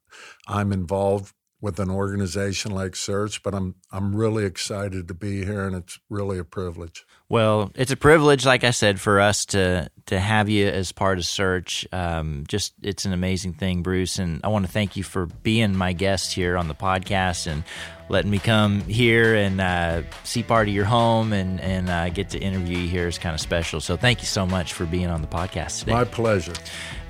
I'm 0.47 0.73
involved 0.73 1.35
with 1.61 1.81
an 1.81 1.91
organization 1.91 2.71
like 2.71 2.95
Search, 2.95 3.43
but 3.43 3.53
I'm 3.53 3.75
I'm 3.91 4.15
really 4.15 4.45
excited 4.45 5.09
to 5.09 5.15
be 5.15 5.45
here, 5.45 5.67
and 5.67 5.75
it's 5.75 5.99
really 6.09 6.39
a 6.39 6.45
privilege. 6.45 7.05
Well, 7.29 7.73
it's 7.75 7.91
a 7.91 7.97
privilege, 7.97 8.47
like 8.47 8.63
I 8.63 8.71
said, 8.71 9.01
for 9.01 9.21
us 9.21 9.47
to 9.47 9.91
to 10.07 10.21
have 10.21 10.49
you 10.49 10.69
as 10.69 10.93
part 10.93 11.19
of 11.19 11.27
Search. 11.27 11.85
Um, 11.93 12.45
just 12.47 12.75
it's 12.83 13.05
an 13.05 13.13
amazing 13.13 13.55
thing, 13.55 13.83
Bruce, 13.83 14.21
and 14.21 14.41
I 14.45 14.49
want 14.49 14.65
to 14.65 14.71
thank 14.71 14.97
you 14.97 15.03
for 15.03 15.27
being 15.27 15.75
my 15.75 15.93
guest 15.93 16.33
here 16.33 16.57
on 16.57 16.69
the 16.69 16.75
podcast 16.75 17.49
and 17.49 17.65
letting 18.09 18.31
me 18.31 18.39
come 18.39 18.83
here 18.83 19.35
and 19.35 19.61
uh, 19.61 20.03
see 20.23 20.45
part 20.45 20.69
of 20.69 20.75
your 20.75 20.85
home 20.85 21.33
and 21.33 21.61
and 21.61 21.91
uh, 21.91 22.09
get 22.11 22.31
to 22.31 22.39
interview 22.39 22.79
you 22.79 22.89
here 22.89 23.09
is 23.09 23.19
kind 23.19 23.35
of 23.35 23.41
special. 23.41 23.81
So 23.81 23.97
thank 23.97 24.21
you 24.21 24.27
so 24.27 24.47
much 24.47 24.73
for 24.73 24.87
being 24.87 25.09
on 25.09 25.21
the 25.21 25.29
podcast 25.29 25.81
today. 25.81 25.93
My 25.93 26.05
pleasure. 26.05 26.55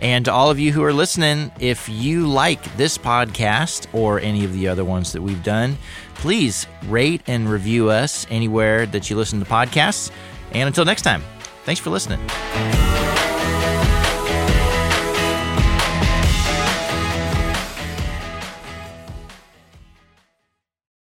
And 0.01 0.25
to 0.27 0.33
all 0.33 0.51
of 0.51 0.59
you 0.59 0.73
who 0.73 0.83
are 0.83 0.93
listening, 0.95 1.53
if 1.61 1.89
you 1.91 2.27
like 2.27 2.77
this 2.77 2.97
podcast 2.97 3.87
or 3.93 4.19
any 4.21 4.45
of 4.45 4.55
the 4.55 4.69
other 4.69 4.85
ones 4.85 5.12
that 5.12 5.23
we've 5.23 5.43
done, 5.43 5.77
please 6.19 6.67
rate 6.87 7.23
and 7.27 7.49
review 7.49 7.91
us 7.91 8.27
anywhere 8.31 8.87
that 8.87 9.09
you 9.09 9.17
listen 9.17 9.41
to 9.41 9.47
podcasts. 9.47 10.11
And 10.53 10.67
until 10.67 10.85
next 10.85 11.03
time, 11.03 11.23
thanks 11.64 11.81
for 11.81 11.91
listening. 11.91 12.21